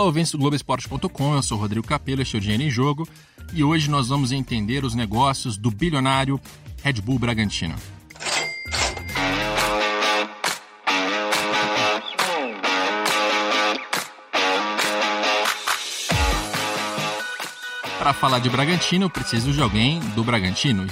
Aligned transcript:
Olá, 0.00 0.06
ouvintes 0.06 0.32
do 0.32 0.38
Globoesporte.com, 0.38 1.34
eu 1.34 1.42
sou 1.42 1.58
Rodrigo 1.58 1.86
Capello, 1.86 2.22
este 2.22 2.34
é 2.34 2.38
o 2.38 2.40
Dinheiro 2.40 2.62
em 2.62 2.70
Jogo 2.70 3.06
e 3.52 3.62
hoje 3.62 3.90
nós 3.90 4.08
vamos 4.08 4.32
entender 4.32 4.82
os 4.82 4.94
negócios 4.94 5.58
do 5.58 5.70
bilionário 5.70 6.40
Red 6.82 6.94
Bull 7.02 7.18
Bragantino. 7.18 7.74
Para 17.98 18.14
falar 18.14 18.38
de 18.38 18.48
Bragantino, 18.48 19.10
preciso 19.10 19.52
de 19.52 19.60
alguém 19.60 20.00
do 20.14 20.24
Bragantino. 20.24 20.86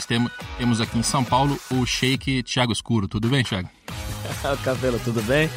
Temos 0.59 0.83
aqui 0.83 0.99
em 0.99 1.03
São 1.03 1.25
Paulo 1.25 1.59
o 1.71 1.87
Sheik 1.87 2.43
Thiago 2.43 2.73
Escuro. 2.73 3.09
Tudo 3.09 3.31
bem, 3.31 3.43
Thiago? 3.43 3.71
Cabelo, 4.63 5.01
tudo 5.03 5.23
bem? 5.23 5.49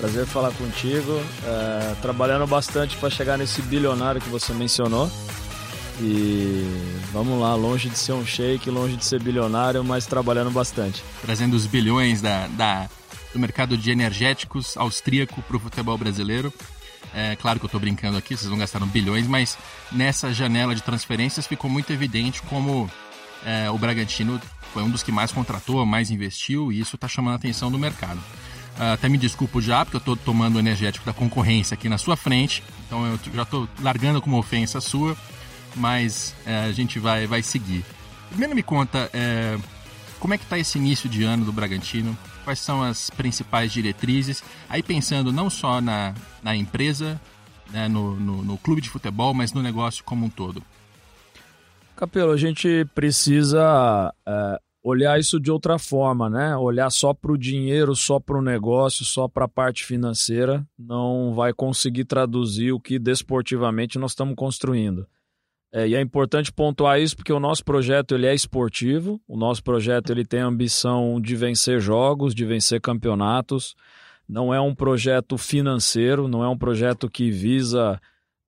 Prazer 0.00 0.26
falar 0.26 0.50
contigo. 0.52 1.22
É, 1.44 1.94
trabalhando 2.00 2.46
bastante 2.46 2.96
para 2.96 3.10
chegar 3.10 3.36
nesse 3.36 3.60
bilionário 3.62 4.20
que 4.20 4.28
você 4.30 4.52
mencionou. 4.54 5.10
E 6.00 6.64
vamos 7.12 7.38
lá, 7.38 7.54
longe 7.54 7.90
de 7.90 7.98
ser 7.98 8.12
um 8.12 8.24
shake, 8.24 8.70
longe 8.70 8.96
de 8.96 9.04
ser 9.04 9.22
bilionário, 9.22 9.84
mas 9.84 10.06
trabalhando 10.06 10.50
bastante. 10.50 11.04
Trazendo 11.20 11.54
os 11.54 11.66
bilhões 11.66 12.22
da, 12.22 12.46
da 12.48 12.88
do 13.32 13.38
mercado 13.38 13.76
de 13.76 13.90
energéticos 13.90 14.76
austríaco 14.76 15.42
para 15.42 15.56
o 15.56 15.60
futebol 15.60 15.96
brasileiro. 15.98 16.52
É 17.14 17.36
claro 17.36 17.58
que 17.58 17.64
eu 17.64 17.68
estou 17.68 17.80
brincando 17.80 18.16
aqui, 18.16 18.36
vocês 18.36 18.50
não 18.50 18.58
gastaram 18.58 18.86
bilhões, 18.86 19.26
mas 19.26 19.58
nessa 19.92 20.32
janela 20.32 20.74
de 20.74 20.82
transferências 20.82 21.46
ficou 21.46 21.70
muito 21.70 21.92
evidente 21.92 22.40
como 22.42 22.90
é, 23.44 23.70
o 23.70 23.76
Bragantino 23.76 24.40
foi 24.72 24.82
um 24.82 24.90
dos 24.90 25.02
que 25.02 25.10
mais 25.10 25.32
contratou, 25.32 25.84
mais 25.84 26.10
investiu, 26.10 26.72
e 26.72 26.80
isso 26.80 26.94
está 26.94 27.08
chamando 27.08 27.34
a 27.34 27.36
atenção 27.36 27.70
do 27.70 27.78
mercado. 27.78 28.20
Uh, 28.80 28.94
até 28.94 29.10
me 29.10 29.18
desculpo 29.18 29.60
já, 29.60 29.84
porque 29.84 29.96
eu 29.96 29.98
estou 29.98 30.16
tomando 30.16 30.56
o 30.56 30.58
energético 30.58 31.04
da 31.04 31.12
concorrência 31.12 31.74
aqui 31.74 31.86
na 31.86 31.98
sua 31.98 32.16
frente. 32.16 32.62
Então 32.86 33.06
eu 33.06 33.20
já 33.34 33.42
estou 33.42 33.68
largando 33.78 34.22
como 34.22 34.38
ofensa 34.38 34.80
sua, 34.80 35.14
mas 35.76 36.34
uh, 36.46 36.70
a 36.70 36.72
gente 36.72 36.98
vai, 36.98 37.26
vai 37.26 37.42
seguir. 37.42 37.84
Primeiro 38.30 38.54
me 38.54 38.62
conta, 38.62 39.10
uh, 39.12 39.62
como 40.18 40.32
é 40.32 40.38
que 40.38 40.44
está 40.44 40.58
esse 40.58 40.78
início 40.78 41.10
de 41.10 41.24
ano 41.24 41.44
do 41.44 41.52
Bragantino? 41.52 42.16
Quais 42.42 42.58
são 42.58 42.82
as 42.82 43.10
principais 43.10 43.70
diretrizes? 43.70 44.42
Aí 44.66 44.82
pensando 44.82 45.30
não 45.30 45.50
só 45.50 45.82
na, 45.82 46.14
na 46.42 46.56
empresa, 46.56 47.20
né, 47.70 47.86
no, 47.86 48.18
no, 48.18 48.42
no 48.42 48.56
clube 48.56 48.80
de 48.80 48.88
futebol, 48.88 49.34
mas 49.34 49.52
no 49.52 49.62
negócio 49.62 50.02
como 50.04 50.24
um 50.24 50.30
todo. 50.30 50.62
Capelo, 51.96 52.32
a 52.32 52.36
gente 52.38 52.86
precisa 52.94 54.14
é, 54.26 54.60
olhar 54.82 55.18
isso 55.18 55.38
de 55.38 55.50
outra 55.50 55.78
forma, 55.78 56.30
né? 56.30 56.56
Olhar 56.56 56.90
só 56.90 57.12
para 57.12 57.32
o 57.32 57.38
dinheiro, 57.38 57.94
só 57.94 58.18
para 58.18 58.38
o 58.38 58.42
negócio, 58.42 59.04
só 59.04 59.28
para 59.28 59.44
a 59.44 59.48
parte 59.48 59.84
financeira, 59.84 60.66
não 60.78 61.34
vai 61.34 61.52
conseguir 61.52 62.04
traduzir 62.04 62.72
o 62.72 62.80
que 62.80 62.98
desportivamente 62.98 63.98
nós 63.98 64.12
estamos 64.12 64.34
construindo. 64.34 65.06
É, 65.72 65.86
e 65.86 65.94
é 65.94 66.00
importante 66.00 66.52
pontuar 66.52 67.00
isso 67.00 67.14
porque 67.14 67.32
o 67.32 67.38
nosso 67.38 67.64
projeto 67.64 68.14
ele 68.14 68.26
é 68.26 68.34
esportivo, 68.34 69.20
o 69.28 69.36
nosso 69.36 69.62
projeto 69.62 70.10
ele 70.10 70.24
tem 70.24 70.40
a 70.40 70.46
ambição 70.46 71.20
de 71.20 71.36
vencer 71.36 71.80
jogos, 71.80 72.34
de 72.34 72.44
vencer 72.44 72.80
campeonatos. 72.80 73.76
Não 74.28 74.52
é 74.52 74.60
um 74.60 74.74
projeto 74.74 75.38
financeiro, 75.38 76.26
não 76.26 76.42
é 76.42 76.48
um 76.48 76.58
projeto 76.58 77.08
que 77.08 77.30
visa 77.30 78.00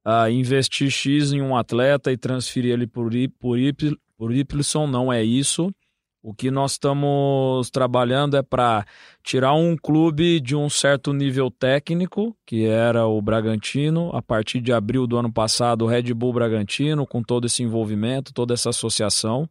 uh, 0.06 0.28
investir 0.30 0.90
X 0.90 1.32
em 1.32 1.40
um 1.40 1.56
atleta 1.56 2.10
e 2.10 2.16
transferir 2.16 2.72
ele 2.72 2.86
por, 2.86 3.10
por, 3.38 3.58
y, 3.58 3.96
por 4.16 4.32
Y, 4.32 4.86
não 4.90 5.12
é 5.12 5.22
isso. 5.22 5.72
O 6.22 6.32
que 6.32 6.52
nós 6.52 6.72
estamos 6.72 7.68
trabalhando 7.68 8.36
é 8.36 8.42
para 8.42 8.86
tirar 9.24 9.54
um 9.54 9.76
clube 9.76 10.38
de 10.38 10.54
um 10.54 10.70
certo 10.70 11.12
nível 11.12 11.50
técnico, 11.50 12.36
que 12.46 12.64
era 12.64 13.04
o 13.08 13.20
Bragantino, 13.20 14.08
a 14.14 14.22
partir 14.22 14.60
de 14.60 14.72
abril 14.72 15.04
do 15.04 15.18
ano 15.18 15.32
passado, 15.32 15.82
o 15.84 15.88
Red 15.88 16.14
Bull 16.14 16.32
Bragantino, 16.32 17.04
com 17.04 17.24
todo 17.24 17.46
esse 17.46 17.64
envolvimento, 17.64 18.32
toda 18.32 18.54
essa 18.54 18.70
associação. 18.70 19.50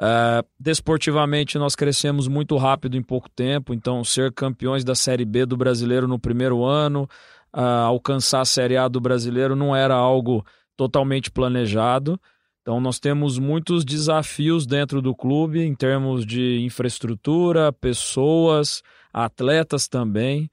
Uh, 0.00 0.42
desportivamente, 0.58 1.58
nós 1.58 1.76
crescemos 1.76 2.26
muito 2.26 2.56
rápido 2.56 2.96
em 2.96 3.02
pouco 3.02 3.28
tempo, 3.28 3.74
então 3.74 4.02
ser 4.02 4.32
campeões 4.32 4.82
da 4.82 4.94
Série 4.94 5.26
B 5.26 5.44
do 5.44 5.54
brasileiro 5.54 6.08
no 6.08 6.18
primeiro 6.18 6.64
ano, 6.64 7.06
uh, 7.54 7.60
alcançar 7.60 8.40
a 8.40 8.46
Série 8.46 8.78
A 8.78 8.88
do 8.88 9.02
brasileiro 9.02 9.54
não 9.54 9.76
era 9.76 9.94
algo 9.94 10.42
totalmente 10.74 11.30
planejado. 11.30 12.18
Então, 12.62 12.78
nós 12.80 12.98
temos 12.98 13.38
muitos 13.38 13.84
desafios 13.84 14.66
dentro 14.66 15.00
do 15.00 15.14
clube 15.14 15.60
em 15.60 15.74
termos 15.74 16.26
de 16.26 16.60
infraestrutura, 16.60 17.72
pessoas, 17.72 18.82
atletas 19.12 19.88
também. 19.88 20.50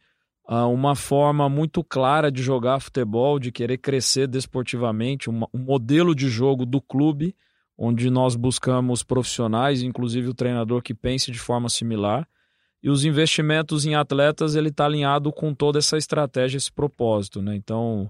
Uh, 0.49 0.71
uma 0.71 0.95
forma 0.95 1.49
muito 1.49 1.83
clara 1.83 2.31
de 2.31 2.41
jogar 2.41 2.79
futebol, 2.79 3.37
de 3.37 3.51
querer 3.51 3.77
crescer 3.79 4.27
desportivamente, 4.27 5.29
um 5.29 5.45
modelo 5.53 6.15
de 6.15 6.29
jogo 6.29 6.65
do 6.65 6.79
clube, 6.79 7.35
onde 7.77 8.09
nós 8.09 8.37
buscamos 8.37 9.03
profissionais, 9.03 9.81
inclusive 9.81 10.29
o 10.29 10.33
treinador 10.33 10.81
que 10.81 10.93
pense 10.93 11.29
de 11.29 11.37
forma 11.37 11.67
similar. 11.67 12.25
E 12.81 12.89
os 12.89 13.03
investimentos 13.03 13.85
em 13.85 13.95
atletas, 13.95 14.55
ele 14.55 14.69
está 14.69 14.85
alinhado 14.85 15.33
com 15.33 15.53
toda 15.53 15.79
essa 15.79 15.97
estratégia, 15.97 16.57
esse 16.57 16.71
propósito. 16.71 17.41
Né? 17.41 17.55
Então, 17.55 18.09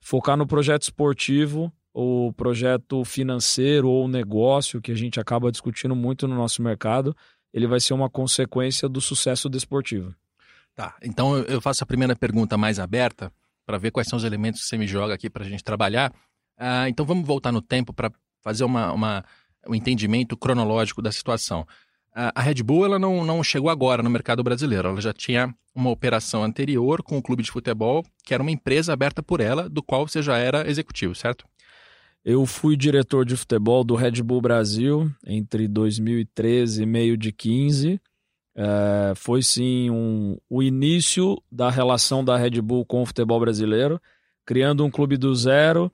focar 0.00 0.36
no 0.36 0.46
projeto 0.46 0.82
esportivo 0.82 1.72
o 1.98 2.30
projeto 2.34 3.02
financeiro 3.06 3.88
ou 3.88 4.06
negócio 4.06 4.82
que 4.82 4.92
a 4.92 4.94
gente 4.94 5.18
acaba 5.18 5.50
discutindo 5.50 5.96
muito 5.96 6.28
no 6.28 6.34
nosso 6.34 6.60
mercado, 6.60 7.16
ele 7.54 7.66
vai 7.66 7.80
ser 7.80 7.94
uma 7.94 8.10
consequência 8.10 8.86
do 8.86 9.00
sucesso 9.00 9.48
desportivo. 9.48 10.14
Tá, 10.74 10.94
então 11.02 11.38
eu 11.38 11.58
faço 11.58 11.82
a 11.82 11.86
primeira 11.86 12.14
pergunta 12.14 12.58
mais 12.58 12.78
aberta 12.78 13.32
para 13.64 13.78
ver 13.78 13.92
quais 13.92 14.08
são 14.08 14.18
os 14.18 14.24
elementos 14.24 14.60
que 14.60 14.68
você 14.68 14.76
me 14.76 14.86
joga 14.86 15.14
aqui 15.14 15.30
para 15.30 15.42
a 15.42 15.48
gente 15.48 15.64
trabalhar. 15.64 16.12
Ah, 16.58 16.86
então 16.86 17.06
vamos 17.06 17.26
voltar 17.26 17.50
no 17.50 17.62
tempo 17.62 17.94
para 17.94 18.12
fazer 18.42 18.64
uma, 18.64 18.92
uma, 18.92 19.24
um 19.66 19.74
entendimento 19.74 20.36
cronológico 20.36 21.00
da 21.00 21.10
situação. 21.10 21.66
Ah, 22.14 22.30
a 22.34 22.42
Red 22.42 22.62
Bull 22.62 22.84
ela 22.84 22.98
não, 22.98 23.24
não 23.24 23.42
chegou 23.42 23.70
agora 23.70 24.02
no 24.02 24.10
mercado 24.10 24.44
brasileiro, 24.44 24.88
ela 24.88 25.00
já 25.00 25.14
tinha 25.14 25.54
uma 25.74 25.88
operação 25.88 26.44
anterior 26.44 27.02
com 27.02 27.16
o 27.16 27.22
clube 27.22 27.42
de 27.42 27.50
futebol, 27.50 28.04
que 28.22 28.34
era 28.34 28.42
uma 28.42 28.52
empresa 28.52 28.92
aberta 28.92 29.22
por 29.22 29.40
ela, 29.40 29.66
do 29.66 29.82
qual 29.82 30.06
você 30.06 30.20
já 30.20 30.36
era 30.36 30.68
executivo, 30.68 31.14
certo? 31.14 31.46
Eu 32.28 32.44
fui 32.44 32.76
diretor 32.76 33.24
de 33.24 33.36
futebol 33.36 33.84
do 33.84 33.94
Red 33.94 34.20
Bull 34.20 34.40
Brasil 34.40 35.08
entre 35.24 35.68
2013 35.68 36.82
e 36.82 36.84
meio 36.84 37.16
de 37.16 37.30
15. 37.30 38.00
É, 38.56 39.12
foi 39.14 39.42
sim 39.42 39.88
um, 39.90 40.36
o 40.50 40.60
início 40.60 41.40
da 41.52 41.70
relação 41.70 42.24
da 42.24 42.36
Red 42.36 42.60
Bull 42.60 42.84
com 42.84 43.00
o 43.00 43.06
futebol 43.06 43.38
brasileiro, 43.38 44.02
criando 44.44 44.84
um 44.84 44.90
clube 44.90 45.16
do 45.16 45.32
zero, 45.36 45.88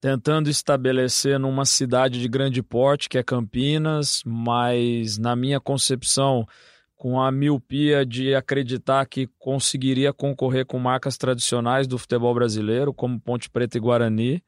tentando 0.00 0.50
estabelecer 0.50 1.38
numa 1.38 1.64
cidade 1.64 2.20
de 2.20 2.26
grande 2.26 2.64
porte, 2.64 3.08
que 3.08 3.16
é 3.16 3.22
Campinas, 3.22 4.24
mas 4.26 5.18
na 5.18 5.36
minha 5.36 5.60
concepção, 5.60 6.44
com 6.96 7.20
a 7.20 7.30
miopia 7.30 8.04
de 8.04 8.34
acreditar 8.34 9.06
que 9.06 9.28
conseguiria 9.38 10.12
concorrer 10.12 10.66
com 10.66 10.80
marcas 10.80 11.16
tradicionais 11.16 11.86
do 11.86 11.96
futebol 11.96 12.34
brasileiro, 12.34 12.92
como 12.92 13.20
Ponte 13.20 13.48
Preta 13.48 13.78
e 13.78 13.80
Guarani. 13.80 14.42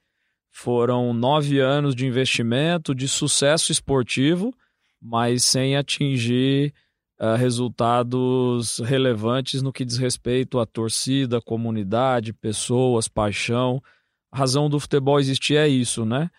Foram 0.50 1.12
nove 1.12 1.60
anos 1.60 1.94
de 1.94 2.06
investimento, 2.06 2.94
de 2.94 3.06
sucesso 3.06 3.70
esportivo, 3.70 4.53
mas 5.00 5.44
sem 5.44 5.76
atingir 5.76 6.75
uh, 7.20 7.36
resultados 7.36 8.78
relevantes 8.81 9.62
no 9.62 9.72
que 9.72 9.84
diz 9.84 9.97
respeito 9.97 10.58
à 10.58 10.66
torcida, 10.66 11.41
comunidade, 11.41 12.32
pessoas, 12.32 13.08
paixão. 13.08 13.82
A 14.31 14.38
razão 14.38 14.69
do 14.69 14.81
futebol 14.81 15.20
existir 15.20 15.56
é 15.56 15.69
isso, 15.69 16.04
né? 16.04 16.31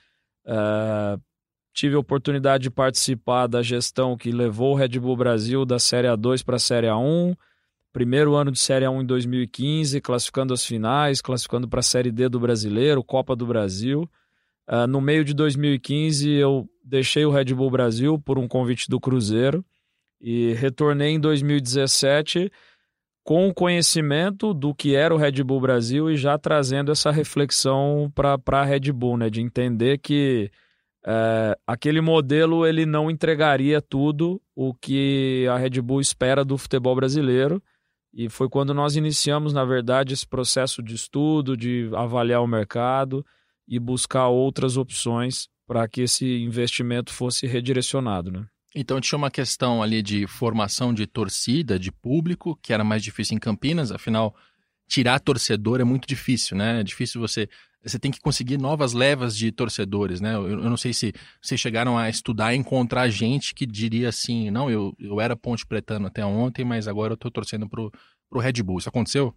Uh, 0.45 1.21
tive 1.73 1.95
a 1.95 1.99
oportunidade 1.99 2.63
de 2.63 2.69
participar 2.69 3.47
da 3.47 3.61
gestão 3.61 4.17
que 4.17 4.31
levou 4.31 4.73
o 4.73 4.75
Red 4.75 4.99
Bull 4.99 5.15
Brasil 5.15 5.65
da 5.65 5.79
Série 5.79 6.07
A2 6.07 6.43
para 6.43 6.57
a 6.57 6.59
Série 6.59 6.87
A1 6.87 7.37
primeiro 7.91 8.35
ano 8.35 8.51
de 8.51 8.59
Série 8.59 8.85
A1 8.85 9.01
em 9.01 9.05
2015, 9.05 10.01
classificando 10.01 10.53
as 10.53 10.65
finais, 10.65 11.21
classificando 11.21 11.67
para 11.67 11.79
a 11.79 11.83
Série 11.83 12.11
D 12.11 12.29
do 12.29 12.39
Brasileiro, 12.39 13.03
Copa 13.03 13.35
do 13.35 13.45
Brasil. 13.45 14.09
Uh, 14.67 14.85
no 14.87 15.01
meio 15.01 15.25
de 15.25 15.33
2015, 15.33 16.29
eu 16.29 16.69
deixei 16.83 17.25
o 17.25 17.31
Red 17.31 17.53
Bull 17.53 17.71
Brasil 17.71 18.19
por 18.19 18.37
um 18.37 18.47
convite 18.47 18.87
do 18.89 18.99
Cruzeiro 18.99 19.65
e 20.21 20.53
retornei 20.53 21.11
em 21.11 21.19
2017 21.19 22.51
com 23.23 23.47
o 23.47 23.53
conhecimento 23.53 24.53
do 24.53 24.73
que 24.73 24.95
era 24.95 25.13
o 25.13 25.17
Red 25.17 25.43
Bull 25.43 25.61
Brasil 25.61 26.09
e 26.09 26.17
já 26.17 26.37
trazendo 26.37 26.91
essa 26.91 27.11
reflexão 27.11 28.11
para 28.13 28.39
a 28.59 28.65
Red 28.65 28.91
Bull, 28.91 29.17
né, 29.17 29.29
de 29.29 29.41
entender 29.41 29.99
que 29.99 30.51
é, 31.05 31.57
aquele 31.65 32.01
modelo 32.01 32.65
ele 32.65 32.85
não 32.85 33.09
entregaria 33.09 33.81
tudo 33.81 34.41
o 34.55 34.73
que 34.73 35.47
a 35.49 35.57
Red 35.57 35.81
Bull 35.81 36.01
espera 36.01 36.43
do 36.43 36.57
futebol 36.57 36.95
brasileiro 36.95 37.61
e 38.13 38.29
foi 38.29 38.49
quando 38.49 38.73
nós 38.73 38.95
iniciamos, 38.95 39.53
na 39.53 39.63
verdade, 39.63 40.13
esse 40.13 40.27
processo 40.27 40.81
de 40.81 40.95
estudo, 40.95 41.55
de 41.55 41.89
avaliar 41.95 42.41
o 42.41 42.47
mercado 42.47 43.25
e 43.67 43.79
buscar 43.79 44.27
outras 44.27 44.77
opções 44.77 45.47
para 45.67 45.87
que 45.87 46.01
esse 46.01 46.25
investimento 46.41 47.13
fosse 47.13 47.45
redirecionado. 47.45 48.31
Né? 48.31 48.45
Então 48.75 48.99
tinha 48.99 49.17
uma 49.17 49.29
questão 49.29 49.83
ali 49.83 50.01
de 50.01 50.25
formação 50.25 50.93
de 50.93 51.05
torcida, 51.05 51.77
de 51.77 51.91
público, 51.91 52.57
que 52.61 52.73
era 52.73 52.83
mais 52.83 53.03
difícil 53.03 53.35
em 53.35 53.39
Campinas, 53.39 53.91
afinal, 53.91 54.35
tirar 54.87 55.19
torcedor 55.19 55.79
é 55.79 55.83
muito 55.83 56.07
difícil, 56.07 56.57
né? 56.57 56.79
É 56.79 56.83
difícil 56.83 57.21
você 57.21 57.47
você 57.83 57.97
tem 57.97 58.11
que 58.11 58.19
conseguir 58.19 58.57
novas 58.57 58.93
levas 58.93 59.35
de 59.35 59.51
torcedores, 59.51 60.19
né? 60.19 60.35
Eu, 60.35 60.49
eu 60.49 60.69
não 60.69 60.77
sei 60.77 60.93
se 60.93 61.13
vocês 61.41 61.59
chegaram 61.59 61.97
a 61.97 62.09
estudar 62.09 62.53
e 62.53 62.57
encontrar 62.57 63.09
gente 63.09 63.53
que 63.53 63.65
diria 63.65 64.09
assim, 64.09 64.51
não, 64.51 64.69
eu, 64.69 64.93
eu 64.99 65.21
era 65.21 65.35
Ponte 65.35 65.65
Pretano 65.65 66.07
até 66.07 66.25
ontem, 66.25 66.65
mas 66.65 66.87
agora 66.87 67.13
eu 67.13 67.17
tô 67.17 67.31
torcendo 67.31 67.69
pro, 67.69 67.91
pro 68.29 68.39
Red 68.39 68.61
Bull. 68.63 68.79
Isso 68.79 68.89
aconteceu? 68.89 69.33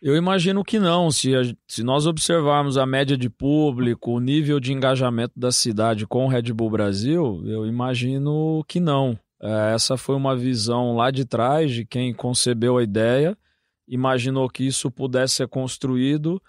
Eu 0.00 0.16
imagino 0.16 0.64
que 0.64 0.78
não. 0.78 1.10
Se, 1.10 1.34
a, 1.34 1.42
se 1.66 1.82
nós 1.82 2.06
observarmos 2.06 2.76
a 2.76 2.84
média 2.84 3.16
de 3.16 3.30
público, 3.30 4.12
o 4.12 4.20
nível 4.20 4.58
de 4.58 4.72
engajamento 4.72 5.38
da 5.38 5.52
cidade 5.52 6.06
com 6.06 6.24
o 6.24 6.28
Red 6.28 6.52
Bull 6.52 6.70
Brasil, 6.70 7.42
eu 7.46 7.66
imagino 7.66 8.64
que 8.66 8.80
não. 8.80 9.18
É, 9.40 9.74
essa 9.74 9.96
foi 9.96 10.14
uma 10.14 10.36
visão 10.36 10.96
lá 10.96 11.10
de 11.10 11.24
trás 11.24 11.72
de 11.72 11.84
quem 11.84 12.12
concebeu 12.12 12.78
a 12.78 12.82
ideia, 12.82 13.36
imaginou 13.88 14.48
que 14.48 14.64
isso 14.64 14.90
pudesse 14.90 15.36
ser 15.36 15.48
construído 15.48 16.40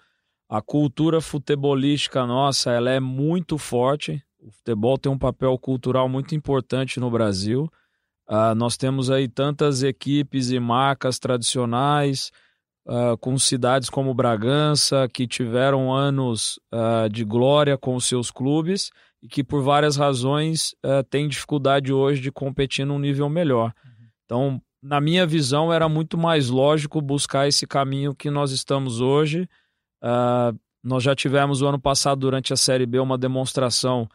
a 0.48 0.60
cultura 0.60 1.20
futebolística 1.20 2.26
nossa 2.26 2.70
ela 2.70 2.90
é 2.90 3.00
muito 3.00 3.58
forte. 3.58 4.22
O 4.38 4.50
futebol 4.50 4.98
tem 4.98 5.10
um 5.10 5.18
papel 5.18 5.56
cultural 5.58 6.08
muito 6.08 6.34
importante 6.34 7.00
no 7.00 7.10
Brasil. 7.10 7.70
Uh, 8.28 8.54
nós 8.54 8.76
temos 8.76 9.10
aí 9.10 9.28
tantas 9.28 9.82
equipes 9.82 10.50
e 10.50 10.58
marcas 10.58 11.18
tradicionais, 11.18 12.30
uh, 12.86 13.16
com 13.18 13.38
cidades 13.38 13.90
como 13.90 14.14
Bragança, 14.14 15.08
que 15.12 15.26
tiveram 15.26 15.92
anos 15.92 16.58
uh, 16.72 17.08
de 17.08 17.24
glória 17.24 17.76
com 17.76 17.94
os 17.94 18.06
seus 18.06 18.30
clubes 18.30 18.90
e 19.22 19.28
que, 19.28 19.42
por 19.42 19.62
várias 19.62 19.96
razões, 19.96 20.74
têm 21.08 21.26
dificuldade 21.26 21.90
hoje 21.90 22.20
de 22.20 22.30
competir 22.30 22.84
num 22.84 22.98
nível 22.98 23.26
melhor. 23.26 23.72
Uhum. 23.82 24.06
Então, 24.26 24.62
na 24.82 25.00
minha 25.00 25.26
visão, 25.26 25.72
era 25.72 25.88
muito 25.88 26.18
mais 26.18 26.50
lógico 26.50 27.00
buscar 27.00 27.48
esse 27.48 27.66
caminho 27.66 28.14
que 28.14 28.30
nós 28.30 28.52
estamos 28.52 29.00
hoje 29.00 29.48
Uh, 30.04 30.58
nós 30.82 31.02
já 31.02 31.14
tivemos 31.14 31.62
o 31.62 31.66
ano 31.66 31.80
passado, 31.80 32.18
durante 32.20 32.52
a 32.52 32.56
Série 32.56 32.84
B, 32.84 32.98
uma 32.98 33.16
demonstração 33.16 34.06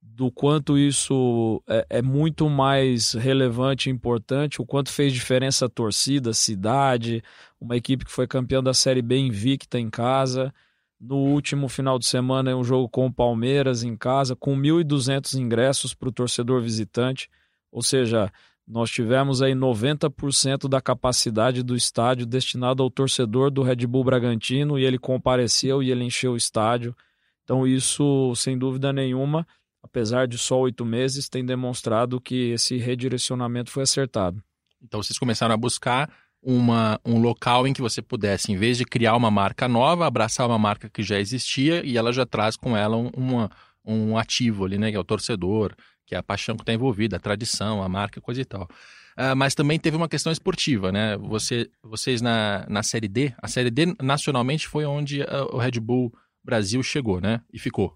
do 0.00 0.30
quanto 0.30 0.78
isso 0.78 1.62
é, 1.66 1.86
é, 1.90 2.02
muito 2.02 2.48
mais 2.48 3.12
relevante 3.12 3.88
e 3.88 3.92
importante, 3.92 4.60
o 4.60 4.66
quanto 4.66 4.90
fez 4.90 5.12
diferença 5.12 5.66
a 5.66 5.68
torcida, 5.68 6.30
a 6.30 6.34
cidade, 6.34 7.22
uma 7.60 7.76
equipe 7.76 8.04
que 8.04 8.10
foi 8.10 8.26
campeã 8.26 8.62
da 8.62 8.72
Série 8.72 9.02
B 9.02 9.18
invicta 9.18 9.78
em 9.78 9.90
casa. 9.90 10.52
No 10.98 11.16
último 11.16 11.68
final 11.68 11.98
de 11.98 12.06
semana, 12.06 12.56
um 12.56 12.64
jogo 12.64 12.88
com 12.88 13.06
o 13.06 13.12
Palmeiras 13.12 13.82
em 13.82 13.96
casa, 13.96 14.34
com 14.34 14.56
1.200 14.56 15.34
ingressos 15.34 15.94
para 15.94 16.08
o 16.08 16.12
torcedor 16.12 16.62
visitante. 16.62 17.28
Ou 17.70 17.82
seja, 17.82 18.32
nós 18.66 18.90
tivemos 18.90 19.42
aí 19.42 19.52
90% 19.52 20.68
da 20.68 20.80
capacidade 20.80 21.62
do 21.62 21.76
estádio 21.76 22.24
destinado 22.24 22.82
ao 22.82 22.90
torcedor 22.90 23.50
do 23.50 23.62
Red 23.62 23.86
Bull 23.86 24.04
Bragantino 24.04 24.78
e 24.78 24.84
ele 24.84 24.98
compareceu 24.98 25.82
e 25.82 25.90
ele 25.90 26.04
encheu 26.04 26.32
o 26.32 26.36
estádio. 26.36 26.96
Então, 27.42 27.66
isso, 27.66 28.34
sem 28.34 28.56
dúvida 28.56 28.90
nenhuma, 28.92 29.46
apesar 29.82 30.26
de 30.26 30.38
só 30.38 30.58
oito 30.60 30.84
meses, 30.84 31.28
tem 31.28 31.44
demonstrado 31.44 32.18
que 32.20 32.52
esse 32.52 32.78
redirecionamento 32.78 33.70
foi 33.70 33.82
acertado. 33.82 34.42
Então, 34.82 35.02
vocês 35.02 35.18
começaram 35.18 35.54
a 35.54 35.58
buscar 35.58 36.10
uma, 36.42 36.98
um 37.04 37.18
local 37.18 37.66
em 37.66 37.72
que 37.72 37.82
você 37.82 38.00
pudesse, 38.00 38.50
em 38.50 38.56
vez 38.56 38.78
de 38.78 38.84
criar 38.84 39.14
uma 39.14 39.30
marca 39.30 39.68
nova, 39.68 40.06
abraçar 40.06 40.46
uma 40.46 40.58
marca 40.58 40.88
que 40.88 41.02
já 41.02 41.18
existia 41.18 41.84
e 41.84 41.98
ela 41.98 42.12
já 42.12 42.24
traz 42.24 42.56
com 42.56 42.74
ela 42.74 42.96
um, 42.96 43.10
uma, 43.14 43.50
um 43.84 44.16
ativo 44.16 44.64
ali, 44.64 44.78
né, 44.78 44.90
que 44.90 44.96
é 44.96 45.00
o 45.00 45.04
torcedor, 45.04 45.74
que 46.06 46.14
é 46.14 46.18
a 46.18 46.22
paixão 46.22 46.56
que 46.56 46.62
está 46.62 46.72
envolvida, 46.72 47.16
a 47.16 47.20
tradição, 47.20 47.82
a 47.82 47.88
marca, 47.88 48.20
coisa 48.20 48.40
e 48.40 48.44
tal. 48.44 48.68
Uh, 49.16 49.36
mas 49.36 49.54
também 49.54 49.78
teve 49.78 49.96
uma 49.96 50.08
questão 50.08 50.32
esportiva, 50.32 50.90
né? 50.90 51.16
Você, 51.18 51.70
vocês 51.82 52.20
na, 52.20 52.66
na 52.68 52.82
Série 52.82 53.06
D, 53.06 53.32
a 53.40 53.46
Série 53.46 53.70
D 53.70 53.94
nacionalmente 54.02 54.66
foi 54.66 54.84
onde 54.84 55.22
uh, 55.22 55.48
o 55.52 55.58
Red 55.58 55.78
Bull 55.80 56.12
Brasil 56.42 56.82
chegou, 56.82 57.20
né? 57.20 57.40
E 57.52 57.58
ficou. 57.58 57.94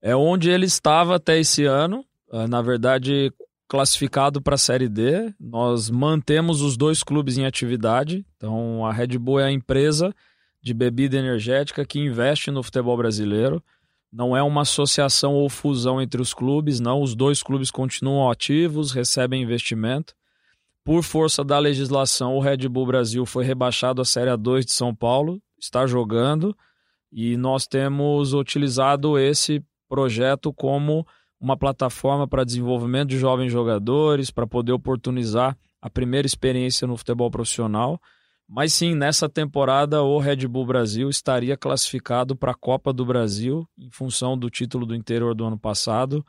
É 0.00 0.14
onde 0.14 0.50
ele 0.50 0.66
estava 0.66 1.16
até 1.16 1.38
esse 1.38 1.64
ano. 1.64 2.04
Uh, 2.30 2.46
na 2.46 2.62
verdade, 2.62 3.32
classificado 3.68 4.40
para 4.40 4.54
a 4.54 4.58
Série 4.58 4.88
D. 4.88 5.34
Nós 5.40 5.90
mantemos 5.90 6.62
os 6.62 6.76
dois 6.76 7.02
clubes 7.02 7.36
em 7.36 7.44
atividade. 7.44 8.24
Então, 8.36 8.86
a 8.86 8.92
Red 8.92 9.18
Bull 9.18 9.40
é 9.40 9.44
a 9.46 9.52
empresa 9.52 10.14
de 10.62 10.72
bebida 10.72 11.16
energética 11.16 11.84
que 11.84 11.98
investe 11.98 12.50
no 12.50 12.62
futebol 12.62 12.96
brasileiro. 12.96 13.62
Não 14.14 14.36
é 14.36 14.40
uma 14.40 14.60
associação 14.60 15.34
ou 15.34 15.48
fusão 15.48 16.00
entre 16.00 16.22
os 16.22 16.32
clubes, 16.32 16.78
não. 16.78 17.02
Os 17.02 17.16
dois 17.16 17.42
clubes 17.42 17.68
continuam 17.68 18.30
ativos, 18.30 18.92
recebem 18.92 19.42
investimento. 19.42 20.14
Por 20.84 21.02
força 21.02 21.42
da 21.42 21.58
legislação, 21.58 22.36
o 22.36 22.40
Red 22.40 22.68
Bull 22.68 22.86
Brasil 22.86 23.26
foi 23.26 23.44
rebaixado 23.44 24.00
à 24.00 24.04
Série 24.04 24.30
A2 24.30 24.66
de 24.66 24.72
São 24.72 24.94
Paulo, 24.94 25.42
está 25.58 25.84
jogando, 25.84 26.56
e 27.10 27.36
nós 27.36 27.66
temos 27.66 28.34
utilizado 28.34 29.18
esse 29.18 29.60
projeto 29.88 30.52
como 30.52 31.04
uma 31.40 31.56
plataforma 31.56 32.28
para 32.28 32.44
desenvolvimento 32.44 33.08
de 33.08 33.18
jovens 33.18 33.50
jogadores, 33.50 34.30
para 34.30 34.46
poder 34.46 34.70
oportunizar 34.70 35.58
a 35.82 35.90
primeira 35.90 36.24
experiência 36.24 36.86
no 36.86 36.96
futebol 36.96 37.32
profissional 37.32 38.00
mas 38.48 38.72
sim, 38.72 38.94
nessa 38.94 39.28
temporada 39.28 40.02
o 40.02 40.18
Red 40.18 40.46
Bull 40.46 40.66
Brasil 40.66 41.08
estaria 41.08 41.56
classificado 41.56 42.36
para 42.36 42.52
a 42.52 42.54
Copa 42.56 42.92
do 42.92 43.04
Brasil 43.04 43.66
em 43.78 43.90
função 43.90 44.36
do 44.36 44.50
título 44.50 44.84
do 44.84 44.94
interior 44.94 45.34
do 45.34 45.44
ano 45.44 45.58
passado, 45.58 46.24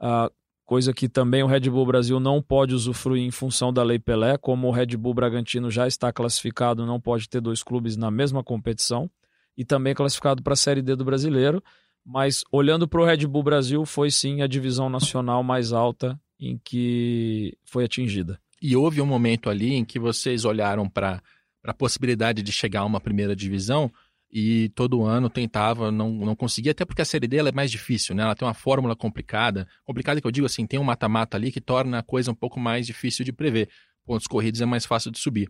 uh, 0.00 0.32
coisa 0.64 0.92
que 0.92 1.08
também 1.08 1.42
o 1.42 1.46
Red 1.46 1.70
Bull 1.70 1.86
Brasil 1.86 2.20
não 2.20 2.42
pode 2.42 2.74
usufruir 2.74 3.24
em 3.24 3.30
função 3.30 3.72
da 3.72 3.82
Lei 3.82 3.98
Pelé, 3.98 4.36
como 4.36 4.68
o 4.68 4.70
Red 4.70 4.96
Bull 4.96 5.14
Bragantino 5.14 5.70
já 5.70 5.86
está 5.86 6.12
classificado, 6.12 6.86
não 6.86 7.00
pode 7.00 7.28
ter 7.28 7.40
dois 7.40 7.62
clubes 7.62 7.96
na 7.96 8.10
mesma 8.10 8.44
competição 8.44 9.10
e 9.56 9.64
também 9.64 9.94
classificado 9.94 10.42
para 10.42 10.52
a 10.52 10.56
Série 10.56 10.82
D 10.82 10.94
do 10.94 11.04
Brasileiro. 11.04 11.62
Mas 12.04 12.44
olhando 12.52 12.86
para 12.86 13.00
o 13.00 13.04
Red 13.04 13.26
Bull 13.26 13.42
Brasil, 13.42 13.84
foi 13.84 14.10
sim 14.10 14.40
a 14.40 14.46
divisão 14.46 14.88
nacional 14.88 15.42
mais 15.42 15.72
alta 15.72 16.18
em 16.38 16.58
que 16.62 17.56
foi 17.64 17.84
atingida. 17.84 18.38
E 18.62 18.76
houve 18.76 19.00
um 19.00 19.06
momento 19.06 19.50
ali 19.50 19.74
em 19.74 19.84
que 19.84 19.98
vocês 19.98 20.44
olharam 20.44 20.88
para 20.88 21.22
para 21.62 21.72
a 21.72 21.74
possibilidade 21.74 22.42
de 22.42 22.52
chegar 22.52 22.80
a 22.80 22.84
uma 22.84 23.00
primeira 23.00 23.34
divisão 23.34 23.92
e 24.30 24.68
todo 24.70 25.04
ano 25.04 25.30
tentava, 25.30 25.90
não, 25.90 26.10
não 26.12 26.36
conseguia, 26.36 26.72
até 26.72 26.84
porque 26.84 27.00
a 27.00 27.04
Série 27.04 27.26
D 27.26 27.38
é 27.38 27.52
mais 27.52 27.70
difícil, 27.70 28.14
né? 28.14 28.22
Ela 28.22 28.34
tem 28.34 28.46
uma 28.46 28.54
fórmula 28.54 28.94
complicada. 28.94 29.66
Complicada 29.84 30.20
que 30.20 30.26
eu 30.26 30.30
digo 30.30 30.46
assim, 30.46 30.66
tem 30.66 30.78
um 30.78 30.84
mata-mata 30.84 31.36
ali 31.36 31.50
que 31.50 31.60
torna 31.60 32.00
a 32.00 32.02
coisa 32.02 32.30
um 32.30 32.34
pouco 32.34 32.60
mais 32.60 32.86
difícil 32.86 33.24
de 33.24 33.32
prever. 33.32 33.68
Pontos 34.04 34.26
corridos 34.26 34.60
é 34.60 34.66
mais 34.66 34.84
fácil 34.84 35.10
de 35.10 35.18
subir. 35.18 35.48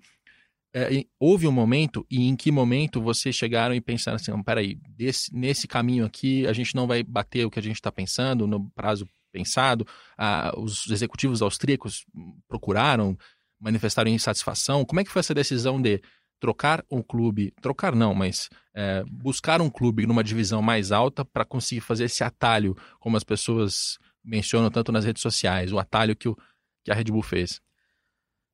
É, 0.73 1.05
houve 1.19 1.49
um 1.49 1.53
momento, 1.53 2.07
e 2.11 2.29
em 2.29 2.37
que 2.37 2.53
momento 2.53 3.01
vocês 3.01 3.35
chegaram 3.35 3.75
e 3.75 3.81
pensaram 3.81 4.17
assim, 4.17 4.43
peraí, 4.43 4.79
desse, 4.91 5.35
nesse 5.35 5.67
caminho 5.67 6.05
aqui 6.05 6.47
a 6.47 6.53
gente 6.53 6.75
não 6.75 6.87
vai 6.87 7.03
bater 7.03 7.45
o 7.47 7.51
que 7.51 7.59
a 7.59 7.63
gente 7.63 7.77
está 7.77 7.91
pensando 7.91 8.47
no 8.47 8.71
prazo 8.71 9.09
pensado? 9.33 9.87
Ah, 10.17 10.53
os 10.57 10.89
executivos 10.91 11.43
austríacos 11.43 12.05
procuraram 12.47 13.17
manifestaram 13.61 14.11
insatisfação. 14.11 14.85
Como 14.85 15.01
é 15.01 15.05
que 15.05 15.11
foi 15.11 15.21
essa 15.21 15.35
decisão 15.35 15.81
de 15.81 16.01
trocar 16.41 16.85
um 16.91 17.03
clube, 17.03 17.53
trocar 17.61 17.95
não, 17.95 18.15
mas 18.15 18.49
é, 18.75 19.03
buscar 19.11 19.61
um 19.61 19.69
clube 19.69 20.07
numa 20.07 20.23
divisão 20.23 20.63
mais 20.63 20.93
alta 20.93 21.25
para 21.25 21.45
conseguir 21.45 21.81
fazer 21.81 22.05
esse 22.05 22.23
atalho, 22.23 22.77
como 23.01 23.17
as 23.17 23.25
pessoas 23.25 23.99
mencionam 24.25 24.71
tanto 24.71 24.93
nas 24.93 25.05
redes 25.05 25.23
sociais, 25.23 25.73
o 25.73 25.79
atalho 25.79 26.15
que, 26.15 26.29
o, 26.29 26.37
que 26.85 26.91
a 26.91 26.95
Red 26.95 27.05
Bull 27.05 27.23
fez? 27.23 27.61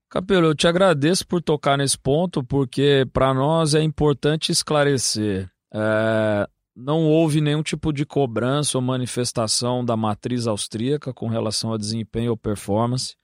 Capelo, 0.09 0.47
eu 0.47 0.55
te 0.55 0.69
agradeço 0.69 1.27
por 1.27 1.43
tocar 1.43 1.77
nesse 1.77 1.99
ponto, 1.99 2.43
porque 2.45 3.07
para 3.13 3.35
nós 3.35 3.75
é 3.75 3.83
importante 3.83 4.53
esclarecer. 4.53 5.51
É, 5.73 6.49
não 6.77 7.05
houve 7.05 7.41
nenhum 7.41 7.63
tipo 7.63 7.93
de 7.93 8.07
cobrança 8.07 8.79
ou 8.79 8.83
manifestação 8.83 9.85
da 9.85 9.97
matriz 9.97 10.47
austríaca 10.47 11.13
com 11.13 11.29
relação 11.29 11.73
a 11.73 11.77
desempenho 11.77 12.31
ou 12.31 12.37
performance. 12.37 13.17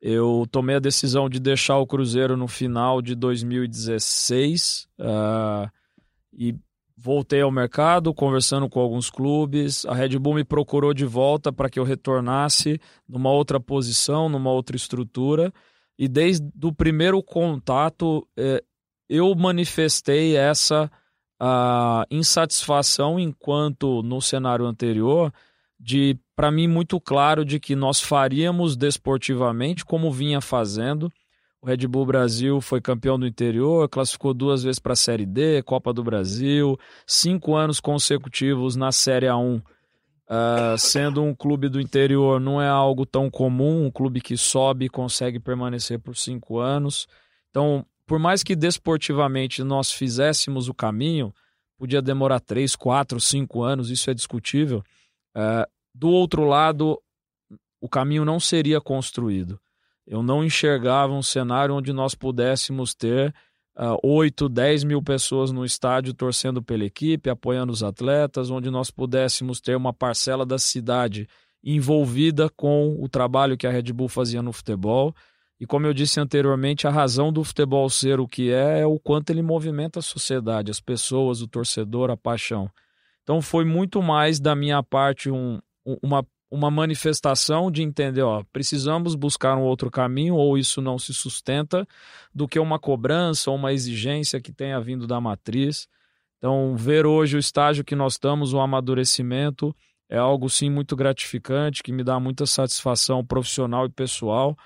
Eu 0.00 0.46
tomei 0.50 0.76
a 0.76 0.80
decisão 0.80 1.28
de 1.28 1.40
deixar 1.40 1.78
o 1.78 1.86
Cruzeiro 1.86 2.36
no 2.36 2.46
final 2.46 3.02
de 3.02 3.14
2016 3.16 4.88
uh, 4.98 5.02
ah, 5.02 5.72
e 6.32 6.54
voltei 6.96 7.40
ao 7.40 7.50
mercado, 7.50 8.14
conversando 8.14 8.68
com 8.68 8.80
alguns 8.80 9.10
clubes. 9.10 9.84
A 9.86 9.94
Red 9.94 10.18
Bull 10.18 10.34
me 10.34 10.44
procurou 10.44 10.94
de 10.94 11.04
volta 11.04 11.52
para 11.52 11.68
que 11.68 11.78
eu 11.78 11.84
retornasse 11.84 12.80
numa 13.08 13.30
outra 13.30 13.58
posição, 13.58 14.28
numa 14.28 14.50
outra 14.50 14.76
estrutura. 14.76 15.52
E 15.98 16.06
desde 16.06 16.48
o 16.62 16.72
primeiro 16.72 17.22
contato, 17.22 18.26
eh, 18.36 18.62
eu 19.08 19.34
manifestei 19.34 20.36
essa 20.36 20.90
uh, 21.40 22.04
insatisfação 22.10 23.18
enquanto 23.18 24.02
no 24.02 24.20
cenário 24.20 24.66
anterior 24.66 25.32
de 25.78 26.16
para 26.38 26.52
mim 26.52 26.68
muito 26.68 27.00
claro 27.00 27.44
de 27.44 27.58
que 27.58 27.74
nós 27.74 28.00
faríamos 28.00 28.76
desportivamente 28.76 29.84
como 29.84 30.12
vinha 30.12 30.40
fazendo. 30.40 31.12
O 31.60 31.66
Red 31.66 31.78
Bull 31.88 32.06
Brasil 32.06 32.60
foi 32.60 32.80
campeão 32.80 33.18
do 33.18 33.26
interior, 33.26 33.88
classificou 33.88 34.32
duas 34.32 34.62
vezes 34.62 34.78
para 34.78 34.92
a 34.92 34.96
Série 34.96 35.26
D, 35.26 35.64
Copa 35.64 35.92
do 35.92 36.04
Brasil, 36.04 36.78
cinco 37.04 37.56
anos 37.56 37.80
consecutivos 37.80 38.76
na 38.76 38.92
Série 38.92 39.26
A1. 39.26 39.58
Uh, 39.58 39.62
ah, 40.28 40.76
sendo 40.78 41.24
um 41.24 41.34
clube 41.34 41.68
do 41.68 41.80
interior, 41.80 42.38
não 42.38 42.62
é 42.62 42.68
algo 42.68 43.04
tão 43.04 43.28
comum, 43.28 43.86
um 43.86 43.90
clube 43.90 44.20
que 44.20 44.36
sobe 44.36 44.84
e 44.84 44.88
consegue 44.88 45.40
permanecer 45.40 45.98
por 45.98 46.16
cinco 46.16 46.60
anos. 46.60 47.08
Então, 47.50 47.84
por 48.06 48.20
mais 48.20 48.44
que 48.44 48.54
desportivamente 48.54 49.64
nós 49.64 49.90
fizéssemos 49.90 50.68
o 50.68 50.74
caminho, 50.74 51.34
podia 51.76 52.00
demorar 52.00 52.38
três, 52.38 52.76
quatro, 52.76 53.18
cinco 53.18 53.64
anos, 53.64 53.90
isso 53.90 54.08
é 54.08 54.14
discutível. 54.14 54.84
É, 55.34 55.68
do 55.98 56.10
outro 56.10 56.44
lado, 56.44 57.00
o 57.80 57.88
caminho 57.88 58.24
não 58.24 58.38
seria 58.38 58.80
construído. 58.80 59.58
Eu 60.06 60.22
não 60.22 60.44
enxergava 60.44 61.12
um 61.12 61.22
cenário 61.22 61.74
onde 61.74 61.92
nós 61.92 62.14
pudéssemos 62.14 62.94
ter 62.94 63.34
uh, 63.76 63.98
8, 64.02 64.48
10 64.48 64.84
mil 64.84 65.02
pessoas 65.02 65.50
no 65.50 65.64
estádio 65.64 66.14
torcendo 66.14 66.62
pela 66.62 66.84
equipe, 66.84 67.28
apoiando 67.28 67.72
os 67.72 67.82
atletas, 67.82 68.48
onde 68.48 68.70
nós 68.70 68.92
pudéssemos 68.92 69.60
ter 69.60 69.76
uma 69.76 69.92
parcela 69.92 70.46
da 70.46 70.56
cidade 70.56 71.28
envolvida 71.64 72.48
com 72.48 72.96
o 73.02 73.08
trabalho 73.08 73.56
que 73.56 73.66
a 73.66 73.70
Red 73.70 73.92
Bull 73.92 74.08
fazia 74.08 74.40
no 74.40 74.52
futebol. 74.52 75.12
E 75.58 75.66
como 75.66 75.84
eu 75.84 75.92
disse 75.92 76.20
anteriormente, 76.20 76.86
a 76.86 76.90
razão 76.90 77.32
do 77.32 77.42
futebol 77.42 77.90
ser 77.90 78.20
o 78.20 78.28
que 78.28 78.52
é 78.52 78.82
é 78.82 78.86
o 78.86 79.00
quanto 79.00 79.30
ele 79.30 79.42
movimenta 79.42 79.98
a 79.98 80.02
sociedade, 80.02 80.70
as 80.70 80.80
pessoas, 80.80 81.42
o 81.42 81.48
torcedor, 81.48 82.08
a 82.08 82.16
paixão. 82.16 82.70
Então 83.24 83.42
foi 83.42 83.64
muito 83.64 84.00
mais 84.00 84.38
da 84.38 84.54
minha 84.54 84.80
parte 84.82 85.28
um, 85.28 85.58
uma, 86.02 86.26
uma 86.50 86.70
manifestação 86.70 87.70
de 87.70 87.82
entender, 87.82 88.22
ó, 88.22 88.42
precisamos 88.52 89.14
buscar 89.14 89.56
um 89.56 89.62
outro 89.62 89.90
caminho 89.90 90.34
ou 90.34 90.58
isso 90.58 90.80
não 90.80 90.98
se 90.98 91.14
sustenta, 91.14 91.86
do 92.34 92.48
que 92.48 92.58
uma 92.58 92.78
cobrança 92.78 93.50
ou 93.50 93.56
uma 93.56 93.72
exigência 93.72 94.40
que 94.40 94.52
tenha 94.52 94.80
vindo 94.80 95.06
da 95.06 95.20
matriz. 95.20 95.88
Então, 96.38 96.76
ver 96.76 97.06
hoje 97.06 97.36
o 97.36 97.38
estágio 97.38 97.84
que 97.84 97.96
nós 97.96 98.14
estamos, 98.14 98.52
o 98.52 98.60
amadurecimento, 98.60 99.74
é 100.08 100.16
algo 100.16 100.48
sim 100.48 100.70
muito 100.70 100.96
gratificante, 100.96 101.82
que 101.82 101.92
me 101.92 102.02
dá 102.02 102.18
muita 102.18 102.46
satisfação 102.46 103.24
profissional 103.24 103.86
e 103.86 103.90
pessoal, 103.90 104.56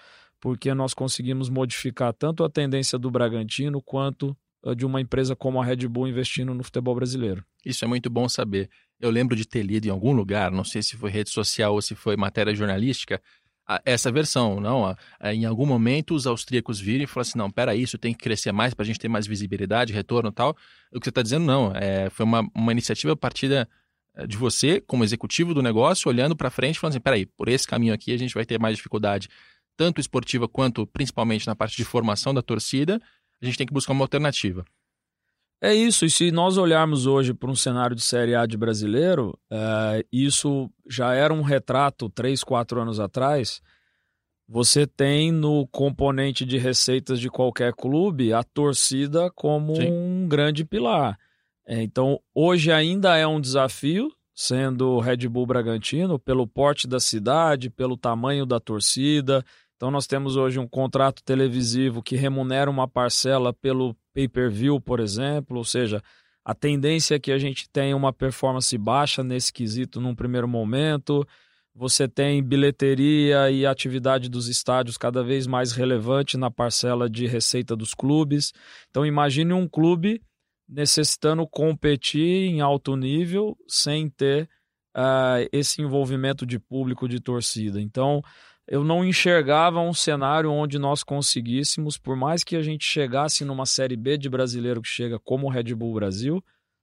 porque 0.41 0.75
nós 0.75 0.95
conseguimos 0.95 1.49
modificar 1.49 2.12
tanto 2.12 2.45
a 2.45 2.50
tendência 2.50 2.99
do 2.99 3.11
Bragantino 3.11 3.81
quanto 3.81 4.37
de 4.76 4.87
uma 4.87 5.00
empresa 5.00 5.35
como 5.35 5.61
a 5.61 5.64
Red 5.64 5.88
Bull 5.88 6.07
investindo 6.07 6.55
no 6.55 6.62
futebol 6.62 6.95
brasileiro. 6.95 7.45
Isso 7.64 7.85
é 7.85 7.88
muito 7.88 8.09
bom 8.09 8.29
saber. 8.29 8.71
Eu 9.02 9.11
lembro 9.11 9.37
de 9.37 9.44
ter 9.44 9.62
lido 9.62 9.87
em 9.87 9.90
algum 9.90 10.12
lugar, 10.12 10.50
não 10.50 10.64
sei 10.64 10.82
se 10.82 10.97
foi 10.97 11.11
rede 11.11 11.28
social 11.28 11.75
ou 11.75 11.82
se 11.82 11.94
foi 11.94 12.16
matéria 12.16 12.54
jornalística, 12.54 13.21
essa 13.85 14.11
versão, 14.11 14.61
não? 14.61 14.97
Em 15.23 15.44
algum 15.44 15.66
momento 15.66 16.14
os 16.14 16.26
austríacos 16.26 16.80
viram 16.80 17.04
e 17.04 17.06
falaram 17.06 17.28
assim, 17.28 17.38
não, 17.38 17.50
peraí, 17.50 17.82
isso 17.82 17.99
tem 17.99 18.12
que 18.12 18.23
crescer 18.23 18.52
mais 18.52 18.75
para 18.75 18.82
a 18.82 18.87
gente 18.87 18.99
ter 18.99 19.09
mais 19.09 19.26
visibilidade, 19.26 19.92
retorno 19.92 20.30
e 20.30 20.32
tal. 20.32 20.56
O 20.92 21.00
que 21.00 21.04
você 21.06 21.11
está 21.11 21.23
dizendo, 21.23 21.44
não. 21.44 21.73
É, 21.75 22.11
foi 22.11 22.25
uma, 22.25 22.49
uma 22.54 22.73
iniciativa 22.73 23.16
partida 23.16 23.68
eh, 24.14 24.26
de 24.26 24.37
você, 24.37 24.80
como 24.80 25.04
executivo 25.04 25.54
do 25.54 25.62
negócio, 25.62 26.09
olhando 26.09 26.37
para 26.37 26.50
frente 26.50 26.76
e 26.76 26.78
falando 26.78 26.94
assim: 26.94 27.00
peraí, 27.00 27.26
por 27.26 27.49
esse 27.49 27.66
caminho 27.66 27.94
aqui 27.94 28.12
a 28.12 28.16
gente 28.16 28.35
vai 28.35 28.44
ter 28.44 28.59
mais 28.59 28.76
dificuldade, 28.76 29.28
tanto 29.76 30.00
esportiva 30.00 30.49
quanto 30.49 30.87
principalmente 30.87 31.47
na 31.47 31.54
parte 31.54 31.76
de 31.76 31.85
formação 31.85 32.35
da 32.35 32.42
torcida, 32.42 33.00
a 33.40 33.44
gente 33.44 33.59
tem 33.59 33.66
que 33.66 33.73
buscar 33.73 33.92
uma 33.92 34.04
alternativa. 34.04 34.64
É 35.64 35.73
isso, 35.73 36.04
e 36.04 36.11
se 36.11 36.33
nós 36.33 36.59
olharmos 36.59 37.07
hoje 37.07 37.33
para 37.33 37.49
um 37.49 37.54
cenário 37.54 37.95
de 37.95 38.02
Série 38.02 38.35
A 38.35 38.45
de 38.47 38.57
brasileiro, 38.57 39.38
é, 39.49 40.04
isso 40.11 40.69
já 40.90 41.14
era 41.14 41.33
um 41.33 41.40
retrato 41.40 42.11
três, 42.11 42.42
quatro 42.42 42.81
anos 42.81 42.99
atrás. 42.99 43.62
Você 44.49 44.88
tem 44.88 45.31
no 45.31 45.64
componente 45.69 46.45
de 46.45 46.59
receitas 46.59 47.21
de 47.21 47.31
qualquer 47.31 47.73
clube 47.75 48.33
a 48.33 48.42
torcida 48.42 49.31
como 49.31 49.76
Sim. 49.76 49.88
um 49.88 50.26
grande 50.28 50.64
pilar. 50.64 51.16
É, 51.64 51.81
então, 51.81 52.19
hoje 52.35 52.73
ainda 52.73 53.16
é 53.16 53.25
um 53.25 53.40
desafio, 53.40 54.12
sendo 54.35 54.99
Red 54.99 55.28
Bull 55.28 55.47
Bragantino, 55.47 56.19
pelo 56.19 56.45
porte 56.45 56.88
da 56.88 56.99
cidade, 56.99 57.71
pelo 57.71 57.97
tamanho 57.97 58.45
da 58.45 58.59
torcida. 58.59 59.45
Então, 59.76 59.92
nós 59.92 60.09
temos 60.09 60.35
hoje 60.35 60.59
um 60.59 60.66
contrato 60.66 61.23
televisivo 61.23 62.02
que 62.02 62.16
remunera 62.16 62.69
uma 62.69 62.88
parcela 62.88 63.52
pelo 63.52 63.97
pay-per-view, 64.12 64.81
por 64.81 65.00
exemplo, 65.00 65.59
ou 65.59 65.64
seja, 65.64 66.02
a 66.45 66.54
tendência 66.54 67.14
é 67.14 67.19
que 67.19 67.31
a 67.31 67.38
gente 67.38 67.69
tenha 67.71 67.97
uma 67.97 68.12
performance 68.12 68.76
baixa 68.76 69.23
nesse 69.23 69.52
quesito 69.52 70.00
num 70.00 70.14
primeiro 70.14 70.49
momento. 70.49 71.26
Você 71.75 72.07
tem 72.07 72.42
bilheteria 72.42 73.50
e 73.50 73.64
atividade 73.64 74.28
dos 74.28 74.49
estádios 74.49 74.99
cada 74.99 75.23
vez 75.23 75.47
mais 75.47 75.73
relevante 75.73 76.37
na 76.37 76.50
parcela 76.50 77.09
de 77.09 77.26
receita 77.26 77.75
dos 77.75 77.95
clubes. 77.95 78.52
Então, 78.90 79.07
imagine 79.07 79.52
um 79.52 79.69
clube 79.69 80.21
necessitando 80.69 81.47
competir 81.47 82.49
em 82.50 82.61
alto 82.61 82.97
nível 82.97 83.57
sem 83.69 84.09
ter 84.11 84.49
uh, 84.97 85.49
esse 85.52 85.81
envolvimento 85.81 86.45
de 86.45 86.59
público, 86.59 87.09
de 87.09 87.21
torcida. 87.21 87.81
Então, 87.81 88.23
eu 88.66 88.85
não 88.85 89.04
enxergava 89.04 89.81
um 89.81 89.92
cenário 89.92 90.50
onde 90.50 90.78
nós 90.78 91.02
conseguíssemos, 91.02 91.99
por 91.99 92.16
mais 92.16 92.45
que 92.45 92.57
a 92.57 92.62
gente 92.62 92.85
chegasse 92.85 93.45
numa 93.45 93.66
Série 93.66 93.97
B 93.97 94.16
de 94.16 94.28
brasileiro 94.28 94.81
que 94.81 94.88
chega 94.88 95.19
como 95.19 95.47
o 95.47 95.50
Red 95.50 95.75
Bull 95.75 95.95
Brasil, 95.95 96.42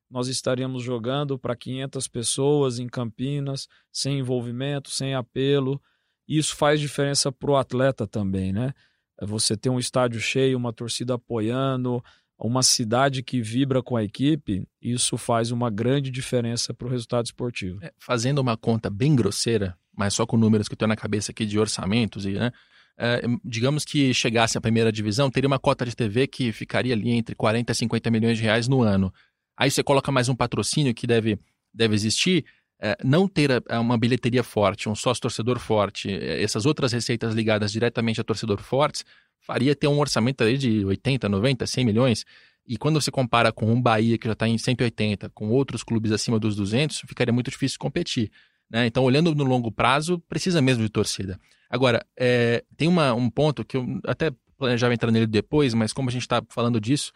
nós 0.10 0.28
estaríamos 0.28 0.84
jogando 0.84 1.38
para 1.38 1.56
500 1.56 2.08
pessoas 2.08 2.80
em 2.80 2.88
Campinas, 2.88 3.68
sem 3.92 4.20
envolvimento, 4.20 4.90
sem 4.90 5.14
apelo. 5.14 5.82
Isso 6.28 6.56
faz 6.56 6.80
diferença 6.80 7.32
para 7.32 7.52
o 7.52 7.56
atleta 7.56 8.08
também, 8.08 8.52
né? 8.52 8.74
É 9.22 9.26
você 9.26 9.56
ter 9.56 9.70
um 9.70 9.78
estádio 9.78 10.20
cheio, 10.20 10.58
uma 10.58 10.74
torcida 10.74 11.14
apoiando, 11.14 12.04
uma 12.38 12.64
cidade 12.64 13.22
que 13.22 13.42
vibra 13.42 13.84
com 13.84 13.98
a 13.98 14.04
equipe, 14.04 14.66
isso 14.82 15.18
faz 15.18 15.52
uma 15.52 15.70
grande 15.70 16.10
diferença 16.10 16.74
para 16.74 16.88
o 16.88 16.90
resultado 16.90 17.26
esportivo. 17.26 17.84
É, 17.84 17.92
fazendo 18.00 18.40
uma 18.40 18.56
conta 18.56 18.90
bem 18.90 19.16
grosseira, 19.16 19.78
mas 20.00 20.14
só 20.14 20.26
com 20.26 20.38
números 20.38 20.70
que 20.70 20.78
tenho 20.78 20.88
na 20.88 20.96
cabeça 20.96 21.34
aqui 21.34 21.46
de 21.46 21.60
orçamentos, 21.60 22.26
e, 22.26 22.32
né, 22.32 22.52
é, 22.98 23.22
digamos 23.44 23.84
que 23.84 24.14
chegasse 24.14 24.58
à 24.58 24.62
primeira 24.62 24.94
divisão, 24.94 25.30
teria 25.30 25.46
uma 25.46 25.60
cota 25.60 25.86
de 25.86 25.94
TV 25.94 26.26
que 26.26 26.54
ficaria 26.54 26.94
ali 26.94 27.12
entre 27.12 27.36
40 27.36 27.70
e 27.70 27.76
50 27.76 28.10
milhões 28.10 28.38
de 28.38 28.44
reais 28.46 28.70
no 28.70 28.82
ano. 28.82 29.14
Aí 29.58 29.70
você 29.70 29.84
coloca 29.84 30.10
mais 30.10 30.30
um 30.30 30.36
patrocínio 30.36 30.94
que 30.94 31.06
deve, 31.06 31.38
deve 31.74 31.96
existir, 31.96 32.46
é, 32.82 32.96
não 33.04 33.28
ter 33.28 33.62
a, 33.68 33.82
uma 33.82 33.98
bilheteria 33.98 34.42
forte, 34.42 34.88
um 34.88 34.96
sócio-torcedor 34.96 35.60
forte, 35.60 36.10
é, 36.10 36.42
essas 36.42 36.66
outras 36.66 36.94
receitas 36.94 37.36
ligadas 37.36 37.70
diretamente 37.70 38.22
a 38.22 38.24
torcedor 38.24 38.62
fortes, 38.62 39.04
faria 39.42 39.76
ter 39.76 39.90
um 39.90 40.00
orçamento 40.00 40.46
aí 40.46 40.58
de 40.58 40.86
80, 40.86 41.28
90, 41.28 41.68
100 41.68 41.86
milhões. 41.86 42.26
E 42.66 42.78
quando 42.78 43.02
você 43.02 43.12
compara 43.12 43.52
com 43.52 43.70
um 43.70 43.82
Bahia 43.82 44.18
que 44.18 44.28
já 44.28 44.34
está 44.34 44.48
em 44.48 44.58
180, 44.58 45.30
com 45.32 45.50
outros 45.50 45.84
clubes 45.84 46.14
acima 46.14 46.40
dos 46.40 46.56
200, 46.56 47.00
ficaria 47.06 47.34
muito 47.34 47.52
difícil 47.52 47.78
competir. 47.78 48.32
Né? 48.70 48.86
Então, 48.86 49.04
olhando 49.04 49.34
no 49.34 49.44
longo 49.44 49.72
prazo, 49.72 50.20
precisa 50.28 50.62
mesmo 50.62 50.84
de 50.84 50.90
torcida. 50.90 51.40
Agora, 51.70 52.06
é, 52.18 52.64
tem 52.78 52.88
uma, 52.88 53.14
um 53.14 53.30
ponto 53.30 53.64
que 53.64 53.78
eu 53.78 53.86
até 54.06 54.32
planejava 54.58 54.94
entrar 54.94 55.12
nele 55.12 55.28
depois, 55.28 55.74
mas 55.74 55.94
como 55.94 56.10
a 56.10 56.12
gente 56.12 56.24
está 56.24 56.44
falando 56.50 56.80
disso, 56.80 57.12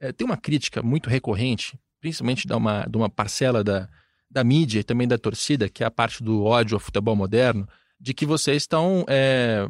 é, 0.00 0.12
tem 0.12 0.26
uma 0.26 0.36
crítica 0.36 0.82
muito 0.82 1.08
recorrente, 1.08 1.78
principalmente 2.00 2.46
de 2.46 2.52
uma, 2.52 2.84
de 2.84 2.96
uma 2.96 3.08
parcela 3.08 3.62
da, 3.62 3.88
da 4.30 4.42
mídia 4.42 4.80
e 4.80 4.84
também 4.84 5.06
da 5.06 5.18
torcida, 5.18 5.68
que 5.68 5.82
é 5.82 5.86
a 5.86 5.90
parte 5.90 6.22
do 6.22 6.44
ódio 6.44 6.76
ao 6.76 6.80
futebol 6.80 7.14
moderno, 7.14 7.68
de 8.00 8.14
que 8.14 8.24
vocês 8.24 8.62
estão 8.62 9.04
é, 9.08 9.68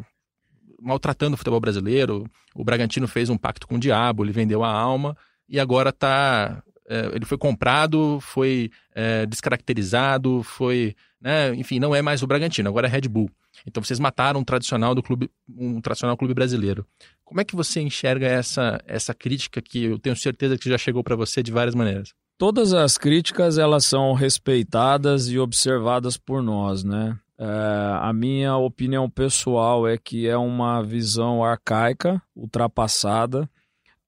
maltratando 0.80 1.34
o 1.34 1.37
futebol 1.37 1.60
brasileiro. 1.60 2.25
O 2.54 2.64
Bragantino 2.64 3.08
fez 3.08 3.28
um 3.28 3.37
pacto 3.37 3.66
com 3.66 3.75
o 3.76 3.80
diabo, 3.80 4.25
ele 4.25 4.32
vendeu 4.32 4.62
a 4.62 4.70
alma 4.70 5.16
e 5.49 5.58
agora 5.58 5.92
tá. 5.92 6.62
É, 6.88 7.10
ele 7.14 7.25
foi 7.25 7.38
comprado, 7.38 8.18
foi 8.20 8.70
é, 8.94 9.26
descaracterizado, 9.26 10.42
foi. 10.42 10.94
Né, 11.20 11.54
enfim, 11.54 11.78
não 11.78 11.94
é 11.94 12.00
mais 12.00 12.22
o 12.22 12.26
Bragantino, 12.26 12.68
agora 12.68 12.86
é 12.86 12.90
Red 12.90 13.02
Bull. 13.02 13.30
Então 13.66 13.82
vocês 13.82 14.00
mataram 14.00 14.40
um 14.40 14.44
tradicional 14.44 14.94
do 14.94 15.02
clube, 15.02 15.30
um 15.48 15.80
tradicional 15.80 16.16
clube 16.16 16.32
brasileiro. 16.32 16.86
Como 17.24 17.40
é 17.40 17.44
que 17.44 17.54
você 17.54 17.80
enxerga 17.80 18.26
essa, 18.26 18.80
essa 18.86 19.12
crítica 19.12 19.60
que 19.60 19.84
eu 19.84 19.98
tenho 19.98 20.16
certeza 20.16 20.56
que 20.56 20.68
já 20.68 20.78
chegou 20.78 21.04
para 21.04 21.14
você 21.14 21.42
de 21.42 21.52
várias 21.52 21.74
maneiras? 21.74 22.14
Todas 22.38 22.72
as 22.72 22.96
críticas 22.96 23.58
elas 23.58 23.84
são 23.84 24.14
respeitadas 24.14 25.28
e 25.28 25.38
observadas 25.38 26.16
por 26.16 26.42
nós, 26.42 26.82
né? 26.82 27.18
É, 27.38 27.44
a 28.00 28.12
minha 28.12 28.56
opinião 28.56 29.08
pessoal 29.08 29.86
é 29.86 29.98
que 29.98 30.26
é 30.26 30.36
uma 30.36 30.82
visão 30.82 31.44
arcaica, 31.44 32.20
ultrapassada. 32.34 33.48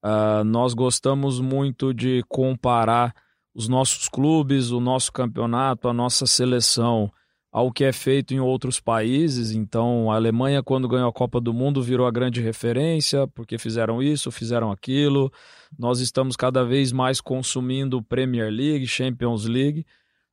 Uh, 0.05 0.43
nós 0.45 0.75
gostamos 0.75 1.41
muito 1.41 1.95
de 1.95 2.25
comparar 2.29 3.15
os 3.55 3.69
nossos 3.69 4.09
clubes, 4.09 4.71
o 4.71 4.81
nosso 4.81 5.13
campeonato, 5.13 5.89
a 5.89 5.93
nossa 5.93 6.27
seleção 6.27 7.11
ao 7.53 7.71
que 7.71 7.85
é 7.85 7.93
feito 7.93 8.33
em 8.33 8.41
outros 8.41 8.81
países. 8.81 9.53
Então, 9.53 10.11
a 10.11 10.15
Alemanha, 10.15 10.63
quando 10.63 10.89
ganhou 10.89 11.09
a 11.09 11.13
Copa 11.13 11.39
do 11.39 11.53
Mundo, 11.53 11.83
virou 11.83 12.07
a 12.07 12.11
grande 12.11 12.41
referência, 12.41 13.29
porque 13.29 13.59
fizeram 13.59 14.03
isso, 14.03 14.31
fizeram 14.31 14.71
aquilo. 14.73 15.31
Nós 15.79 16.01
estamos 16.01 16.35
cada 16.35 16.65
vez 16.65 16.93
mais 16.93 17.21
consumindo 17.21 18.03
Premier 18.03 18.51
League, 18.51 18.87
Champions 18.87 19.45
League. 19.45 19.85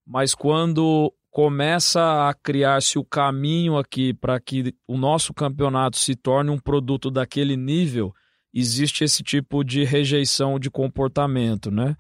Mas 0.08 0.34
quando 0.34 1.14
começa 1.30 2.30
a 2.30 2.34
criar-se 2.34 2.98
o 2.98 3.04
caminho 3.04 3.78
aqui 3.78 4.14
para 4.14 4.40
que 4.40 4.74
o 4.88 4.98
nosso 4.98 5.34
campeonato 5.34 5.98
se 5.98 6.16
torne 6.16 6.50
um 6.50 6.58
produto 6.58 7.12
daquele 7.12 7.58
nível, 7.58 8.14
existe 8.54 9.04
esse 9.04 9.22
tipo 9.22 9.64
de 9.64 9.84
rejeição 9.84 10.58
de 10.58 10.72
comportamento, 10.72 11.70
né? 11.70 11.98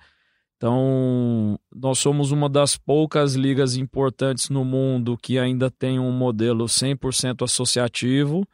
Então, 0.60 1.58
nós 1.74 2.00
somos 2.00 2.34
uma 2.34 2.50
das 2.50 2.75
poucas 2.75 3.34
ligas 3.34 3.78
importantes 3.78 4.50
no 4.50 4.66
mundo 4.66 5.18
que 5.18 5.39
ainda 5.39 5.72
tem 5.72 5.98
um 5.98 6.12
modelo 6.12 6.66
100% 6.66 7.46
associativo, 7.46 8.46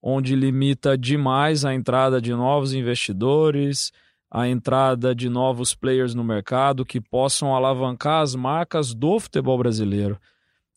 onde 0.00 0.36
limita 0.36 0.96
demais 0.96 1.64
a 1.64 1.74
entrada 1.74 2.22
de 2.22 2.32
novos 2.32 2.74
investidores, 2.74 3.90
a 4.30 4.46
entrada 4.46 5.12
de 5.12 5.28
novos 5.28 5.74
players 5.74 6.14
no 6.14 6.22
mercado 6.22 6.86
que 6.86 7.00
possam 7.00 7.52
alavancar 7.52 8.22
as 8.22 8.36
marcas 8.36 8.94
do 8.94 9.18
futebol 9.18 9.58
brasileiro. 9.58 10.16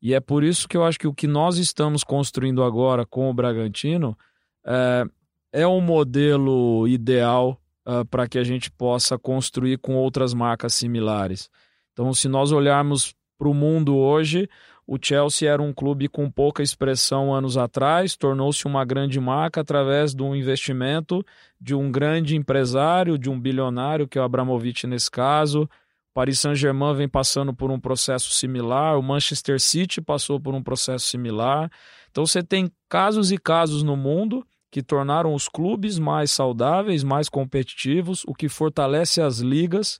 E 0.01 0.15
é 0.15 0.19
por 0.19 0.43
isso 0.43 0.67
que 0.67 0.75
eu 0.75 0.83
acho 0.83 0.97
que 0.97 1.07
o 1.07 1.13
que 1.13 1.27
nós 1.27 1.59
estamos 1.59 2.03
construindo 2.03 2.63
agora 2.63 3.05
com 3.05 3.29
o 3.29 3.33
Bragantino 3.35 4.17
é, 4.65 5.05
é 5.53 5.67
um 5.67 5.79
modelo 5.79 6.87
ideal 6.87 7.60
uh, 7.85 8.05
para 8.05 8.27
que 8.27 8.37
a 8.37 8.43
gente 8.43 8.71
possa 8.71 9.17
construir 9.17 9.77
com 9.77 9.95
outras 9.95 10.33
marcas 10.33 10.73
similares. 10.73 11.49
Então, 11.93 12.13
se 12.13 12.27
nós 12.27 12.51
olharmos 12.51 13.13
para 13.37 13.49
o 13.49 13.53
mundo 13.53 13.95
hoje, 13.97 14.47
o 14.85 14.97
Chelsea 15.01 15.49
era 15.49 15.61
um 15.61 15.73
clube 15.73 16.07
com 16.07 16.29
pouca 16.29 16.61
expressão 16.61 17.33
anos 17.33 17.57
atrás, 17.57 18.15
tornou-se 18.15 18.65
uma 18.65 18.83
grande 18.83 19.19
marca 19.19 19.61
através 19.61 20.13
de 20.13 20.21
um 20.21 20.35
investimento 20.35 21.23
de 21.59 21.73
um 21.73 21.91
grande 21.91 22.35
empresário, 22.35 23.17
de 23.17 23.29
um 23.29 23.39
bilionário, 23.39 24.07
que 24.07 24.17
é 24.17 24.21
o 24.21 24.25
Abramovich 24.25 24.85
nesse 24.85 25.09
caso. 25.09 25.69
Paris 26.13 26.39
Saint-Germain 26.39 26.93
vem 26.93 27.07
passando 27.07 27.53
por 27.53 27.71
um 27.71 27.79
processo 27.79 28.31
similar, 28.31 28.99
o 28.99 29.01
Manchester 29.01 29.59
City 29.61 30.01
passou 30.01 30.39
por 30.39 30.53
um 30.53 30.61
processo 30.61 31.07
similar. 31.07 31.71
Então 32.09 32.25
você 32.25 32.43
tem 32.43 32.69
casos 32.89 33.31
e 33.31 33.37
casos 33.37 33.83
no 33.83 33.95
mundo 33.95 34.45
que 34.71 34.81
tornaram 34.81 35.35
os 35.35 35.49
clubes 35.49 35.99
mais 35.99 36.31
saudáveis, 36.31 37.03
mais 37.03 37.27
competitivos, 37.27 38.23
o 38.25 38.33
que 38.33 38.47
fortalece 38.47 39.21
as 39.21 39.39
ligas. 39.39 39.99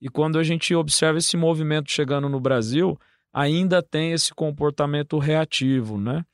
E 0.00 0.08
quando 0.08 0.38
a 0.38 0.42
gente 0.42 0.74
observa 0.74 1.18
esse 1.18 1.36
movimento 1.36 1.90
chegando 1.90 2.26
no 2.26 2.40
Brasil, 2.40 2.98
ainda 3.32 3.82
tem 3.82 4.12
esse 4.12 4.34
comportamento 4.34 5.18
reativo, 5.18 6.00
né? 6.00 6.24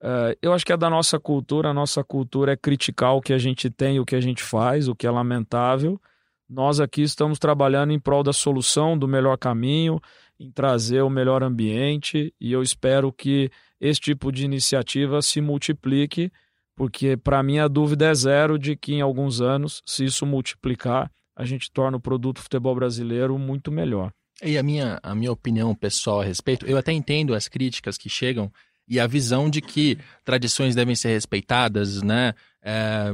Uh, 0.00 0.36
eu 0.40 0.52
acho 0.52 0.64
que 0.64 0.72
é 0.72 0.76
da 0.76 0.88
nossa 0.88 1.18
cultura, 1.18 1.70
a 1.70 1.74
nossa 1.74 2.04
cultura 2.04 2.52
é 2.52 2.56
criticar 2.56 3.14
o 3.14 3.22
que 3.22 3.32
a 3.32 3.38
gente 3.38 3.68
tem, 3.68 3.98
o 3.98 4.04
que 4.04 4.14
a 4.14 4.20
gente 4.20 4.42
faz, 4.42 4.86
o 4.86 4.94
que 4.94 5.06
é 5.06 5.10
lamentável. 5.10 6.00
Nós 6.48 6.78
aqui 6.78 7.02
estamos 7.02 7.38
trabalhando 7.38 7.92
em 7.92 7.98
prol 7.98 8.22
da 8.22 8.32
solução, 8.32 8.96
do 8.96 9.08
melhor 9.08 9.38
caminho, 9.38 9.98
em 10.38 10.50
trazer 10.50 11.00
o 11.00 11.10
melhor 11.10 11.42
ambiente, 11.42 12.32
e 12.40 12.52
eu 12.52 12.62
espero 12.62 13.10
que 13.10 13.50
esse 13.80 13.98
tipo 13.98 14.30
de 14.30 14.44
iniciativa 14.44 15.22
se 15.22 15.40
multiplique 15.40 16.30
porque 16.76 17.16
para 17.16 17.42
mim 17.42 17.58
a 17.58 17.68
dúvida 17.68 18.06
é 18.06 18.14
zero 18.14 18.58
de 18.58 18.76
que 18.76 18.94
em 18.94 19.00
alguns 19.00 19.40
anos, 19.40 19.82
se 19.86 20.04
isso 20.04 20.26
multiplicar, 20.26 21.10
a 21.36 21.44
gente 21.44 21.70
torna 21.70 21.96
o 21.96 22.00
produto 22.00 22.40
futebol 22.40 22.74
brasileiro 22.74 23.38
muito 23.38 23.70
melhor. 23.70 24.12
E 24.42 24.58
a 24.58 24.62
minha, 24.62 24.98
a 25.02 25.14
minha 25.14 25.32
opinião 25.32 25.74
pessoal 25.74 26.20
a 26.20 26.24
respeito, 26.24 26.66
eu 26.66 26.76
até 26.76 26.92
entendo 26.92 27.34
as 27.34 27.48
críticas 27.48 27.96
que 27.96 28.08
chegam 28.08 28.52
e 28.86 29.00
a 29.00 29.06
visão 29.06 29.48
de 29.48 29.60
que 29.60 29.98
tradições 30.24 30.74
devem 30.74 30.94
ser 30.94 31.08
respeitadas, 31.08 32.02
né? 32.02 32.34
É... 32.62 33.12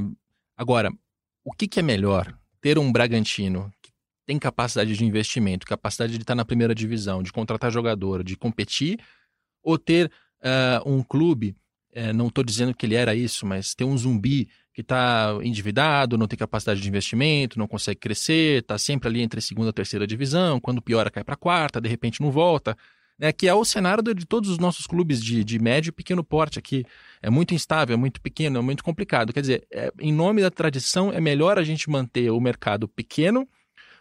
Agora, 0.57 0.91
o 1.45 1.53
que, 1.53 1.69
que 1.69 1.81
é 1.81 1.83
melhor? 1.83 2.35
Ter 2.61 2.79
um 2.79 2.91
Bragantino 2.91 3.71
que 3.81 3.93
tem 4.27 4.39
capacidade 4.39 4.95
de 4.95 5.05
investimento, 5.05 5.67
capacidade 5.67 6.15
de 6.17 6.23
estar 6.23 6.35
na 6.35 6.45
primeira 6.45 6.75
divisão, 6.75 7.23
de 7.23 7.33
contratar 7.33 7.71
jogador, 7.71 8.25
de 8.25 8.37
competir, 8.37 8.99
ou 9.63 9.79
ter 9.79 10.11
uh, 10.43 10.91
um 10.91 11.03
clube 11.03 11.57
é, 11.93 12.13
não 12.13 12.29
estou 12.29 12.45
dizendo 12.45 12.75
que 12.75 12.87
ele 12.87 12.95
era 12.95 13.15
isso, 13.15 13.47
mas 13.47 13.75
tem 13.75 13.87
um 13.87 13.97
zumbi 13.97 14.49
que 14.73 14.81
está 14.81 15.37
endividado, 15.43 16.17
não 16.17 16.29
tem 16.29 16.39
capacidade 16.39 16.81
de 16.81 16.89
investimento, 16.89 17.59
não 17.59 17.67
consegue 17.67 17.99
crescer, 17.99 18.63
está 18.63 18.79
sempre 18.79 19.09
ali 19.09 19.21
entre 19.21 19.41
segunda 19.41 19.71
e 19.71 19.73
terceira 19.73 20.07
divisão, 20.07 20.61
quando 20.61 20.81
piora 20.81 21.11
cai 21.11 21.25
para 21.25 21.37
quarta, 21.37 21.81
de 21.81 21.89
repente 21.89 22.21
não 22.21 22.31
volta, 22.31 22.77
né, 23.19 23.33
que 23.33 23.47
é 23.47 23.55
o 23.55 23.65
cenário 23.65 24.03
de 24.03 24.25
todos 24.25 24.49
os 24.49 24.59
nossos 24.59 24.87
clubes 24.87 25.23
de, 25.23 25.45
de 25.45 25.59
médio 25.59 25.91
e 25.91 25.93
pequeno 25.93 26.25
porte 26.25 26.59
aqui. 26.59 26.87
É 27.21 27.29
muito 27.29 27.53
instável, 27.53 27.95
é 27.95 27.97
muito 27.97 28.21
pequeno, 28.21 28.59
é 28.59 28.63
muito 28.63 28.83
complicado. 28.83 29.33
Quer 29.33 29.43
dizer, 29.43 29.67
é, 29.71 29.93
em 30.01 30.13
nome 30.13 30.41
da 30.41 30.51
tradição, 30.51 31.13
é 31.13 31.21
melhor 31.21 31.59
a 31.59 31.63
gente 31.63 31.91
manter 31.91 32.31
o 32.31 32.41
mercado 32.41 32.89
pequeno 32.89 33.47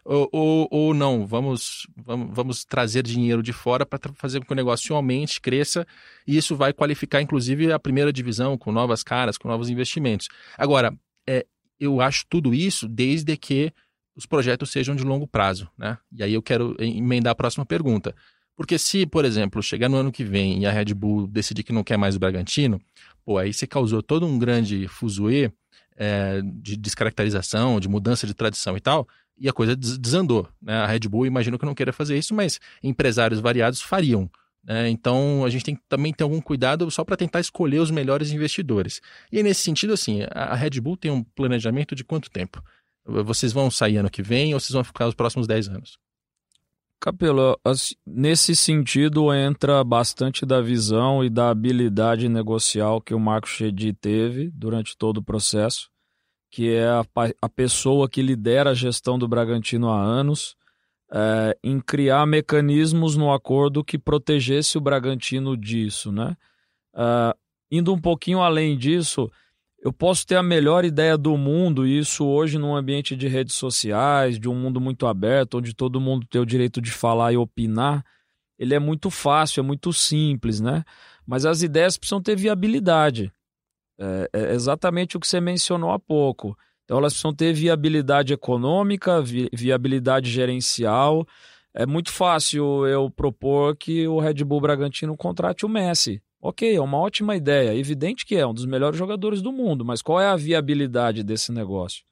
ou, 0.10 0.28
ou, 0.32 0.67
ou 0.72 0.93
não, 0.93 1.28
vamos, 1.28 1.86
vamos, 1.95 2.30
vamos 2.34 2.65
trazer 2.65 3.04
dinheiro 3.04 3.43
de 3.43 3.54
fora 3.54 3.86
para 3.86 4.12
fazer 4.15 4.39
com 4.39 4.48
que 4.48 4.54
o 4.54 4.56
negócio 4.56 4.95
aumente, 4.95 5.39
cresça, 5.39 5.86
e 6.26 6.36
isso 6.36 6.56
vai 6.56 6.74
qualificar, 6.74 7.22
inclusive, 7.22 7.72
a 7.72 7.78
primeira 7.78 8.12
divisão 8.12 8.58
com 8.58 8.72
novas 8.72 9.04
caras, 9.04 9.38
com 9.38 9.48
novos 9.48 9.69
investimentos. 9.69 10.28
Agora, 10.58 10.91
é, 11.28 11.45
eu 11.80 12.02
acho 12.02 12.26
tudo 12.28 12.56
isso 12.56 12.88
desde 12.88 13.38
que 13.38 13.72
os 14.15 14.26
projetos 14.26 14.72
sejam 14.72 14.95
de 14.95 15.04
longo 15.04 15.28
prazo, 15.28 15.69
né? 15.78 16.00
E 16.12 16.24
aí 16.24 16.34
eu 16.34 16.41
quero 16.41 16.76
emendar 16.80 17.32
a 17.32 17.36
próxima 17.36 17.63
pergunta. 17.63 18.15
Porque 18.56 18.80
se, 18.80 19.06
por 19.06 19.24
exemplo, 19.24 19.62
chegar 19.62 19.88
no 19.88 19.95
ano 19.95 20.12
que 20.12 20.24
vem 20.24 20.60
e 20.60 20.65
a 20.65 20.72
Red 20.72 20.93
Bull 20.95 21.28
decidir 21.28 21.62
que 21.62 21.72
não 21.72 21.84
quer 21.84 21.98
mais 21.98 22.15
o 22.15 22.19
Bragantino, 22.19 22.82
pô, 23.24 23.38
aí 23.38 23.54
você 23.54 23.67
causou 23.67 24.02
todo 24.02 24.26
um 24.26 24.39
grande 24.39 24.88
fuzuê 24.88 25.52
é, 25.95 26.41
de 26.43 26.76
descaracterização, 26.76 27.80
de 27.80 27.88
mudança 27.88 28.26
de 28.26 28.34
tradição 28.34 28.76
e 28.76 28.80
tal, 28.80 29.08
e 29.39 29.47
a 29.47 29.54
coisa 29.54 29.75
desandou. 29.75 30.47
Né? 30.62 30.75
A 30.75 30.86
Red 30.86 31.02
Bull 31.02 31.25
imagino 31.25 31.58
que 31.58 31.65
não 31.65 31.73
queira 31.73 31.93
fazer 31.93 32.17
isso, 32.17 32.34
mas 32.34 32.60
empresários 32.84 33.39
variados 33.39 33.82
fariam. 33.82 34.30
Né? 34.63 34.89
Então 34.89 35.45
a 35.45 35.49
gente 35.49 35.63
tem 35.63 35.75
que 35.75 35.82
também 35.88 36.13
ter 36.13 36.23
algum 36.23 36.41
cuidado 36.41 36.89
só 36.91 37.04
para 37.04 37.17
tentar 37.17 37.39
escolher 37.39 37.80
os 37.80 37.91
melhores 37.91 38.32
investidores. 38.32 39.02
E 39.32 39.41
nesse 39.41 39.62
sentido, 39.62 39.93
assim, 39.93 40.21
a 40.32 40.56
Red 40.56 40.82
Bull 40.82 40.97
tem 40.97 41.12
um 41.12 41.23
planejamento 41.23 41.95
de 41.95 42.04
quanto 42.04 42.30
tempo? 42.30 42.62
Vocês 43.06 43.54
vão 43.54 43.71
sair 43.71 43.97
ano 43.97 44.10
que 44.10 44.21
vem 44.21 44.54
ou 44.54 44.60
vocês 44.60 44.73
vão 44.73 44.84
ficar 44.84 45.08
os 45.08 45.15
próximos 45.15 45.47
10 45.47 45.69
anos? 45.69 45.97
Capelo, 46.99 47.58
nesse 48.06 48.54
sentido 48.54 49.34
entra 49.34 49.82
bastante 49.86 50.45
da 50.45 50.62
visão 50.62 51.23
e 51.23 51.30
da 51.30 51.49
habilidade 51.49 52.28
negocial 52.28 52.99
que 52.99 53.13
o 53.13 53.19
Marco 53.19 53.47
Chedi 53.47 53.93
teve 53.93 54.52
durante 54.52 54.97
todo 54.97 55.19
o 55.19 55.23
processo 55.23 55.89
que 56.51 56.73
é 56.73 56.88
a, 56.88 57.05
a 57.41 57.49
pessoa 57.49 58.09
que 58.09 58.21
lidera 58.21 58.71
a 58.71 58.75
gestão 58.75 59.17
do 59.19 59.27
Bragantino 59.27 59.89
há 59.89 60.01
anos, 60.01 60.55
é, 61.12 61.57
em 61.63 61.79
criar 61.79 62.25
mecanismos 62.25 63.15
no 63.15 63.31
acordo 63.31 63.83
que 63.83 63.97
protegesse 63.97 64.77
o 64.77 64.81
Bragantino 64.81 65.57
disso, 65.57 66.12
né? 66.12 66.35
É, 66.95 67.35
indo 67.71 67.93
um 67.93 67.99
pouquinho 67.99 68.41
além 68.41 68.77
disso, 68.77 69.29
eu 69.81 69.93
posso 69.93 70.25
ter 70.25 70.35
a 70.35 70.43
melhor 70.43 70.83
ideia 70.83 71.17
do 71.17 71.38
mundo, 71.38 71.88
e 71.88 71.99
isso 71.99 72.25
hoje 72.25 72.57
num 72.57 72.75
ambiente 72.75 73.15
de 73.15 73.27
redes 73.27 73.55
sociais, 73.55 74.39
de 74.39 74.49
um 74.49 74.55
mundo 74.55 74.81
muito 74.81 75.07
aberto, 75.07 75.57
onde 75.57 75.73
todo 75.73 76.01
mundo 76.01 76.27
tem 76.27 76.41
o 76.41 76.45
direito 76.45 76.81
de 76.81 76.91
falar 76.91 77.31
e 77.31 77.38
opinar, 77.38 78.03
ele 78.57 78.73
é 78.73 78.79
muito 78.79 79.09
fácil, 79.09 79.62
é 79.62 79.63
muito 79.63 79.93
simples, 79.93 80.59
né? 80.59 80.83
Mas 81.25 81.45
as 81.45 81.62
ideias 81.62 81.95
precisam 81.95 82.21
ter 82.21 82.35
viabilidade. 82.35 83.31
É, 83.99 84.29
é 84.33 84.53
exatamente 84.53 85.17
o 85.17 85.19
que 85.19 85.27
você 85.27 85.41
mencionou 85.41 85.91
há 85.91 85.99
pouco. 85.99 86.57
Então, 86.85 86.97
elas 86.97 87.13
precisam 87.13 87.33
ter 87.33 87.53
viabilidade 87.53 88.33
econômica, 88.33 89.21
vi 89.21 89.49
viabilidade 89.53 90.29
gerencial. 90.31 91.27
É 91.73 91.85
muito 91.85 92.12
fácil 92.12 92.88
eu 92.88 93.12
propor 93.12 93.75
que 93.75 94.07
o 94.07 94.19
Red 94.19 94.43
Bull 94.43 94.62
Bragantino 94.62 95.15
contrate 95.15 95.65
o 95.65 95.69
Messi. 95.69 96.21
Ok, 96.41 96.73
é 96.73 96.81
uma 96.81 96.97
ótima 96.97 97.35
ideia. 97.35 97.75
Evidente 97.75 98.25
que 98.25 98.35
é 98.35 98.47
um 98.47 98.53
dos 98.53 98.65
melhores 98.65 98.97
jogadores 98.97 99.41
do 99.41 99.51
mundo, 99.51 99.83
mas 99.83 100.01
qual 100.01 100.19
é 100.19 100.27
a 100.27 100.35
viabilidade 100.35 101.21
desse 101.21 101.51
negócio? 101.51 102.03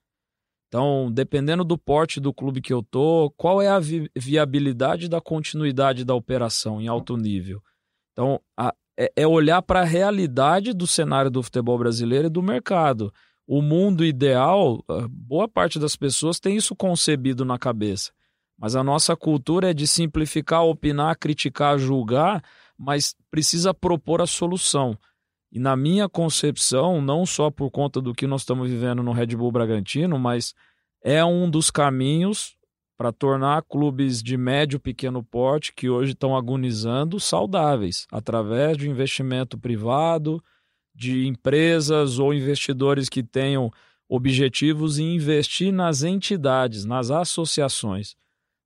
Então, 0.68 1.10
dependendo 1.12 1.64
do 1.64 1.78
porte 1.78 2.20
do 2.20 2.34
clube 2.34 2.62
que 2.62 2.74
eu 2.74 2.84
tô, 2.84 3.34
qual 3.38 3.62
é 3.62 3.70
a 3.70 3.80
vi 3.80 4.12
viabilidade 4.16 5.08
da 5.08 5.22
continuidade 5.22 6.04
da 6.04 6.14
operação 6.14 6.82
em 6.82 6.90
alto 6.90 7.16
nível? 7.16 7.62
Então, 8.12 8.42
a, 8.56 8.76
é, 8.98 9.12
é 9.16 9.28
olhar 9.28 9.62
para 9.62 9.82
a 9.82 9.86
realidade 9.86 10.74
do 10.74 10.88
cenário 10.88 11.30
do 11.30 11.44
futebol 11.44 11.78
brasileiro 11.78 12.28
e 12.28 12.32
do 12.32 12.42
mercado. 12.42 13.14
O 13.46 13.62
mundo 13.62 14.04
ideal, 14.04 14.84
boa 15.10 15.48
parte 15.48 15.80
das 15.80 15.96
pessoas 15.96 16.40
tem 16.40 16.58
isso 16.58 16.76
concebido 16.76 17.46
na 17.46 17.58
cabeça. 17.58 18.12
Mas 18.58 18.76
a 18.76 18.84
nossa 18.84 19.16
cultura 19.16 19.70
é 19.70 19.74
de 19.74 19.86
simplificar, 19.86 20.64
opinar, 20.64 21.16
criticar, 21.18 21.78
julgar, 21.78 22.44
mas 22.78 23.16
precisa 23.30 23.74
propor 23.74 24.22
a 24.22 24.28
solução. 24.28 24.98
E 25.52 25.60
na 25.60 25.78
minha 25.78 26.10
concepção, 26.10 27.02
não 27.02 27.26
só 27.26 27.50
por 27.50 27.72
conta 27.72 28.02
do 28.02 28.14
que 28.14 28.28
nós 28.28 28.42
estamos 28.42 28.70
vivendo 28.70 29.02
no 29.04 29.14
Red 29.14 29.28
Bull 29.28 29.52
Bragantino, 29.52 30.20
mas 30.20 30.54
é 31.02 31.24
um 31.24 31.50
dos 31.50 31.72
caminhos 31.72 32.57
para 32.98 33.12
tornar 33.12 33.62
clubes 33.62 34.24
de 34.24 34.36
médio 34.36 34.80
pequeno 34.80 35.24
porte 35.24 35.72
que 35.72 35.88
hoje 35.88 36.14
estão 36.14 36.36
agonizando 36.36 37.20
saudáveis 37.20 38.08
através 38.12 38.76
de 38.76 38.90
investimento 38.90 39.58
privado, 39.58 40.44
de 40.96 41.28
empresas 41.28 42.18
ou 42.18 42.34
investidores 42.34 43.08
que 43.08 43.22
tenham 43.22 43.72
objetivos 44.10 44.98
em 44.98 45.16
investir 45.16 45.72
nas 45.72 46.02
entidades, 46.02 46.86
nas 46.86 47.12
associações. 47.12 48.16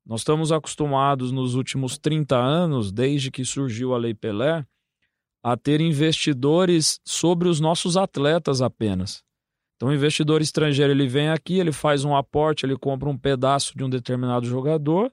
Nós 0.05 0.21
estamos 0.21 0.51
acostumados 0.51 1.31
nos 1.31 1.55
últimos 1.55 1.97
30 1.97 2.37
anos, 2.37 2.91
desde 2.91 3.29
que 3.29 3.43
surgiu 3.43 3.93
a 3.93 3.97
Lei 3.97 4.13
Pelé, 4.13 4.65
a 5.43 5.57
ter 5.57 5.81
investidores 5.81 7.01
sobre 7.03 7.49
os 7.49 7.59
nossos 7.59 7.97
atletas 7.97 8.61
apenas. 8.61 9.23
Então, 9.81 9.89
o 9.89 9.93
investidor 9.95 10.43
estrangeiro 10.43 10.93
ele 10.93 11.07
vem 11.07 11.29
aqui, 11.29 11.57
ele 11.57 11.71
faz 11.71 12.05
um 12.05 12.15
aporte, 12.15 12.67
ele 12.67 12.77
compra 12.77 13.09
um 13.09 13.17
pedaço 13.17 13.75
de 13.75 13.83
um 13.83 13.89
determinado 13.89 14.45
jogador. 14.45 15.11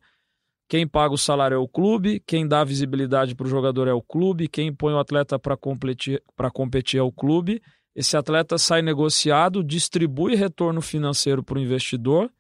Quem 0.69 0.87
paga 0.87 1.15
o 1.15 1.17
salário 1.17 1.55
é 1.55 1.59
o 1.59 1.67
clube, 1.67 2.23
quem 2.27 2.47
dá 2.47 2.63
visibilidade 2.65 3.35
para 3.35 3.47
o 3.47 3.49
jogador 3.49 3.89
é 3.89 3.95
o 3.95 4.03
clube, 4.03 4.47
quem 4.47 4.71
põe 4.71 4.93
o 4.93 4.99
atleta 4.99 5.39
para 5.39 5.57
competir, 5.57 6.23
competir 6.53 7.01
é 7.01 7.03
o 7.03 7.11
clube. 7.11 7.63
Esse 7.97 8.15
atleta 8.15 8.59
sai 8.59 8.83
negociado, 8.83 9.65
distribui 9.65 10.35
retorno 10.35 10.83
financeiro 10.83 11.43
para 11.43 11.57
o 11.57 11.63
investidor 11.63 12.31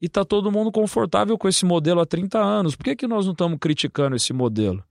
e 0.00 0.06
está 0.06 0.24
todo 0.24 0.50
mundo 0.50 0.72
confortável 0.72 1.36
com 1.36 1.46
esse 1.46 1.66
modelo 1.66 2.00
há 2.00 2.06
30 2.06 2.42
anos. 2.42 2.74
Por 2.74 2.84
que, 2.84 2.96
que 2.96 3.06
nós 3.06 3.26
não 3.26 3.32
estamos 3.32 3.58
criticando 3.60 4.16
esse 4.16 4.32
modelo? 4.32 4.82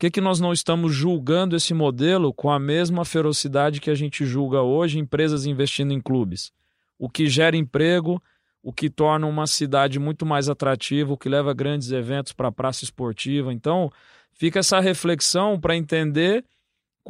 Que, 0.00 0.10
que 0.10 0.20
nós 0.22 0.40
não 0.40 0.50
estamos 0.50 0.94
julgando 0.94 1.54
esse 1.54 1.74
modelo 1.74 2.32
com 2.32 2.50
a 2.50 2.58
mesma 2.58 3.04
ferocidade 3.04 3.82
que 3.82 3.90
a 3.90 3.94
gente 3.94 4.24
julga 4.24 4.62
hoje 4.62 4.98
empresas 4.98 5.44
investindo 5.44 5.92
em 5.92 6.00
clubes? 6.00 6.54
O 6.98 7.06
que 7.06 7.26
gera 7.26 7.54
emprego, 7.54 8.20
o 8.62 8.72
que 8.72 8.88
torna 8.88 9.26
uma 9.26 9.46
cidade 9.46 9.98
muito 9.98 10.24
mais 10.24 10.48
atrativa, 10.48 11.12
o 11.12 11.18
que 11.18 11.28
leva 11.28 11.52
grandes 11.52 11.92
eventos 11.92 12.32
para 12.32 12.48
a 12.48 12.52
praça 12.52 12.82
esportiva. 12.82 13.52
Então, 13.52 13.92
fica 14.32 14.60
essa 14.60 14.80
reflexão 14.80 15.60
para 15.60 15.76
entender 15.76 16.46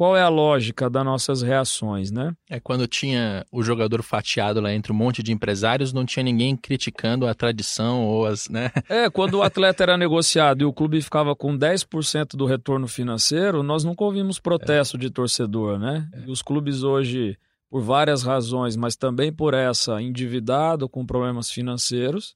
qual 0.01 0.17
é 0.17 0.21
a 0.23 0.29
lógica 0.29 0.89
das 0.89 1.05
nossas 1.05 1.43
reações, 1.43 2.09
né? 2.09 2.33
É 2.49 2.59
quando 2.59 2.87
tinha 2.87 3.45
o 3.51 3.61
jogador 3.61 4.01
fatiado 4.01 4.59
lá 4.59 4.73
entre 4.73 4.91
um 4.91 4.95
monte 4.95 5.21
de 5.21 5.31
empresários, 5.31 5.93
não 5.93 6.07
tinha 6.07 6.23
ninguém 6.23 6.57
criticando 6.57 7.27
a 7.27 7.35
tradição 7.35 8.03
ou 8.07 8.25
as, 8.25 8.49
né? 8.49 8.71
É, 8.89 9.11
quando 9.11 9.35
o 9.35 9.43
atleta 9.43 9.83
era 9.83 9.95
negociado 9.99 10.63
e 10.63 10.65
o 10.65 10.73
clube 10.73 10.99
ficava 11.03 11.35
com 11.35 11.55
10% 11.55 12.35
do 12.35 12.47
retorno 12.47 12.87
financeiro, 12.87 13.61
nós 13.61 13.83
nunca 13.83 14.03
ouvimos 14.03 14.39
protesto 14.39 14.97
é. 14.97 14.99
de 15.01 15.11
torcedor, 15.11 15.77
né? 15.77 16.09
É. 16.15 16.21
E 16.27 16.31
os 16.31 16.41
clubes 16.41 16.81
hoje, 16.81 17.37
por 17.69 17.83
várias 17.83 18.23
razões, 18.23 18.75
mas 18.75 18.95
também 18.95 19.31
por 19.31 19.53
essa, 19.53 20.01
endividado 20.01 20.89
com 20.89 21.05
problemas 21.05 21.51
financeiros, 21.51 22.35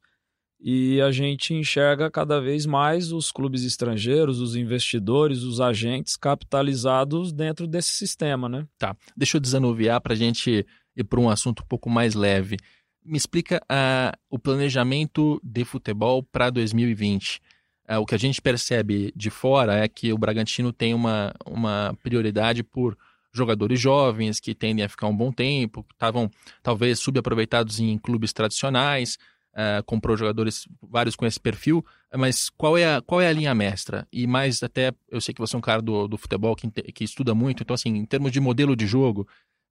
e 0.67 0.99
a 0.99 1.11
gente 1.11 1.53
enxerga 1.53 2.09
cada 2.09 2.41
vez 2.41 2.65
mais 2.65 3.11
os 3.11 3.31
clubes 3.31 3.63
estrangeiros, 3.63 4.41
os 4.41 4.55
investidores, 4.55 5.43
os 5.43 5.61
agentes 5.61 6.17
capitalizados 6.17 7.31
dentro 7.31 7.67
desse 7.67 7.89
sistema, 7.89 8.49
né? 8.49 8.65
Tá. 8.79 8.97
Deixa 9.15 9.37
eu 9.37 9.41
desanuviar 9.41 10.01
para 10.01 10.13
a 10.13 10.15
gente 10.15 10.65
ir 10.97 11.03
para 11.03 11.19
um 11.19 11.29
assunto 11.29 11.61
um 11.61 11.67
pouco 11.67 11.87
mais 11.87 12.15
leve. 12.15 12.57
Me 13.05 13.15
explica 13.15 13.61
uh, 13.71 14.17
o 14.27 14.39
planejamento 14.39 15.39
de 15.43 15.63
futebol 15.63 16.23
para 16.23 16.49
2020. 16.49 17.39
Uh, 17.87 17.99
o 17.99 18.05
que 18.07 18.15
a 18.15 18.17
gente 18.17 18.41
percebe 18.41 19.13
de 19.15 19.29
fora 19.29 19.75
é 19.75 19.87
que 19.87 20.11
o 20.11 20.17
Bragantino 20.17 20.73
tem 20.73 20.95
uma, 20.95 21.31
uma 21.45 21.95
prioridade 22.01 22.63
por 22.63 22.97
jogadores 23.31 23.79
jovens 23.79 24.39
que 24.39 24.55
tendem 24.55 24.83
a 24.83 24.89
ficar 24.89 25.05
um 25.05 25.15
bom 25.15 25.31
tempo, 25.31 25.85
estavam 25.91 26.31
talvez 26.63 26.97
subaproveitados 26.97 27.79
em 27.79 27.99
clubes 27.99 28.33
tradicionais 28.33 29.19
uh, 29.55 29.83
comprou 29.85 30.17
jogadores 30.17 30.67
vários 30.81 31.15
com 31.15 31.25
esse 31.25 31.39
perfil, 31.39 31.83
mas 32.13 32.49
qual 32.49 32.77
é 32.77 32.95
a, 32.95 33.01
qual 33.01 33.21
é 33.21 33.27
a 33.27 33.33
linha 33.33 33.55
mestra? 33.55 34.07
E 34.11 34.27
mais 34.27 34.61
até, 34.61 34.91
eu 35.09 35.21
sei 35.21 35.33
que 35.33 35.41
você 35.41 35.55
é 35.55 35.59
um 35.59 35.61
cara 35.61 35.81
do, 35.81 36.07
do 36.07 36.17
futebol 36.17 36.55
que, 36.55 36.69
que 36.69 37.03
estuda 37.03 37.33
muito, 37.33 37.63
então 37.63 37.73
assim, 37.73 37.89
em 37.89 38.05
termos 38.05 38.31
de 38.31 38.39
modelo 38.39 38.75
de 38.75 38.85
jogo, 38.85 39.27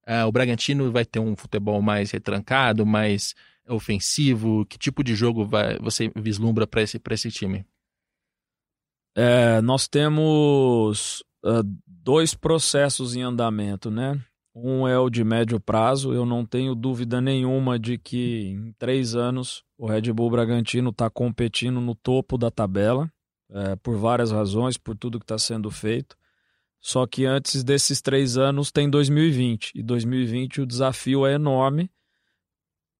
uh, 0.07 0.27
o 0.27 0.31
Bragantino 0.31 0.91
vai 0.91 1.05
ter 1.05 1.19
um 1.19 1.35
futebol 1.35 1.81
mais 1.81 2.11
retrancado, 2.11 2.85
mais 2.85 3.35
ofensivo? 3.67 4.65
Que 4.65 4.77
tipo 4.77 5.03
de 5.03 5.15
jogo 5.15 5.45
vai, 5.45 5.77
você 5.79 6.11
vislumbra 6.15 6.67
para 6.67 6.81
esse, 6.81 7.01
esse 7.11 7.31
time? 7.31 7.65
É, 9.17 9.61
nós 9.61 9.87
temos 9.87 11.23
uh, 11.45 11.63
dois 11.87 12.33
processos 12.33 13.15
em 13.15 13.21
andamento, 13.21 13.89
né? 13.89 14.21
Um 14.53 14.87
é 14.87 14.97
o 14.97 15.09
de 15.09 15.23
médio 15.23 15.59
prazo. 15.59 16.13
Eu 16.13 16.25
não 16.25 16.45
tenho 16.45 16.75
dúvida 16.75 17.19
nenhuma 17.19 17.79
de 17.79 17.97
que 17.97 18.47
em 18.47 18.73
três 18.73 19.15
anos 19.15 19.64
o 19.77 19.87
Red 19.87 20.13
Bull 20.13 20.29
Bragantino 20.29 20.89
está 20.89 21.09
competindo 21.09 21.81
no 21.81 21.95
topo 21.95 22.37
da 22.37 22.49
tabela, 22.49 23.11
é, 23.49 23.75
por 23.75 23.97
várias 23.97 24.31
razões, 24.31 24.77
por 24.77 24.95
tudo 24.95 25.19
que 25.19 25.25
está 25.25 25.37
sendo 25.37 25.69
feito. 25.69 26.15
Só 26.79 27.07
que 27.07 27.25
antes 27.25 27.63
desses 27.63 28.01
três 28.01 28.37
anos 28.37 28.71
tem 28.71 28.89
2020. 28.89 29.71
E 29.75 29.81
2020 29.81 30.61
o 30.61 30.65
desafio 30.65 31.25
é 31.25 31.33
enorme 31.33 31.89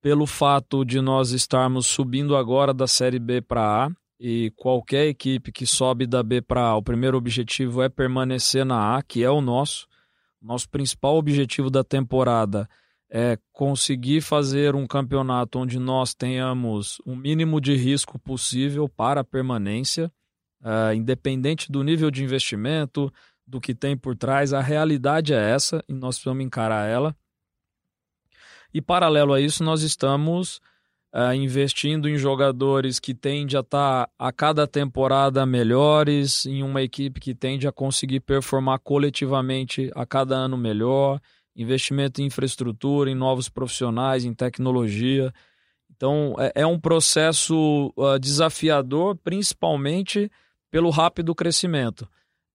pelo 0.02 0.26
fato 0.26 0.84
de 0.84 1.02
nós 1.02 1.32
estarmos 1.32 1.88
subindo 1.88 2.36
agora 2.36 2.74
da 2.74 2.88
Série 2.88 3.20
B 3.20 3.42
para 3.42 3.86
A. 3.86 3.92
E 4.20 4.52
qualquer 4.56 5.08
equipe 5.08 5.52
que 5.52 5.66
sobe 5.66 6.08
da 6.08 6.24
B 6.24 6.42
para 6.42 6.62
A, 6.62 6.76
o 6.76 6.82
primeiro 6.82 7.18
objetivo 7.18 7.82
é 7.82 7.90
permanecer 7.90 8.66
na 8.66 8.98
A, 8.98 9.04
que 9.04 9.24
é 9.24 9.30
o 9.30 9.42
nosso. 9.42 9.88
Nosso 10.42 10.70
principal 10.70 11.18
objetivo 11.18 11.70
da 11.70 11.84
temporada 11.84 12.62
é 12.62 12.85
conseguir 13.54 14.22
fazer 14.22 14.76
um 14.76 14.88
campeonato 14.88 15.60
onde 15.60 15.80
nós 15.80 16.14
tenhamos 16.14 17.00
o 17.06 17.12
um 17.12 17.16
mínimo 17.16 17.62
de 17.62 17.76
risco 17.76 18.20
possível 18.20 18.90
para 18.90 19.22
a 19.22 19.24
permanência, 19.24 20.12
uh, 20.62 20.94
independente 20.94 21.72
do 21.72 21.84
nível 21.84 22.10
de 22.10 22.24
investimento, 22.24 23.12
do 23.46 23.62
que 23.62 23.76
tem 23.76 23.96
por 23.96 24.16
trás. 24.16 24.54
A 24.54 24.62
realidade 24.62 25.34
é 25.34 25.52
essa 25.52 25.84
e 25.88 25.94
nós 25.94 26.16
precisamos 26.16 26.44
encarar 26.44 26.90
ela. 26.90 27.16
E 28.74 28.82
paralelo 28.82 29.34
a 29.34 29.40
isso, 29.40 29.64
nós 29.64 29.84
estamos 29.84 30.60
uh, 31.14 31.34
investindo 31.34 32.10
em 32.10 32.18
jogadores 32.18 33.00
que 33.00 33.14
tendem 33.14 33.58
a 33.58 33.62
estar 33.62 34.08
tá 34.08 34.10
a 34.20 34.32
cada 34.34 34.68
temporada 34.68 35.46
melhores, 35.46 36.46
em 36.46 36.62
uma 36.62 36.82
equipe 36.82 37.22
que 37.22 37.34
tende 37.34 37.68
a 37.68 37.72
conseguir 37.72 38.20
performar 38.20 38.80
coletivamente 38.80 39.90
a 39.96 40.06
cada 40.06 40.36
ano 40.36 40.58
melhor, 40.58 41.22
investimento 41.56 42.22
em 42.22 42.26
infraestrutura, 42.26 43.10
em 43.10 43.16
novos 43.16 43.48
profissionais, 43.50 44.26
em 44.26 44.34
tecnologia. 44.34 45.34
Então, 45.96 46.36
é, 46.38 46.62
é 46.62 46.68
um 46.68 46.80
processo 46.80 47.94
uh, 47.96 48.20
desafiador, 48.20 49.16
principalmente 49.16 50.30
pelo 50.70 50.90
rápido 50.90 51.34
crescimento. 51.34 52.08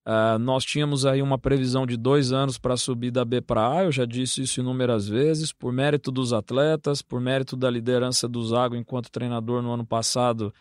Uh, 0.06 0.38
nós 0.38 0.64
tínhamos 0.64 1.06
aí 1.06 1.22
uma 1.22 1.38
previsão 1.38 1.86
de 1.86 1.96
dois 1.96 2.32
anos 2.32 2.58
para 2.58 2.76
subir 2.76 3.10
da 3.10 3.24
B 3.24 3.40
para 3.40 3.68
A, 3.70 3.84
eu 3.84 3.92
já 3.92 4.04
disse 4.04 4.42
isso 4.42 4.60
inúmeras 4.60 5.06
vezes, 5.06 5.52
por 5.52 5.72
mérito 5.72 6.10
dos 6.10 6.32
atletas, 6.32 7.02
por 7.02 7.20
mérito 7.20 7.56
da 7.56 7.70
liderança 7.70 8.26
do 8.26 8.42
Zago 8.42 8.74
enquanto 8.74 9.10
treinador 9.10 9.62
no 9.62 9.72
ano 9.72 9.86
passado, 9.86 10.52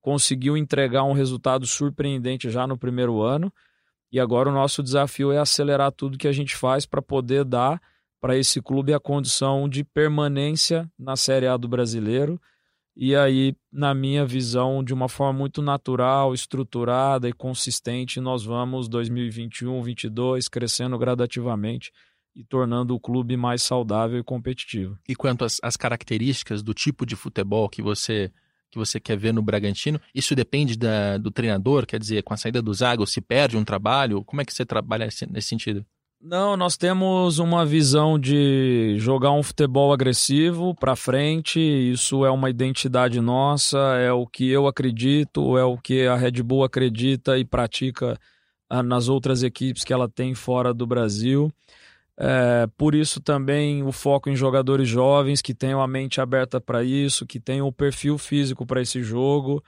conseguiu 0.00 0.56
entregar 0.56 1.04
um 1.04 1.12
resultado 1.12 1.66
surpreendente 1.66 2.50
já 2.50 2.66
no 2.66 2.76
primeiro 2.76 3.22
ano. 3.22 3.52
E 4.12 4.20
agora 4.20 4.48
o 4.48 4.52
nosso 4.52 4.82
desafio 4.82 5.32
é 5.32 5.38
acelerar 5.38 5.92
tudo 5.92 6.18
que 6.18 6.28
a 6.28 6.32
gente 6.32 6.56
faz 6.56 6.86
para 6.86 7.02
poder 7.02 7.44
dar 7.44 7.80
para 8.20 8.36
esse 8.36 8.62
clube 8.62 8.94
a 8.94 9.00
condição 9.00 9.68
de 9.68 9.84
permanência 9.84 10.90
na 10.98 11.16
Série 11.16 11.46
A 11.46 11.56
do 11.56 11.68
brasileiro 11.68 12.40
e 12.98 13.14
aí, 13.14 13.54
na 13.70 13.94
minha 13.94 14.24
visão, 14.24 14.82
de 14.82 14.94
uma 14.94 15.06
forma 15.06 15.38
muito 15.38 15.60
natural, 15.60 16.32
estruturada 16.32 17.28
e 17.28 17.32
consistente, 17.32 18.20
nós 18.20 18.42
vamos 18.42 18.88
2021, 18.88 19.66
2022 19.72 20.48
crescendo 20.48 20.96
gradativamente 20.96 21.92
e 22.34 22.42
tornando 22.42 22.94
o 22.94 23.00
clube 23.00 23.36
mais 23.36 23.62
saudável 23.62 24.18
e 24.18 24.24
competitivo. 24.24 24.98
E 25.06 25.14
quanto 25.14 25.44
às, 25.44 25.58
às 25.62 25.76
características 25.76 26.62
do 26.62 26.72
tipo 26.72 27.04
de 27.04 27.14
futebol 27.14 27.68
que 27.68 27.82
você 27.82 28.32
que 28.70 28.78
você 28.78 28.98
quer 29.00 29.16
ver 29.16 29.32
no 29.32 29.42
Bragantino, 29.42 30.00
isso 30.14 30.34
depende 30.34 30.76
da, 30.76 31.18
do 31.18 31.30
treinador, 31.30 31.86
quer 31.86 31.98
dizer, 31.98 32.22
com 32.22 32.34
a 32.34 32.36
saída 32.36 32.60
do 32.60 32.74
Zago 32.74 33.06
se 33.06 33.20
perde 33.20 33.56
um 33.56 33.64
trabalho? 33.64 34.24
Como 34.24 34.40
é 34.40 34.44
que 34.44 34.52
você 34.52 34.64
trabalha 34.64 35.08
nesse 35.30 35.48
sentido? 35.48 35.84
Não, 36.20 36.56
nós 36.56 36.76
temos 36.76 37.38
uma 37.38 37.64
visão 37.64 38.18
de 38.18 38.96
jogar 38.98 39.32
um 39.32 39.42
futebol 39.42 39.92
agressivo 39.92 40.74
para 40.74 40.96
frente. 40.96 41.60
Isso 41.60 42.24
é 42.24 42.30
uma 42.30 42.50
identidade 42.50 43.20
nossa, 43.20 43.78
é 43.98 44.10
o 44.10 44.26
que 44.26 44.48
eu 44.48 44.66
acredito, 44.66 45.56
é 45.58 45.64
o 45.64 45.76
que 45.76 46.06
a 46.06 46.16
Red 46.16 46.42
Bull 46.42 46.64
acredita 46.64 47.38
e 47.38 47.44
pratica 47.44 48.18
ah, 48.68 48.82
nas 48.82 49.08
outras 49.08 49.42
equipes 49.42 49.84
que 49.84 49.92
ela 49.92 50.08
tem 50.08 50.34
fora 50.34 50.72
do 50.72 50.86
Brasil. 50.86 51.52
É, 52.18 52.66
por 52.78 52.94
isso 52.94 53.20
também 53.20 53.82
o 53.82 53.92
foco 53.92 54.30
em 54.30 54.36
jogadores 54.36 54.88
jovens 54.88 55.42
que 55.42 55.54
tenham 55.54 55.82
a 55.82 55.86
mente 55.86 56.20
aberta 56.20 56.60
para 56.60 56.82
isso, 56.82 57.26
que 57.26 57.38
tenham 57.38 57.66
o 57.66 57.72
perfil 57.72 58.16
físico 58.16 58.64
para 58.64 58.80
esse 58.80 59.02
jogo. 59.02 59.62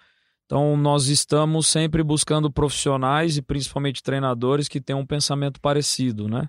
Então, 0.47 0.77
nós 0.79 1.09
estamos 1.09 1.67
sempre 1.67 2.03
buscando 2.03 2.51
profissionais 2.51 3.37
e 3.37 3.43
principalmente 3.43 4.03
treinadores 4.03 4.67
que 4.67 4.81
tenham 4.81 5.01
um 5.01 5.07
pensamento 5.07 5.61
parecido, 5.61 6.27
né? 6.27 6.49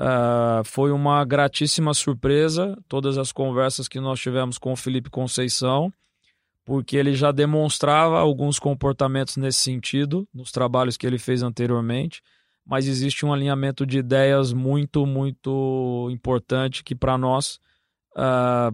Uh, 0.00 0.64
foi 0.64 0.90
uma 0.90 1.24
gratíssima 1.24 1.92
surpresa 1.92 2.76
todas 2.88 3.18
as 3.18 3.30
conversas 3.30 3.86
que 3.86 4.00
nós 4.00 4.18
tivemos 4.18 4.56
com 4.58 4.72
o 4.72 4.76
Felipe 4.76 5.10
Conceição, 5.10 5.92
porque 6.64 6.96
ele 6.96 7.14
já 7.14 7.30
demonstrava 7.30 8.18
alguns 8.18 8.58
comportamentos 8.58 9.36
nesse 9.36 9.58
sentido 9.58 10.26
nos 10.32 10.50
trabalhos 10.50 10.96
que 10.96 11.06
ele 11.06 11.18
fez 11.18 11.42
anteriormente, 11.42 12.22
mas 12.70 12.86
existe 12.86 13.26
um 13.26 13.32
alinhamento 13.32 13.84
de 13.84 13.98
ideias 13.98 14.52
muito, 14.52 15.04
muito 15.04 16.08
importante 16.12 16.84
que 16.84 16.94
para 16.94 17.18
nós 17.18 17.58
uh, 18.16 18.72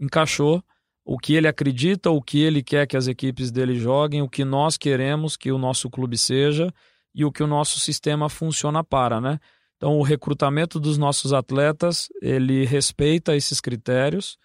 encaixou 0.00 0.60
o 1.04 1.16
que 1.16 1.34
ele 1.34 1.46
acredita, 1.46 2.10
o 2.10 2.20
que 2.20 2.42
ele 2.42 2.60
quer 2.60 2.88
que 2.88 2.96
as 2.96 3.06
equipes 3.06 3.52
dele 3.52 3.76
joguem, 3.76 4.20
o 4.20 4.28
que 4.28 4.44
nós 4.44 4.76
queremos 4.76 5.36
que 5.36 5.52
o 5.52 5.58
nosso 5.58 5.88
clube 5.88 6.18
seja 6.18 6.74
e 7.14 7.24
o 7.24 7.30
que 7.30 7.40
o 7.40 7.46
nosso 7.46 7.78
sistema 7.78 8.28
funciona 8.28 8.82
para, 8.82 9.20
né? 9.20 9.38
Então, 9.76 9.96
o 9.96 10.02
recrutamento 10.02 10.80
dos 10.80 10.98
nossos 10.98 11.32
atletas, 11.32 12.08
ele 12.20 12.64
respeita 12.64 13.36
esses 13.36 13.60
critérios. 13.60 14.38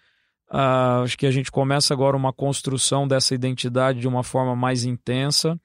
Uh, 0.48 1.02
acho 1.02 1.18
que 1.18 1.26
a 1.26 1.30
gente 1.32 1.50
começa 1.50 1.92
agora 1.92 2.16
uma 2.16 2.32
construção 2.32 3.08
dessa 3.08 3.34
identidade 3.34 3.98
de 3.98 4.06
uma 4.06 4.22
forma 4.22 4.54
mais 4.54 4.84
intensa. 4.84 5.58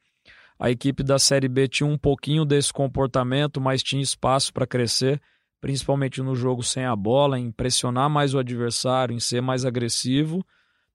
A 0.60 0.72
equipe 0.72 1.04
da 1.04 1.20
Série 1.20 1.48
B 1.48 1.68
tinha 1.68 1.88
um 1.88 1.98
pouquinho 1.98 2.46
desse 2.46 2.74
comportamento, 2.74 3.62
mas 3.62 3.84
tinha 3.84 4.02
espaço 4.02 4.52
para 4.52 4.66
crescer, 4.66 5.22
principalmente 5.62 6.22
no 6.22 6.36
jogo 6.36 6.64
sem 6.64 6.86
a 6.86 6.96
bola, 6.96 7.40
em 7.40 7.52
pressionar 7.52 8.10
mais 8.10 8.34
o 8.34 8.40
adversário, 8.40 9.16
em 9.16 9.20
ser 9.20 9.42
mais 9.42 9.66
agressivo 9.66 10.46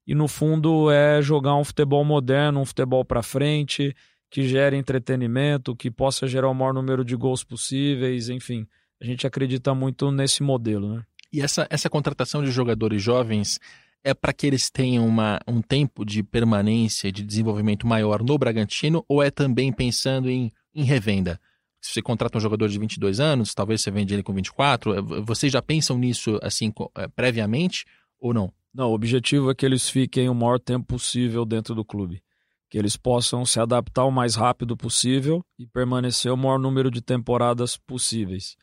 e 0.07 0.15
no 0.15 0.27
fundo 0.27 0.91
é 0.91 1.23
jogar 1.23 1.55
um 1.55 1.65
futebol 1.65 2.05
moderno, 2.05 2.61
um 2.61 2.65
futebol 2.65 3.05
para 3.05 3.23
frente, 3.23 3.95
que 4.31 4.49
gere 4.49 4.77
entretenimento, 4.77 5.77
que 5.77 5.91
possa 5.91 6.27
gerar 6.27 6.49
o 6.49 6.55
maior 6.55 6.75
número 6.75 7.05
de 7.05 7.15
gols 7.15 7.45
possíveis, 7.45 8.29
enfim. 8.29 8.67
A 9.01 9.05
gente 9.05 9.27
acredita 9.27 9.75
muito 9.75 10.11
nesse 10.11 10.43
modelo, 10.43 10.97
né? 10.97 11.03
E 11.33 11.41
essa, 11.41 11.67
essa 11.71 11.89
contratação 11.89 12.43
de 12.43 12.51
jogadores 12.51 13.03
jovens 13.03 13.59
é 14.05 14.13
para 14.13 14.33
que 14.33 14.47
eles 14.47 14.71
tenham 14.71 15.07
uma, 15.07 15.41
um 15.47 15.63
tempo 15.63 16.05
de 16.05 16.23
permanência, 16.23 17.13
de 17.13 17.23
desenvolvimento 17.23 17.87
maior 17.87 18.23
no 18.23 18.37
Bragantino, 18.37 19.05
ou 19.09 19.23
é 19.23 19.31
também 19.31 19.73
pensando 19.73 20.29
em, 20.29 20.51
em 20.75 20.85
revenda? 20.85 21.41
Se 21.81 21.95
você 21.95 22.03
contrata 22.03 22.39
um 22.39 22.41
jogador 22.41 22.69
de 22.69 22.79
22 22.79 23.19
anos, 23.19 23.55
talvez 23.55 23.81
você 23.81 23.91
vende 23.91 24.15
ele 24.15 24.23
com 24.23 24.33
24, 24.33 24.95
eh, 24.95 25.01
vocês 25.25 25.53
já 25.53 25.61
pensam 25.61 25.99
nisso 25.99 26.39
assim 26.43 26.73
eh, 26.97 27.09
previamente 27.09 27.85
ou 28.21 28.33
não? 28.33 28.53
Não, 28.73 28.91
o 28.91 28.95
objetivo 28.95 29.51
é 29.51 29.55
que 29.55 29.67
eles 29.67 29.89
fiquem 29.91 30.29
o 30.29 30.35
maior 30.35 30.59
tempo 30.59 30.87
possível 30.87 31.45
dentro 31.45 31.75
do 31.75 31.85
clube. 31.85 32.23
Que 32.71 32.79
eles 32.79 32.97
possam 32.97 33.45
se 33.45 33.61
adaptar 33.61 34.05
o 34.05 34.11
mais 34.11 34.35
rápido 34.35 34.77
possível 34.77 35.45
e 35.59 35.67
permanecer 35.67 36.33
o 36.33 36.37
maior 36.37 36.59
número 36.59 36.91
de 36.91 37.03
temporadas 37.03 37.77
possíveis. 37.77 38.57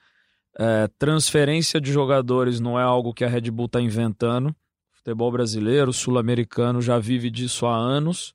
É, 0.57 0.87
transferência 0.97 1.79
de 1.79 1.91
jogadores 1.91 2.59
não 2.59 2.79
é 2.79 2.83
algo 2.83 3.13
que 3.13 3.23
a 3.23 3.29
Red 3.29 3.51
Bull 3.51 3.67
está 3.67 3.79
inventando. 3.79 4.55
Futebol 4.99 5.31
brasileiro, 5.31 5.91
sul-americano 5.91 6.81
já 6.81 6.99
vive 6.99 7.31
disso 7.31 7.65
há 7.65 7.75
anos. 7.75 8.33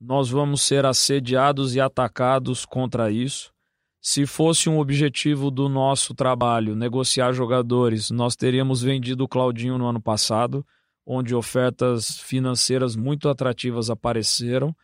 Nós 0.00 0.30
vamos 0.30 0.62
ser 0.62 0.86
assediados 0.86 1.74
e 1.74 1.80
atacados 1.80 2.64
contra 2.64 3.10
isso. 3.10 3.52
Se 4.00 4.24
fosse 4.24 4.68
um 4.68 4.78
objetivo 4.78 5.50
do 5.50 5.68
nosso 5.68 6.14
trabalho 6.14 6.76
negociar 6.76 7.32
jogadores, 7.32 8.10
nós 8.10 8.36
teríamos 8.36 8.80
vendido 8.80 9.24
o 9.24 9.28
Claudinho 9.28 9.76
no 9.76 9.86
ano 9.86 10.00
passado 10.00 10.64
onde 11.06 11.34
ofertas 11.34 12.18
financeiras 12.18 12.96
muito 12.96 13.28
atrativas 13.28 13.88
apareceram, 13.88 14.74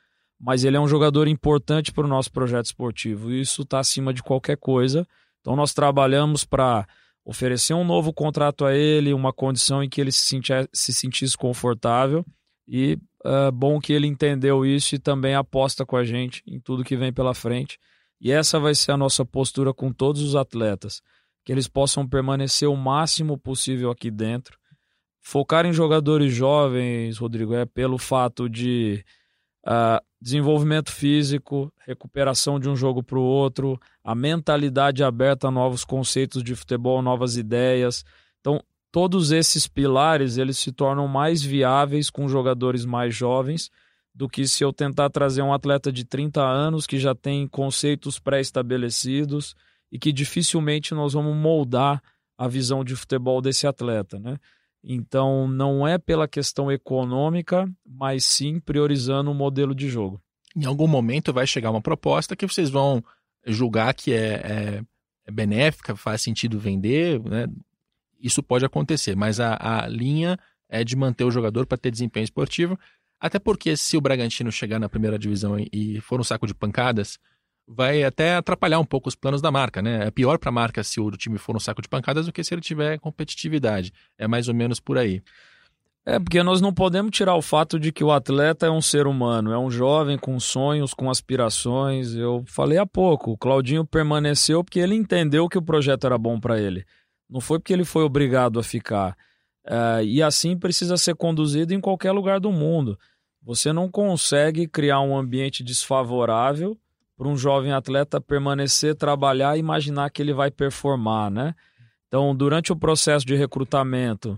mas 0.40 0.62
ele 0.62 0.76
é 0.76 0.80
um 0.80 0.86
jogador 0.86 1.26
importante 1.26 1.92
para 1.92 2.04
o 2.04 2.08
nosso 2.08 2.30
projeto 2.30 2.66
esportivo 2.66 3.32
isso 3.32 3.62
está 3.62 3.80
acima 3.80 4.14
de 4.14 4.22
qualquer 4.22 4.56
coisa. 4.56 5.06
Então 5.40 5.56
nós 5.56 5.74
trabalhamos 5.74 6.44
para 6.44 6.86
oferecer 7.24 7.74
um 7.74 7.84
novo 7.84 8.12
contrato 8.12 8.64
a 8.64 8.74
ele, 8.74 9.14
uma 9.14 9.32
condição 9.32 9.82
em 9.82 9.88
que 9.88 10.00
ele 10.00 10.12
se, 10.12 10.24
sentia, 10.24 10.68
se 10.72 10.92
sentisse 10.92 11.36
confortável 11.36 12.24
e 12.66 12.98
é 13.24 13.50
bom 13.50 13.80
que 13.80 13.92
ele 13.92 14.06
entendeu 14.06 14.66
isso 14.66 14.94
e 14.94 14.98
também 14.98 15.34
aposta 15.34 15.86
com 15.86 15.96
a 15.96 16.04
gente 16.04 16.42
em 16.46 16.58
tudo 16.60 16.84
que 16.84 16.96
vem 16.96 17.12
pela 17.12 17.34
frente. 17.34 17.78
E 18.20 18.30
essa 18.32 18.58
vai 18.58 18.74
ser 18.74 18.92
a 18.92 18.96
nossa 18.96 19.24
postura 19.24 19.72
com 19.72 19.92
todos 19.92 20.22
os 20.22 20.34
atletas, 20.34 21.00
que 21.44 21.52
eles 21.52 21.68
possam 21.68 22.08
permanecer 22.08 22.68
o 22.68 22.76
máximo 22.76 23.36
possível 23.36 23.90
aqui 23.90 24.10
dentro, 24.10 24.56
Focar 25.24 25.64
em 25.64 25.72
jogadores 25.72 26.34
jovens, 26.34 27.16
Rodrigo, 27.16 27.54
é 27.54 27.64
pelo 27.64 27.96
fato 27.96 28.48
de 28.48 29.04
uh, 29.66 30.04
desenvolvimento 30.20 30.90
físico, 30.90 31.72
recuperação 31.86 32.58
de 32.58 32.68
um 32.68 32.76
jogo 32.76 33.02
para 33.02 33.18
o 33.18 33.22
outro, 33.22 33.78
a 34.04 34.14
mentalidade 34.14 35.02
aberta 35.02 35.48
a 35.48 35.50
novos 35.50 35.84
conceitos 35.84 36.42
de 36.42 36.54
futebol, 36.54 37.02
novas 37.02 37.36
ideias. 37.36 38.04
Então, 38.40 38.62
todos 38.90 39.32
esses 39.32 39.66
pilares 39.66 40.36
eles 40.36 40.58
se 40.58 40.70
tornam 40.70 41.08
mais 41.08 41.42
viáveis 41.42 42.10
com 42.10 42.28
jogadores 42.28 42.84
mais 42.84 43.14
jovens 43.14 43.70
do 44.14 44.28
que 44.28 44.46
se 44.46 44.62
eu 44.62 44.72
tentar 44.72 45.08
trazer 45.10 45.42
um 45.42 45.54
atleta 45.54 45.90
de 45.90 46.04
30 46.04 46.42
anos 46.42 46.86
que 46.86 46.98
já 46.98 47.14
tem 47.14 47.48
conceitos 47.48 48.18
pré-estabelecidos 48.18 49.54
e 49.90 49.98
que 49.98 50.12
dificilmente 50.12 50.94
nós 50.94 51.14
vamos 51.14 51.34
moldar 51.34 52.02
a 52.36 52.46
visão 52.46 52.84
de 52.84 52.94
futebol 52.94 53.40
desse 53.40 53.66
atleta, 53.66 54.18
né? 54.18 54.36
Então, 54.84 55.46
não 55.46 55.86
é 55.86 55.96
pela 55.96 56.26
questão 56.26 56.70
econômica, 56.70 57.70
mas 57.86 58.24
sim 58.24 58.58
priorizando 58.58 59.30
o 59.30 59.34
modelo 59.34 59.74
de 59.74 59.88
jogo. 59.88 60.20
Em 60.56 60.64
algum 60.64 60.88
momento 60.88 61.32
vai 61.32 61.46
chegar 61.46 61.70
uma 61.70 61.80
proposta 61.80 62.34
que 62.34 62.46
vocês 62.46 62.68
vão 62.68 63.02
julgar 63.46 63.94
que 63.94 64.12
é, 64.12 64.34
é, 64.34 64.82
é 65.26 65.30
benéfica, 65.30 65.96
faz 65.96 66.22
sentido 66.22 66.58
vender, 66.58 67.20
né? 67.22 67.46
Isso 68.20 68.42
pode 68.42 68.64
acontecer, 68.64 69.16
mas 69.16 69.40
a, 69.40 69.56
a 69.60 69.88
linha 69.88 70.38
é 70.68 70.84
de 70.84 70.94
manter 70.94 71.24
o 71.24 71.30
jogador 71.30 71.66
para 71.66 71.78
ter 71.78 71.90
desempenho 71.90 72.24
esportivo. 72.24 72.78
Até 73.20 73.38
porque, 73.38 73.76
se 73.76 73.96
o 73.96 74.00
Bragantino 74.00 74.50
chegar 74.50 74.78
na 74.78 74.88
primeira 74.88 75.18
divisão 75.18 75.58
e, 75.58 75.68
e 75.72 76.00
for 76.00 76.20
um 76.20 76.24
saco 76.24 76.46
de 76.46 76.54
pancadas, 76.54 77.18
vai 77.74 78.04
até 78.04 78.36
atrapalhar 78.36 78.78
um 78.78 78.84
pouco 78.84 79.08
os 79.08 79.14
planos 79.14 79.40
da 79.40 79.50
marca, 79.50 79.80
né? 79.80 80.06
É 80.06 80.10
pior 80.10 80.38
para 80.38 80.50
a 80.50 80.52
marca 80.52 80.82
se 80.84 81.00
o 81.00 81.10
time 81.12 81.38
for 81.38 81.56
um 81.56 81.60
saco 81.60 81.82
de 81.82 81.88
pancadas 81.88 82.26
do 82.26 82.32
que 82.32 82.44
se 82.44 82.54
ele 82.54 82.60
tiver 82.60 82.98
competitividade. 82.98 83.92
É 84.18 84.28
mais 84.28 84.48
ou 84.48 84.54
menos 84.54 84.78
por 84.78 84.98
aí. 84.98 85.22
É, 86.04 86.18
porque 86.18 86.42
nós 86.42 86.60
não 86.60 86.74
podemos 86.74 87.12
tirar 87.12 87.36
o 87.36 87.42
fato 87.42 87.78
de 87.78 87.92
que 87.92 88.02
o 88.02 88.10
atleta 88.10 88.66
é 88.66 88.70
um 88.70 88.80
ser 88.80 89.06
humano, 89.06 89.52
é 89.52 89.58
um 89.58 89.70
jovem 89.70 90.18
com 90.18 90.38
sonhos, 90.40 90.92
com 90.92 91.08
aspirações. 91.08 92.14
Eu 92.14 92.42
falei 92.46 92.76
há 92.76 92.86
pouco, 92.86 93.30
o 93.32 93.38
Claudinho 93.38 93.86
permaneceu 93.86 94.64
porque 94.64 94.80
ele 94.80 94.96
entendeu 94.96 95.48
que 95.48 95.56
o 95.58 95.62
projeto 95.62 96.04
era 96.04 96.18
bom 96.18 96.40
para 96.40 96.60
ele. 96.60 96.84
Não 97.30 97.40
foi 97.40 97.60
porque 97.60 97.72
ele 97.72 97.84
foi 97.84 98.02
obrigado 98.02 98.58
a 98.58 98.64
ficar. 98.64 99.16
É, 99.64 100.04
e 100.04 100.20
assim 100.20 100.58
precisa 100.58 100.96
ser 100.96 101.14
conduzido 101.14 101.72
em 101.72 101.80
qualquer 101.80 102.10
lugar 102.10 102.40
do 102.40 102.50
mundo. 102.50 102.98
Você 103.40 103.72
não 103.72 103.88
consegue 103.88 104.66
criar 104.66 105.00
um 105.00 105.16
ambiente 105.16 105.62
desfavorável 105.62 106.76
para 107.22 107.30
um 107.30 107.36
jovem 107.36 107.70
atleta 107.70 108.20
permanecer, 108.20 108.96
trabalhar 108.96 109.56
e 109.56 109.60
imaginar 109.60 110.10
que 110.10 110.20
ele 110.20 110.32
vai 110.32 110.50
performar, 110.50 111.30
né? 111.30 111.54
Então, 112.08 112.34
durante 112.34 112.72
o 112.72 112.76
processo 112.76 113.24
de 113.24 113.36
recrutamento, 113.36 114.36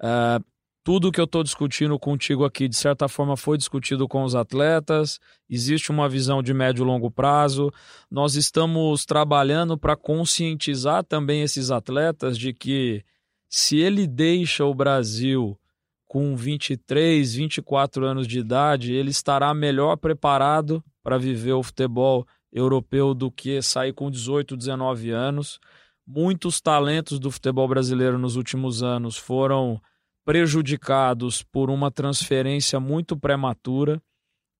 é, 0.00 0.38
tudo 0.84 1.10
que 1.10 1.20
eu 1.20 1.24
estou 1.24 1.42
discutindo 1.42 1.98
contigo 1.98 2.44
aqui, 2.44 2.68
de 2.68 2.76
certa 2.76 3.08
forma, 3.08 3.36
foi 3.36 3.58
discutido 3.58 4.06
com 4.06 4.22
os 4.22 4.36
atletas. 4.36 5.18
Existe 5.48 5.90
uma 5.90 6.08
visão 6.08 6.40
de 6.40 6.54
médio 6.54 6.84
e 6.84 6.86
longo 6.86 7.10
prazo. 7.10 7.72
Nós 8.08 8.36
estamos 8.36 9.04
trabalhando 9.04 9.76
para 9.76 9.96
conscientizar 9.96 11.02
também 11.02 11.42
esses 11.42 11.72
atletas 11.72 12.38
de 12.38 12.54
que 12.54 13.04
se 13.48 13.76
ele 13.76 14.06
deixa 14.06 14.64
o 14.64 14.72
Brasil 14.72 15.58
com 16.06 16.36
23, 16.36 17.34
24 17.34 18.06
anos 18.06 18.28
de 18.28 18.38
idade, 18.38 18.92
ele 18.92 19.10
estará 19.10 19.52
melhor 19.52 19.96
preparado 19.96 20.80
para 21.02 21.18
viver 21.18 21.52
o 21.52 21.62
futebol 21.62 22.26
europeu 22.52 23.14
do 23.14 23.30
que 23.30 23.62
sair 23.62 23.92
com 23.92 24.10
18, 24.10 24.56
19 24.56 25.10
anos. 25.10 25.58
Muitos 26.06 26.60
talentos 26.60 27.18
do 27.18 27.30
futebol 27.30 27.68
brasileiro 27.68 28.18
nos 28.18 28.36
últimos 28.36 28.82
anos 28.82 29.16
foram 29.16 29.80
prejudicados 30.24 31.42
por 31.42 31.70
uma 31.70 31.90
transferência 31.90 32.78
muito 32.78 33.16
prematura. 33.16 34.02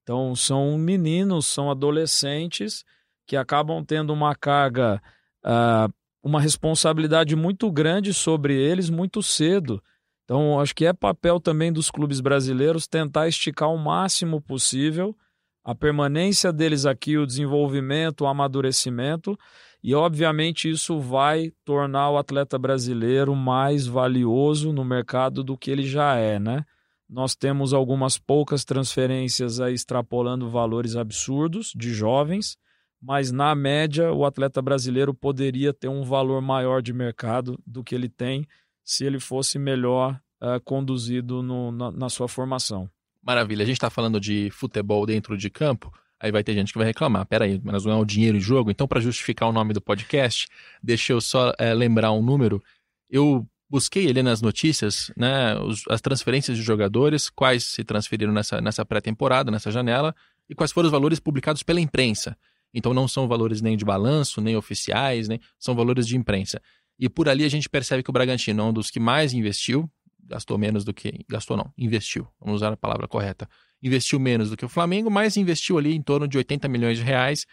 Então, 0.03 0.35
são 0.35 0.77
meninos, 0.79 1.47
são 1.47 1.71
adolescentes 1.71 2.85
que 3.27 3.37
acabam 3.37 3.85
tendo 3.85 4.13
uma 4.13 4.35
carga, 4.35 5.01
uh, 5.45 5.93
uma 6.23 6.41
responsabilidade 6.41 7.37
muito 7.37 7.71
grande 7.71 8.13
sobre 8.15 8.55
eles 8.55 8.91
muito 8.91 9.23
cedo. 9.23 9.83
Então, 10.25 10.61
acho 10.61 10.75
que 10.75 10.87
é 10.87 10.93
papel 10.93 11.41
também 11.41 11.73
dos 11.73 11.91
clubes 11.91 12.21
brasileiros 12.21 12.87
tentar 12.87 13.29
esticar 13.29 13.69
o 13.69 13.79
máximo 13.79 14.41
possível 14.41 15.17
a 15.65 15.75
permanência 15.75 16.53
deles 16.53 16.87
aqui, 16.87 17.19
o 17.19 17.27
desenvolvimento, 17.27 18.23
o 18.23 18.27
amadurecimento, 18.27 19.39
e 19.83 19.95
obviamente 19.95 20.71
isso 20.71 20.99
vai 20.99 21.53
tornar 21.65 22.11
o 22.11 22.19
atleta 22.19 22.59
brasileiro 22.59 23.35
mais 23.35 23.87
valioso 23.87 24.73
no 24.73 24.85
mercado 24.85 25.43
do 25.43 25.57
que 25.57 25.71
ele 25.71 25.85
já 25.85 26.17
é, 26.17 26.39
né? 26.39 26.65
Nós 27.09 27.35
temos 27.35 27.73
algumas 27.75 28.17
poucas 28.17 28.65
transferências 28.65 29.61
aí 29.61 29.75
extrapolando 29.75 30.49
valores 30.49 30.95
absurdos 30.95 31.73
de 31.75 31.93
jovens, 31.93 32.57
mas 33.03 33.33
na 33.33 33.55
média 33.55 34.13
o 34.13 34.25
atleta 34.25 34.63
brasileiro 34.63 35.13
poderia 35.13 35.73
ter 35.73 35.89
um 35.89 36.05
valor 36.05 36.41
maior 36.41 36.81
de 36.81 36.93
mercado 36.93 37.59
do 37.67 37.83
que 37.83 37.95
ele 37.95 38.09
tem 38.09 38.47
se 38.85 39.05
ele 39.05 39.19
fosse 39.19 39.59
melhor 39.59 40.21
uh, 40.41 40.61
conduzido 40.65 41.43
no, 41.43 41.73
na, 41.73 41.91
na, 41.91 42.09
sua 42.09 42.29
formação. 42.29 42.89
Maravilha, 43.23 43.63
a 43.63 43.67
gente 43.67 43.77
está 43.77 43.91
falando 43.91 44.19
de 44.19 44.51
futebol 44.51 45.05
dentro 45.05 45.37
de 45.37 45.51
campo, 45.51 45.93
aí 46.19 46.33
vai 46.33 46.43
ter 46.43 46.55
gente 46.55 46.73
que 46.73 46.79
vai 46.79 46.87
reclamar, 46.87 47.27
peraí, 47.27 47.61
mas 47.63 47.85
não 47.85 47.93
é 47.93 47.97
o 47.97 48.05
dinheiro 48.05 48.37
em 48.37 48.41
jogo, 48.41 48.71
então 48.71 48.89
para 48.89 49.01
justificar 49.01 49.49
o 49.49 49.53
nome 49.53 49.75
do 49.75 49.81
podcast, 49.81 50.47
deixa 50.83 51.13
eu 51.13 51.21
só 51.21 51.53
é, 51.59 51.75
lembrar 51.75 52.13
um 52.13 52.23
número, 52.23 52.63
eu 53.11 53.47
busquei 53.69 54.09
ali 54.09 54.23
nas 54.23 54.43
notícias, 54.43 55.13
né, 55.17 55.57
os, 55.61 55.85
as 55.89 56.01
transferências 56.01 56.57
de 56.57 56.63
jogadores, 56.63 57.31
quais 57.31 57.65
se 57.65 57.85
transferiram 57.85 58.33
nessa, 58.33 58.61
nessa 58.61 58.85
pré-temporada, 58.85 59.51
nessa 59.51 59.71
janela, 59.71 60.15
e 60.49 60.55
quais 60.55 60.73
foram 60.73 60.87
os 60.87 60.93
valores 60.93 61.21
publicados 61.21 61.63
pela 61.63 61.81
imprensa. 61.81 62.37
Então 62.75 62.93
não 62.93 63.07
são 63.07 63.29
valores 63.29 63.61
nem 63.61 63.77
de 63.77 63.85
balanço, 63.85 64.41
nem 64.41 64.57
oficiais, 64.57 65.29
nem 65.29 65.41
são 65.59 65.75
valores 65.75 66.07
de 66.07 66.17
imprensa. 66.17 66.61
E 66.99 67.09
por 67.09 67.29
ali 67.29 67.45
a 67.45 67.49
gente 67.49 67.69
percebe 67.69 68.03
que 68.03 68.11
o 68.11 68.13
Bragantino 68.13 68.61
é 68.61 68.65
um 68.65 68.73
dos 68.73 68.91
que 68.91 69.01
mais 69.01 69.33
investiu, 69.33 69.89
gastou 70.31 70.57
menos 70.57 70.85
do 70.85 70.95
que. 70.95 71.25
Gastou 71.29 71.57
não, 71.57 71.73
investiu. 71.77 72.27
Vamos 72.41 72.57
usar 72.57 72.73
a 72.73 72.77
palavra 72.77 73.09
correta. 73.09 73.49
Investiu 73.83 74.21
menos 74.21 74.49
do 74.49 74.57
que 74.57 74.65
o 74.65 74.69
Flamengo, 74.69 75.11
mas 75.11 75.37
investiu 75.37 75.77
ali 75.77 75.95
em 75.95 76.01
torno 76.01 76.29
de 76.29 76.39
80 76.39 76.69
milhões 76.69 76.99
de 76.99 77.05
reais, 77.05 77.47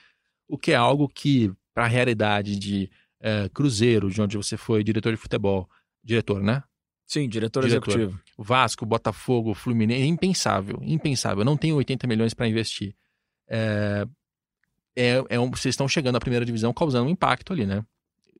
o 0.48 0.58
que 0.58 0.72
é 0.72 0.76
algo 0.76 1.10
que, 1.10 1.52
para 1.74 1.86
a 1.86 1.88
realidade 1.88 2.56
de 2.58 2.90
é, 3.20 3.50
Cruzeiro, 3.50 4.12
de 4.12 4.22
onde 4.22 4.38
você 4.38 4.56
foi 4.56 4.84
diretor 4.84 5.12
de 5.12 5.18
futebol, 5.18 5.68
diretor, 6.04 6.42
né? 6.44 6.62
Sim, 7.08 7.28
diretor, 7.28 7.66
diretor. 7.66 7.90
executivo. 7.90 8.20
Vasco, 8.38 8.86
Botafogo, 8.86 9.54
Fluminense, 9.56 10.06
impensável, 10.06 10.80
impensável. 10.84 11.44
Não 11.44 11.58
tenho 11.58 11.76
80 11.78 12.06
milhões 12.06 12.34
para 12.34 12.48
investir. 12.48 12.94
É, 13.48 14.06
é, 14.96 15.24
é 15.30 15.40
um, 15.40 15.50
vocês 15.50 15.74
estão 15.74 15.88
chegando 15.88 16.18
à 16.18 16.20
primeira 16.20 16.46
divisão 16.46 16.74
causando 16.74 17.08
um 17.08 17.10
impacto 17.10 17.54
ali, 17.54 17.66
né? 17.66 17.84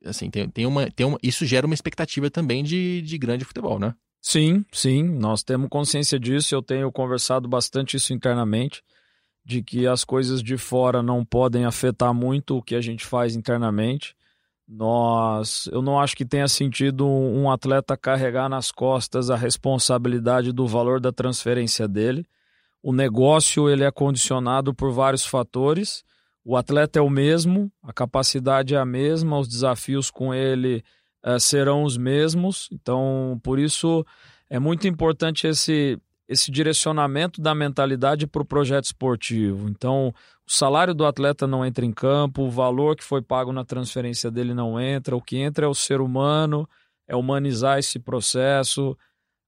Assim, 0.04 0.30
tem, 0.30 0.48
tem, 0.48 0.66
uma, 0.66 0.88
tem 0.90 1.06
uma, 1.06 1.18
isso 1.22 1.44
gera 1.44 1.66
uma 1.66 1.74
expectativa 1.74 2.30
também 2.30 2.62
de, 2.62 3.02
de 3.02 3.18
grande 3.18 3.44
futebol, 3.44 3.80
né? 3.80 3.94
Sim, 4.20 4.64
sim, 4.72 5.02
nós 5.02 5.42
temos 5.42 5.68
consciência 5.68 6.18
disso. 6.18 6.54
Eu 6.54 6.62
tenho 6.62 6.90
conversado 6.92 7.48
bastante 7.48 7.96
isso 7.96 8.12
internamente, 8.12 8.82
de 9.44 9.62
que 9.62 9.86
as 9.86 10.04
coisas 10.04 10.42
de 10.42 10.56
fora 10.56 11.02
não 11.02 11.24
podem 11.24 11.64
afetar 11.64 12.12
muito 12.12 12.56
o 12.56 12.62
que 12.62 12.74
a 12.74 12.80
gente 12.80 13.06
faz 13.06 13.34
internamente. 13.34 14.14
Nós, 14.66 15.66
eu 15.72 15.80
não 15.80 15.98
acho 15.98 16.14
que 16.14 16.26
tenha 16.26 16.46
sentido 16.46 17.06
um 17.08 17.50
atleta 17.50 17.96
carregar 17.96 18.50
nas 18.50 18.70
costas 18.70 19.30
a 19.30 19.36
responsabilidade 19.36 20.52
do 20.52 20.66
valor 20.66 21.00
da 21.00 21.10
transferência 21.10 21.88
dele. 21.88 22.26
O 22.82 22.92
negócio 22.92 23.70
ele 23.70 23.82
é 23.82 23.90
condicionado 23.90 24.74
por 24.74 24.92
vários 24.92 25.24
fatores. 25.24 26.04
O 26.44 26.54
atleta 26.54 26.98
é 26.98 27.02
o 27.02 27.08
mesmo, 27.08 27.72
a 27.82 27.94
capacidade 27.94 28.74
é 28.74 28.78
a 28.78 28.84
mesma, 28.84 29.38
os 29.38 29.48
desafios 29.48 30.10
com 30.10 30.34
ele 30.34 30.84
é, 31.24 31.38
serão 31.38 31.82
os 31.82 31.96
mesmos. 31.96 32.68
Então, 32.72 33.40
por 33.42 33.58
isso 33.58 34.04
é 34.48 34.58
muito 34.58 34.86
importante 34.86 35.46
esse 35.46 36.00
esse 36.28 36.50
direcionamento 36.50 37.40
da 37.40 37.54
mentalidade 37.54 38.26
para 38.26 38.42
o 38.42 38.44
projeto 38.44 38.84
esportivo. 38.84 39.66
Então, 39.68 40.12
o 40.46 40.52
salário 40.52 40.94
do 40.94 41.06
atleta 41.06 41.46
não 41.46 41.64
entra 41.64 41.86
em 41.86 41.92
campo, 41.92 42.42
o 42.42 42.50
valor 42.50 42.94
que 42.94 43.02
foi 43.02 43.22
pago 43.22 43.50
na 43.50 43.64
transferência 43.64 44.30
dele 44.30 44.52
não 44.52 44.78
entra, 44.78 45.16
o 45.16 45.22
que 45.22 45.38
entra 45.38 45.64
é 45.64 45.68
o 45.68 45.74
ser 45.74 46.02
humano, 46.02 46.68
é 47.08 47.16
humanizar 47.16 47.78
esse 47.78 47.98
processo. 47.98 48.96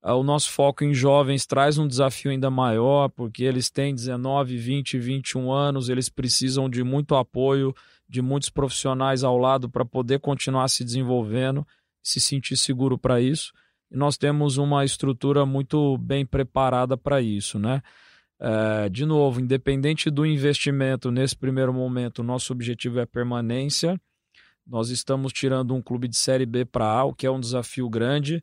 Ah, 0.02 0.14
o 0.14 0.22
nosso 0.22 0.50
foco 0.50 0.83
em 0.83 0.94
jovens 0.94 1.44
traz 1.44 1.76
um 1.76 1.87
desafio 1.87 2.30
ainda 2.30 2.50
maior, 2.50 3.11
porque 3.11 3.44
eles 3.44 3.68
têm 3.68 3.94
19, 3.94 4.56
20, 4.56 4.98
21 4.98 5.52
anos, 5.52 5.90
eles 5.90 6.09
precisam 6.09 6.70
de 6.70 6.83
muito 6.83 7.14
apoio, 7.14 7.74
de 8.11 8.20
muitos 8.20 8.51
profissionais 8.51 9.23
ao 9.23 9.38
lado 9.38 9.70
para 9.70 9.85
poder 9.85 10.18
continuar 10.18 10.68
se 10.68 10.85
desenvolvendo, 10.85 11.66
se 12.03 12.20
sentir 12.20 12.57
seguro 12.57 12.99
para 12.99 13.20
isso 13.20 13.53
e 13.90 13.96
nós 13.96 14.16
temos 14.16 14.57
uma 14.57 14.85
estrutura 14.85 15.44
muito 15.44 15.99
bem 15.99 16.25
preparada 16.25 16.96
para 16.96 17.20
isso, 17.20 17.59
né? 17.59 17.83
É, 18.38 18.88
de 18.88 19.05
novo, 19.05 19.40
independente 19.40 20.11
do 20.11 20.25
investimento 20.25 21.11
nesse 21.11 21.37
primeiro 21.37 21.75
momento, 21.75 22.23
nosso 22.23 22.53
objetivo 22.53 23.01
é 23.01 23.05
permanência. 23.05 24.01
Nós 24.66 24.90
estamos 24.90 25.33
tirando 25.33 25.75
um 25.75 25.83
clube 25.83 26.07
de 26.07 26.16
Série 26.16 26.46
B 26.46 26.64
para 26.64 26.87
A, 26.87 27.05
o 27.05 27.12
que 27.12 27.27
é 27.27 27.31
um 27.31 27.40
desafio 27.40 27.88
grande, 27.90 28.42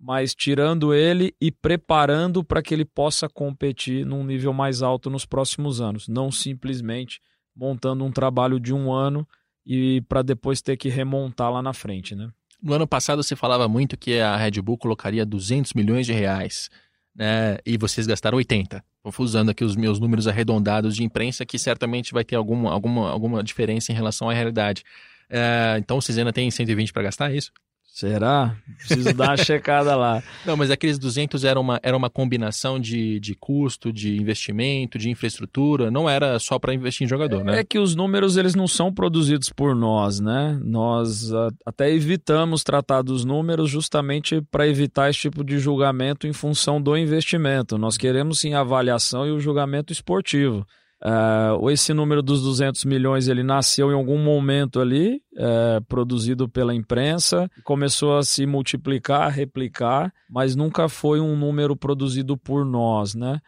mas 0.00 0.34
tirando 0.34 0.94
ele 0.94 1.34
e 1.40 1.52
preparando 1.52 2.42
para 2.42 2.62
que 2.62 2.72
ele 2.72 2.84
possa 2.84 3.28
competir 3.28 4.04
num 4.04 4.24
nível 4.24 4.52
mais 4.52 4.82
alto 4.82 5.10
nos 5.10 5.26
próximos 5.26 5.80
anos, 5.80 6.08
não 6.08 6.32
simplesmente 6.32 7.20
montando 7.56 8.04
um 8.04 8.12
trabalho 8.12 8.60
de 8.60 8.74
um 8.74 8.92
ano 8.92 9.26
e 9.64 10.02
para 10.02 10.22
depois 10.22 10.60
ter 10.60 10.76
que 10.76 10.88
remontar 10.88 11.50
lá 11.50 11.62
na 11.62 11.72
frente, 11.72 12.14
né? 12.14 12.30
No 12.62 12.74
ano 12.74 12.86
passado 12.86 13.22
se 13.22 13.34
falava 13.34 13.68
muito 13.68 13.96
que 13.96 14.20
a 14.20 14.36
Red 14.36 14.60
Bull 14.62 14.78
colocaria 14.78 15.24
200 15.24 15.72
milhões 15.72 16.06
de 16.06 16.12
reais, 16.12 16.70
né? 17.14 17.58
E 17.64 17.76
vocês 17.76 18.06
gastaram 18.06 18.38
80. 18.38 18.84
Estou 19.04 19.24
usando 19.24 19.50
aqui 19.50 19.64
os 19.64 19.76
meus 19.76 19.98
números 19.98 20.26
arredondados 20.26 20.96
de 20.96 21.04
imprensa, 21.04 21.46
que 21.46 21.58
certamente 21.58 22.12
vai 22.12 22.24
ter 22.24 22.36
alguma, 22.36 22.72
alguma, 22.72 23.10
alguma 23.10 23.42
diferença 23.42 23.92
em 23.92 23.94
relação 23.94 24.28
à 24.28 24.32
realidade. 24.32 24.84
É, 25.28 25.76
então 25.78 26.00
vocês 26.00 26.18
ainda 26.18 26.32
têm 26.32 26.50
120 26.50 26.92
para 26.92 27.04
gastar, 27.04 27.32
é 27.32 27.36
isso? 27.36 27.52
Será? 27.96 28.54
Preciso 28.76 29.14
dar 29.14 29.30
uma 29.30 29.36
checada 29.38 29.96
lá. 29.96 30.22
Não, 30.44 30.54
mas 30.54 30.70
aqueles 30.70 30.98
200 30.98 31.44
era 31.44 31.58
uma, 31.58 31.80
era 31.82 31.96
uma 31.96 32.10
combinação 32.10 32.78
de, 32.78 33.18
de 33.18 33.34
custo, 33.34 33.90
de 33.90 34.18
investimento, 34.18 34.98
de 34.98 35.08
infraestrutura, 35.08 35.90
não 35.90 36.06
era 36.06 36.38
só 36.38 36.58
para 36.58 36.74
investir 36.74 37.06
em 37.06 37.08
jogador, 37.08 37.42
né? 37.42 37.60
É 37.60 37.64
que 37.64 37.78
os 37.78 37.94
números 37.94 38.36
eles 38.36 38.54
não 38.54 38.68
são 38.68 38.92
produzidos 38.92 39.48
por 39.48 39.74
nós, 39.74 40.20
né? 40.20 40.60
Nós 40.62 41.32
a, 41.32 41.48
até 41.64 41.90
evitamos 41.90 42.62
tratar 42.62 43.00
dos 43.00 43.24
números 43.24 43.70
justamente 43.70 44.42
para 44.42 44.68
evitar 44.68 45.08
esse 45.08 45.20
tipo 45.20 45.42
de 45.42 45.58
julgamento 45.58 46.26
em 46.26 46.34
função 46.34 46.82
do 46.82 46.98
investimento. 46.98 47.78
Nós 47.78 47.96
queremos 47.96 48.40
sim 48.40 48.52
a 48.52 48.60
avaliação 48.60 49.26
e 49.26 49.30
o 49.30 49.40
julgamento 49.40 49.90
esportivo. 49.90 50.66
Uh, 51.04 51.70
esse 51.70 51.92
número 51.92 52.22
dos 52.22 52.42
200 52.42 52.84
milhões 52.86 53.28
ele 53.28 53.42
nasceu 53.42 53.90
em 53.90 53.94
algum 53.94 54.18
momento 54.18 54.80
ali, 54.80 55.20
uh, 55.34 55.84
produzido 55.86 56.48
pela 56.48 56.74
imprensa, 56.74 57.50
começou 57.64 58.16
a 58.16 58.22
se 58.22 58.46
multiplicar, 58.46 59.30
replicar, 59.30 60.12
mas 60.28 60.56
nunca 60.56 60.88
foi 60.88 61.20
um 61.20 61.36
número 61.36 61.76
produzido 61.76 62.36
por 62.36 62.64
nós, 62.64 63.14
né? 63.14 63.40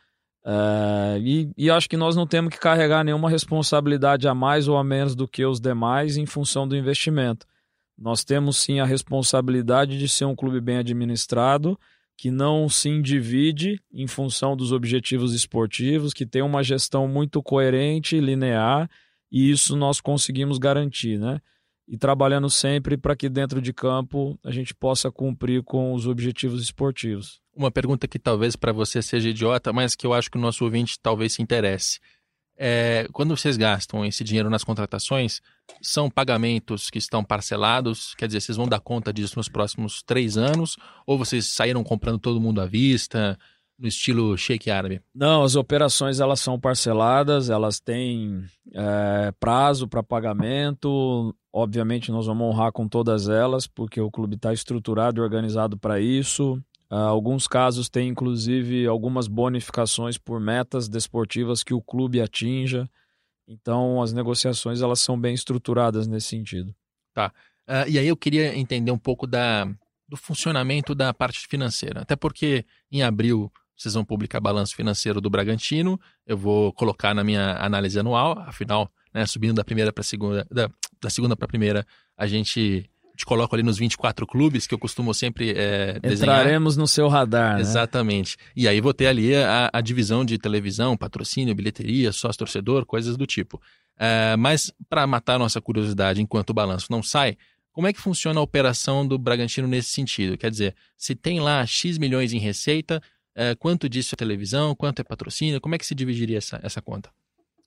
Uh, 0.44 1.18
e, 1.20 1.50
e, 1.56 1.70
acho 1.70 1.88
que 1.88 1.96
nós 1.96 2.16
não 2.16 2.26
temos 2.26 2.54
que 2.54 2.60
carregar 2.60 3.04
nenhuma 3.04 3.28
responsabilidade 3.28 4.26
a 4.26 4.34
mais 4.34 4.66
ou 4.66 4.76
a 4.78 4.84
menos 4.84 5.14
do 5.14 5.28
que 5.28 5.44
os 5.44 5.60
demais 5.60 6.16
em 6.16 6.24
função 6.24 6.66
do 6.66 6.76
investimento. 6.76 7.46
Nós 7.98 8.24
temos 8.24 8.56
sim 8.56 8.78
a 8.78 8.84
responsabilidade 8.84 9.98
de 9.98 10.08
ser 10.08 10.24
um 10.24 10.36
clube 10.36 10.60
bem 10.60 10.78
administrado 10.78 11.78
que 12.18 12.32
não 12.32 12.68
se 12.68 12.88
individe 12.88 13.80
em 13.92 14.08
função 14.08 14.56
dos 14.56 14.72
objetivos 14.72 15.32
esportivos, 15.32 16.12
que 16.12 16.26
tem 16.26 16.42
uma 16.42 16.64
gestão 16.64 17.06
muito 17.06 17.40
coerente, 17.40 18.18
linear, 18.18 18.90
e 19.30 19.48
isso 19.48 19.76
nós 19.76 20.00
conseguimos 20.00 20.58
garantir, 20.58 21.16
né? 21.16 21.40
E 21.86 21.96
trabalhando 21.96 22.50
sempre 22.50 22.96
para 22.96 23.14
que 23.14 23.28
dentro 23.28 23.62
de 23.62 23.72
campo 23.72 24.36
a 24.44 24.50
gente 24.50 24.74
possa 24.74 25.12
cumprir 25.12 25.62
com 25.62 25.94
os 25.94 26.08
objetivos 26.08 26.60
esportivos. 26.60 27.40
Uma 27.54 27.70
pergunta 27.70 28.08
que 28.08 28.18
talvez 28.18 28.56
para 28.56 28.72
você 28.72 29.00
seja 29.00 29.28
idiota, 29.28 29.72
mas 29.72 29.94
que 29.94 30.04
eu 30.04 30.12
acho 30.12 30.28
que 30.28 30.36
o 30.38 30.40
nosso 30.40 30.64
ouvinte 30.64 30.98
talvez 31.00 31.34
se 31.34 31.40
interesse. 31.40 32.00
É, 32.60 33.06
quando 33.12 33.36
vocês 33.36 33.56
gastam 33.56 34.04
esse 34.04 34.24
dinheiro 34.24 34.50
nas 34.50 34.64
contratações, 34.64 35.40
são 35.80 36.10
pagamentos 36.10 36.90
que 36.90 36.98
estão 36.98 37.22
parcelados? 37.22 38.14
Quer 38.16 38.26
dizer, 38.26 38.40
vocês 38.40 38.56
vão 38.56 38.66
dar 38.66 38.80
conta 38.80 39.12
disso 39.12 39.34
nos 39.36 39.48
próximos 39.48 40.02
três 40.02 40.36
anos? 40.36 40.76
Ou 41.06 41.16
vocês 41.16 41.46
saíram 41.54 41.84
comprando 41.84 42.18
todo 42.18 42.40
mundo 42.40 42.60
à 42.60 42.66
vista, 42.66 43.38
no 43.78 43.86
estilo 43.86 44.36
shake 44.36 44.70
árabe? 44.70 45.00
Não, 45.14 45.44
as 45.44 45.54
operações 45.54 46.18
elas 46.18 46.40
são 46.40 46.58
parceladas, 46.58 47.48
elas 47.48 47.78
têm 47.78 48.44
é, 48.74 49.32
prazo 49.38 49.86
para 49.86 50.02
pagamento. 50.02 51.32
Obviamente, 51.52 52.10
nós 52.10 52.26
vamos 52.26 52.44
honrar 52.48 52.72
com 52.72 52.88
todas 52.88 53.28
elas, 53.28 53.68
porque 53.68 54.00
o 54.00 54.10
clube 54.10 54.34
está 54.34 54.52
estruturado 54.52 55.20
e 55.20 55.22
organizado 55.22 55.78
para 55.78 56.00
isso. 56.00 56.60
Uh, 56.90 56.96
alguns 56.96 57.46
casos 57.46 57.88
têm, 57.88 58.08
inclusive, 58.08 58.86
algumas 58.86 59.28
bonificações 59.28 60.16
por 60.16 60.40
metas 60.40 60.88
desportivas 60.88 61.62
que 61.62 61.74
o 61.74 61.82
clube 61.82 62.20
atinja. 62.20 62.88
Então, 63.46 64.00
as 64.02 64.12
negociações 64.12 64.80
elas 64.80 65.00
são 65.00 65.18
bem 65.18 65.34
estruturadas 65.34 66.06
nesse 66.06 66.28
sentido. 66.28 66.74
Tá. 67.14 67.32
Uh, 67.68 67.88
e 67.88 67.98
aí 67.98 68.08
eu 68.08 68.16
queria 68.16 68.56
entender 68.56 68.90
um 68.90 68.98
pouco 68.98 69.26
da, 69.26 69.66
do 70.08 70.16
funcionamento 70.16 70.94
da 70.94 71.12
parte 71.12 71.46
financeira. 71.46 72.00
Até 72.00 72.16
porque 72.16 72.64
em 72.90 73.02
abril 73.02 73.52
vocês 73.76 73.94
vão 73.94 74.04
publicar 74.04 74.40
balanço 74.40 74.74
financeiro 74.74 75.20
do 75.20 75.30
Bragantino. 75.30 76.00
Eu 76.26 76.36
vou 76.36 76.72
colocar 76.72 77.14
na 77.14 77.22
minha 77.22 77.56
análise 77.58 77.98
anual. 77.98 78.38
Afinal, 78.40 78.90
né, 79.12 79.24
subindo 79.26 79.54
da 79.54 79.64
primeira 79.64 79.92
para 79.92 80.02
segunda, 80.02 80.46
da, 80.50 80.70
da 81.00 81.10
segunda 81.10 81.36
para 81.36 81.46
primeira, 81.46 81.86
a 82.16 82.26
gente 82.26 82.90
te 83.18 83.26
coloco 83.26 83.52
ali 83.52 83.64
nos 83.64 83.76
24 83.76 84.24
clubes 84.28 84.64
que 84.64 84.72
eu 84.72 84.78
costumo 84.78 85.12
sempre 85.12 85.50
é, 85.50 85.98
desenhar. 85.98 86.38
Entraremos 86.38 86.76
no 86.76 86.86
seu 86.86 87.08
radar, 87.08 87.56
né? 87.56 87.60
Exatamente. 87.60 88.36
E 88.54 88.68
aí 88.68 88.80
vou 88.80 88.94
ter 88.94 89.08
ali 89.08 89.34
a, 89.34 89.68
a 89.72 89.80
divisão 89.80 90.24
de 90.24 90.38
televisão, 90.38 90.96
patrocínio, 90.96 91.52
bilheteria, 91.52 92.12
sócio-torcedor, 92.12 92.86
coisas 92.86 93.16
do 93.16 93.26
tipo. 93.26 93.60
É, 93.98 94.36
mas 94.36 94.72
para 94.88 95.04
matar 95.04 95.36
nossa 95.36 95.60
curiosidade 95.60 96.22
enquanto 96.22 96.50
o 96.50 96.54
balanço 96.54 96.86
não 96.90 97.02
sai, 97.02 97.36
como 97.72 97.88
é 97.88 97.92
que 97.92 98.00
funciona 98.00 98.38
a 98.38 98.42
operação 98.42 99.04
do 99.04 99.18
Bragantino 99.18 99.66
nesse 99.66 99.90
sentido? 99.90 100.38
Quer 100.38 100.52
dizer, 100.52 100.76
se 100.96 101.16
tem 101.16 101.40
lá 101.40 101.66
X 101.66 101.98
milhões 101.98 102.32
em 102.32 102.38
receita, 102.38 103.02
é, 103.34 103.56
quanto 103.56 103.88
disso 103.88 104.14
é 104.14 104.16
televisão, 104.16 104.76
quanto 104.76 105.00
é 105.00 105.04
patrocínio, 105.04 105.60
como 105.60 105.74
é 105.74 105.78
que 105.78 105.86
se 105.86 105.94
dividiria 105.94 106.38
essa, 106.38 106.60
essa 106.62 106.80
conta? 106.80 107.10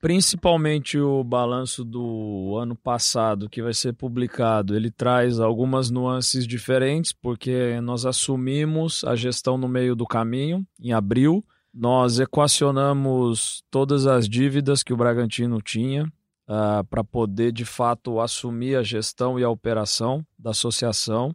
Principalmente 0.01 0.99
o 0.99 1.23
balanço 1.23 1.85
do 1.85 2.57
ano 2.59 2.75
passado 2.75 3.47
que 3.47 3.61
vai 3.61 3.73
ser 3.73 3.93
publicado, 3.93 4.75
ele 4.75 4.89
traz 4.89 5.39
algumas 5.39 5.91
nuances 5.91 6.47
diferentes, 6.47 7.13
porque 7.13 7.79
nós 7.81 8.03
assumimos 8.03 9.03
a 9.03 9.15
gestão 9.15 9.59
no 9.59 9.69
meio 9.69 9.95
do 9.95 10.07
caminho, 10.07 10.65
em 10.81 10.91
abril. 10.91 11.45
Nós 11.71 12.19
equacionamos 12.19 13.63
todas 13.69 14.07
as 14.07 14.27
dívidas 14.27 14.81
que 14.81 14.91
o 14.91 14.97
Bragantino 14.97 15.61
tinha 15.61 16.03
uh, 16.03 16.09
ah, 16.47 16.83
para 16.89 17.03
poder, 17.03 17.51
de 17.51 17.63
fato, 17.63 18.19
assumir 18.19 18.75
a 18.75 18.83
gestão 18.83 19.39
e 19.39 19.43
a 19.43 19.49
operação 19.49 20.25
da 20.37 20.49
associação. 20.49 21.29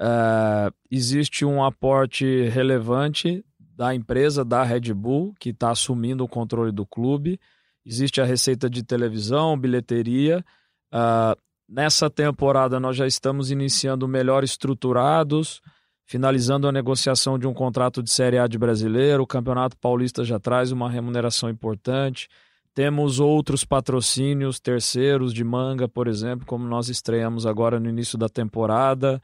Uh, 0.00 0.72
existe 0.90 1.44
um 1.44 1.62
aporte 1.62 2.48
relevante 2.48 3.44
da 3.58 3.94
empresa, 3.94 4.44
da 4.44 4.62
Red 4.62 4.94
Bull, 4.94 5.34
que 5.40 5.50
está 5.50 5.70
assumindo 5.70 6.22
o 6.22 6.28
controle 6.28 6.70
do 6.70 6.86
clube 6.86 7.38
existe 7.84 8.20
a 8.20 8.24
receita 8.24 8.68
de 8.68 8.82
televisão, 8.82 9.58
bilheteria. 9.58 10.44
Uh, 10.92 11.38
nessa 11.68 12.08
temporada 12.10 12.78
nós 12.78 12.96
já 12.96 13.06
estamos 13.06 13.50
iniciando 13.50 14.06
melhor 14.06 14.44
estruturados, 14.44 15.60
finalizando 16.04 16.68
a 16.68 16.72
negociação 16.72 17.38
de 17.38 17.46
um 17.46 17.54
contrato 17.54 18.02
de 18.02 18.10
Série 18.10 18.38
A 18.38 18.46
de 18.46 18.58
brasileiro. 18.58 19.22
O 19.22 19.26
Campeonato 19.26 19.76
Paulista 19.78 20.24
já 20.24 20.38
traz 20.38 20.70
uma 20.70 20.90
remuneração 20.90 21.48
importante. 21.48 22.28
Temos 22.74 23.20
outros 23.20 23.64
patrocínios 23.64 24.58
terceiros 24.58 25.34
de 25.34 25.44
manga, 25.44 25.86
por 25.86 26.08
exemplo, 26.08 26.46
como 26.46 26.66
nós 26.66 26.88
estreamos 26.88 27.46
agora 27.46 27.78
no 27.78 27.88
início 27.88 28.16
da 28.16 28.28
temporada. 28.28 29.20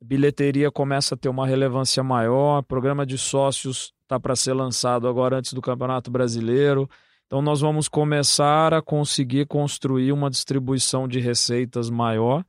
Bilheteria 0.00 0.70
começa 0.70 1.14
a 1.14 1.18
ter 1.18 1.28
uma 1.28 1.46
relevância 1.46 2.02
maior. 2.02 2.62
Programa 2.62 3.04
de 3.04 3.18
sócios 3.18 3.92
está 4.02 4.20
para 4.20 4.36
ser 4.36 4.52
lançado 4.52 5.08
agora 5.08 5.38
antes 5.38 5.52
do 5.52 5.60
Campeonato 5.60 6.10
Brasileiro. 6.10 6.88
Então, 7.26 7.42
nós 7.42 7.60
vamos 7.60 7.88
começar 7.88 8.72
a 8.72 8.80
conseguir 8.80 9.46
construir 9.46 10.12
uma 10.12 10.30
distribuição 10.30 11.08
de 11.08 11.18
receitas 11.18 11.90
maior, 11.90 12.44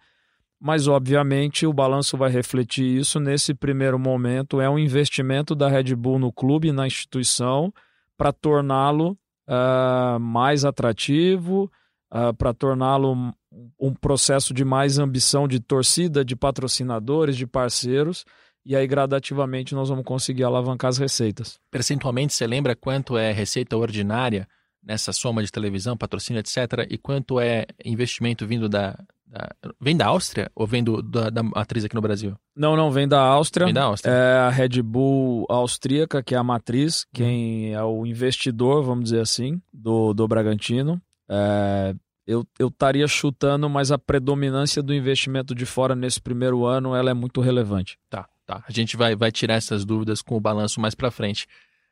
mas, 0.59 0.87
obviamente, 0.87 1.65
o 1.65 1.73
balanço 1.73 2.15
vai 2.15 2.29
refletir 2.29 2.85
isso. 2.85 3.19
Nesse 3.19 3.55
primeiro 3.55 3.97
momento, 3.97 4.61
é 4.61 4.69
um 4.69 4.77
investimento 4.77 5.55
da 5.55 5.67
Red 5.67 5.95
Bull 5.95 6.19
no 6.19 6.31
clube, 6.31 6.71
na 6.71 6.85
instituição, 6.85 7.73
para 8.15 8.31
torná-lo 8.31 9.17
uh, 9.47 10.19
mais 10.19 10.63
atrativo, 10.63 11.71
uh, 12.11 12.33
para 12.35 12.53
torná-lo 12.53 13.33
um 13.79 13.93
processo 13.93 14.53
de 14.53 14.63
mais 14.63 14.99
ambição 14.99 15.47
de 15.47 15.59
torcida, 15.59 16.23
de 16.23 16.35
patrocinadores, 16.35 17.35
de 17.35 17.47
parceiros. 17.47 18.25
E 18.63 18.75
aí, 18.75 18.85
gradativamente, 18.85 19.73
nós 19.73 19.89
vamos 19.89 20.05
conseguir 20.05 20.43
alavancar 20.43 20.89
as 20.89 20.99
receitas. 20.99 21.59
Percentualmente, 21.71 22.33
você 22.33 22.45
lembra 22.45 22.75
quanto 22.75 23.17
é 23.17 23.31
receita 23.31 23.75
ordinária 23.75 24.47
nessa 24.87 25.11
soma 25.11 25.43
de 25.43 25.51
televisão, 25.51 25.97
patrocínio, 25.97 26.39
etc., 26.39 26.87
e 26.89 26.97
quanto 26.97 27.39
é 27.39 27.65
investimento 27.83 28.47
vindo 28.47 28.69
da, 28.69 28.97
da, 29.27 29.49
vem 29.81 29.97
da 29.97 30.07
Áustria 30.07 30.49
ou 30.55 30.65
vem 30.65 30.81
do, 30.81 31.01
da, 31.01 31.29
da, 31.29 31.43
matriz 31.43 31.83
aqui 31.83 31.93
no 31.93 32.01
Brasil? 32.01 32.35
Não, 32.55 32.77
não, 32.77 32.89
vem 32.89 33.07
da 33.07 33.19
Áustria. 33.19 33.65
Vem 33.65 33.73
da 33.73 33.83
Áustria. 33.83 34.11
É 34.13 34.37
a 34.37 34.49
Red 34.49 34.81
Bull 34.81 35.45
austríaca, 35.49 36.23
que 36.23 36.33
é 36.33 36.37
a 36.37 36.43
matriz, 36.43 37.05
quem 37.13 37.73
é 37.73 37.83
o 37.83 38.05
investidor, 38.05 38.83
vamos 38.83 39.05
dizer 39.05 39.19
assim, 39.19 39.61
do, 39.73 40.13
do 40.13 40.25
Bragantino. 40.25 41.01
É, 41.29 41.93
eu 42.25 42.45
estaria 42.59 43.07
chutando, 43.07 43.69
mas 43.69 43.91
a 43.91 43.97
predominância 43.97 44.81
do 44.81 44.93
investimento 44.93 45.53
de 45.53 45.65
fora 45.65 45.95
nesse 45.95 46.21
primeiro 46.21 46.65
ano 46.65 46.95
ela 46.95 47.09
é 47.09 47.13
muito 47.13 47.41
relevante. 47.41 47.97
Tá, 48.09 48.27
tá. 48.45 48.63
A 48.67 48.71
gente 48.71 48.95
vai, 48.95 49.15
vai 49.15 49.31
tirar 49.31 49.55
essas 49.55 49.83
dúvidas 49.85 50.21
com 50.21 50.35
o 50.35 50.39
balanço 50.39 50.79
mais 50.79 50.95
para 50.95 51.11
frente. 51.11 51.45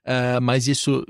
Uh, 0.06 0.40
mas 0.40 0.68
isso 0.68 1.04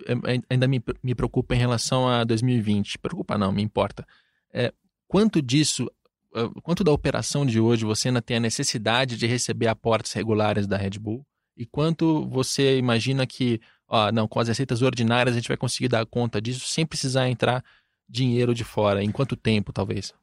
ainda 0.50 0.68
me, 0.68 0.82
me 1.04 1.14
preocupa 1.14 1.54
em 1.54 1.58
relação 1.58 2.08
a 2.08 2.24
2020. 2.24 2.98
Preocupa 3.00 3.38
não, 3.38 3.52
me 3.52 3.62
importa. 3.62 4.08
É, 4.54 4.74
quanto 5.08 5.42
disso 5.42 5.90
ah, 6.36 6.50
quanto 6.62 6.84
da 6.84 6.92
operação 6.92 7.46
de 7.46 7.62
hoje 7.62 7.86
você 7.86 8.10
ainda 8.10 8.22
tem 8.22 8.36
a 8.38 8.42
necessidade 8.42 9.16
de 9.16 9.26
receber 9.26 9.68
aportes 9.68 10.12
regulares 10.12 10.68
da 10.68 10.76
Red 10.76 11.00
Bull? 11.00 11.26
E 11.56 11.66
quanto 11.66 12.28
você 12.28 12.78
imagina 12.78 13.26
que, 13.26 13.62
ó, 13.88 14.12
não, 14.12 14.28
com 14.28 14.42
as 14.42 14.50
receitas 14.50 14.82
ordinárias 14.82 15.34
a 15.34 15.40
gente 15.40 15.48
vai 15.48 15.56
conseguir 15.56 15.88
dar 15.88 16.06
conta 16.06 16.42
disso 16.42 16.68
sem 16.68 16.86
precisar 16.86 17.30
entrar 17.30 17.64
dinheiro 18.10 18.54
de 18.54 18.66
fora? 18.66 19.02
Em 19.02 19.12
quanto 19.12 19.38
tempo, 19.38 19.72
talvez? 19.72 20.14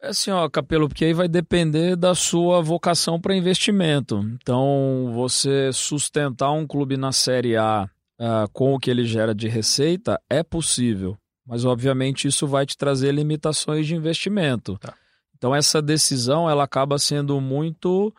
É 0.00 0.08
assim, 0.08 0.30
ó, 0.30 0.48
Capelo, 0.48 0.88
porque 0.88 1.04
aí 1.04 1.12
vai 1.12 1.28
depender 1.28 1.96
da 1.96 2.14
sua 2.14 2.62
vocação 2.62 3.20
para 3.20 3.34
investimento. 3.34 4.20
Então, 4.40 5.10
você 5.12 5.72
sustentar 5.72 6.52
um 6.52 6.66
clube 6.66 6.96
na 6.96 7.10
Série 7.10 7.56
A 7.56 7.88
uh, 8.20 8.48
com 8.52 8.74
o 8.74 8.78
que 8.78 8.90
ele 8.90 9.04
gera 9.04 9.34
de 9.34 9.48
receita 9.48 10.20
é 10.30 10.42
possível. 10.42 11.18
Mas, 11.46 11.64
obviamente, 11.64 12.28
isso 12.28 12.46
vai 12.46 12.64
te 12.64 12.76
trazer 12.76 13.12
limitações 13.12 13.86
de 13.86 13.96
investimento. 13.96 14.78
Tá. 14.78 14.94
Então 15.38 15.54
essa 15.54 15.80
decisão 15.80 16.50
ela 16.50 16.64
acaba 16.64 16.98
sendo 16.98 17.40
muito 17.40 18.12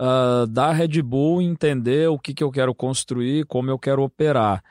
uh, 0.00 0.46
da 0.46 0.72
Red 0.72 1.02
Bull 1.02 1.42
entender 1.42 2.08
o 2.08 2.18
que, 2.18 2.32
que 2.32 2.42
eu 2.42 2.50
quero 2.50 2.74
construir, 2.74 3.44
como 3.44 3.70
eu 3.70 3.78
quero 3.78 4.02
operar. 4.02 4.64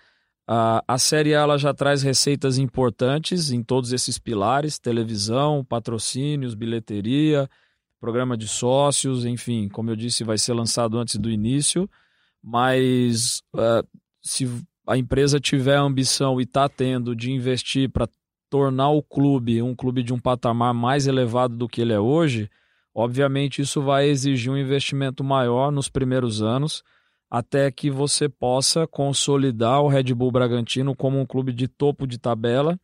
Uh, 0.52 0.84
a 0.86 0.98
série 0.98 1.32
ela 1.32 1.58
já 1.58 1.74
traz 1.74 2.04
receitas 2.04 2.58
importantes 2.58 3.52
em 3.52 3.64
todos 3.64 3.94
esses 3.94 4.20
pilares: 4.20 4.78
televisão, 4.78 5.64
patrocínios, 5.64 6.54
bilheteria, 6.54 7.50
programa 8.02 8.36
de 8.36 8.50
sócios, 8.50 9.24
enfim, 9.24 9.70
como 9.70 9.90
eu 9.92 9.96
disse, 9.96 10.26
vai 10.26 10.38
ser 10.38 10.52
lançado 10.52 11.00
antes 11.00 11.16
do 11.16 11.32
início. 11.32 11.90
Mas 12.44 13.42
uh, 13.56 13.88
se 14.22 14.46
a 14.86 14.98
empresa 14.98 15.40
tiver 15.40 15.78
a 15.78 15.84
ambição 15.84 16.38
e 16.38 16.44
está 16.44 16.68
tendo 16.68 17.16
de 17.16 17.32
investir 17.32 17.90
para 17.90 18.10
tornar 18.50 18.90
o 18.90 19.02
clube 19.02 19.62
um 19.62 19.74
clube 19.74 20.04
de 20.04 20.14
um 20.14 20.20
patamar 20.20 20.74
mais 20.74 21.08
elevado 21.08 21.56
do 21.56 21.70
que 21.70 21.80
ele 21.80 21.94
é 21.94 22.00
hoje, 22.00 22.50
obviamente 22.94 23.62
isso 23.62 23.82
vai 23.82 24.10
exigir 24.10 24.52
um 24.52 24.58
investimento 24.58 25.24
maior 25.24 25.72
nos 25.72 25.88
primeiros 25.88 26.42
anos, 26.42 26.84
até 27.32 27.72
que 27.72 27.90
você 27.90 28.28
possa 28.28 28.86
consolidar 28.86 29.82
o 29.82 29.88
Red 29.88 30.14
Bull 30.14 30.32
Bragantino 30.32 30.94
como 30.94 31.18
um 31.18 31.26
clube 31.26 31.54
de 31.54 31.66
topo 31.66 32.06
de 32.06 32.18
tabela. 32.18 32.78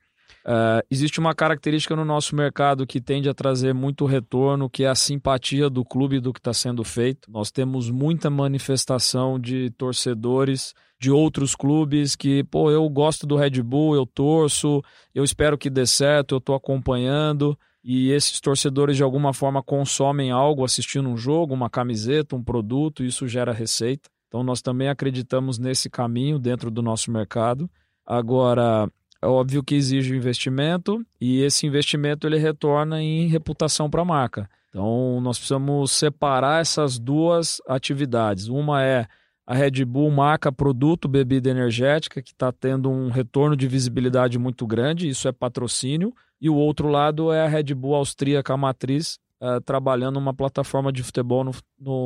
Uh, 0.45 0.79
existe 0.89 1.19
uma 1.19 1.35
característica 1.35 1.93
no 1.93 2.05
nosso 2.05 2.33
mercado 2.33 2.87
que 2.87 3.01
tende 3.01 3.27
a 3.27 3.33
trazer 3.33 3.73
muito 3.73 4.05
retorno, 4.05 4.69
que 4.69 4.85
é 4.85 4.87
a 4.87 4.95
simpatia 4.95 5.69
do 5.69 5.83
clube 5.83 6.21
do 6.21 6.31
que 6.31 6.39
está 6.39 6.53
sendo 6.53 6.85
feito. 6.85 7.29
Nós 7.29 7.51
temos 7.51 7.89
muita 7.89 8.29
manifestação 8.29 9.37
de 9.37 9.69
torcedores 9.71 10.73
de 10.97 11.11
outros 11.11 11.53
clubes 11.53 12.15
que, 12.15 12.45
pô, 12.45 12.71
eu 12.71 12.87
gosto 12.87 13.27
do 13.27 13.35
Red 13.35 13.61
Bull, 13.61 13.95
eu 13.95 14.05
torço, 14.05 14.81
eu 15.13 15.25
espero 15.25 15.57
que 15.57 15.69
dê 15.69 15.85
certo, 15.85 16.35
eu 16.35 16.37
estou 16.37 16.55
acompanhando. 16.55 17.59
E 17.83 18.11
esses 18.11 18.39
torcedores 18.39 18.95
de 18.95 19.03
alguma 19.03 19.33
forma 19.33 19.61
consomem 19.61 20.31
algo 20.31 20.63
assistindo 20.63 21.09
um 21.09 21.17
jogo, 21.17 21.53
uma 21.53 21.69
camiseta, 21.69 22.35
um 22.35 22.43
produto, 22.43 23.03
isso 23.03 23.27
gera 23.27 23.51
receita. 23.51 24.09
Então 24.27 24.43
nós 24.43 24.61
também 24.61 24.89
acreditamos 24.89 25.57
nesse 25.57 25.89
caminho 25.89 26.37
dentro 26.37 26.69
do 26.69 26.81
nosso 26.81 27.11
mercado. 27.11 27.69
Agora, 28.05 28.89
é 29.21 29.27
óbvio 29.27 29.63
que 29.63 29.75
exige 29.75 30.15
investimento 30.15 31.05
e 31.19 31.41
esse 31.41 31.65
investimento 31.65 32.27
ele 32.27 32.37
retorna 32.37 33.01
em 33.01 33.27
reputação 33.27 33.89
para 33.89 34.01
a 34.01 34.05
marca. 34.05 34.49
Então 34.69 35.19
nós 35.21 35.37
precisamos 35.37 35.91
separar 35.91 36.61
essas 36.61 36.99
duas 36.99 37.61
atividades. 37.67 38.47
Uma 38.47 38.83
é 38.83 39.07
a 39.45 39.55
Red 39.55 39.85
Bull 39.85 40.11
marca 40.11 40.51
produto 40.51 41.07
bebida 41.07 41.49
energética 41.49 42.21
que 42.21 42.31
está 42.31 42.51
tendo 42.51 42.89
um 42.89 43.09
retorno 43.09 43.55
de 43.55 43.65
visibilidade 43.65 44.37
muito 44.37 44.67
grande, 44.67 45.07
isso 45.07 45.25
é 45.25 45.31
patrocínio, 45.31 46.13
e 46.39 46.49
o 46.49 46.55
outro 46.55 46.89
lado 46.89 47.31
é 47.31 47.45
a 47.45 47.47
Red 47.47 47.73
Bull 47.73 47.95
austríaca 47.95 48.57
matriz 48.57 49.17
uh, 49.41 49.61
trabalhando 49.61 50.17
uma 50.17 50.33
plataforma 50.33 50.91
de 50.91 51.01
futebol 51.01 51.45
no, 51.45 51.53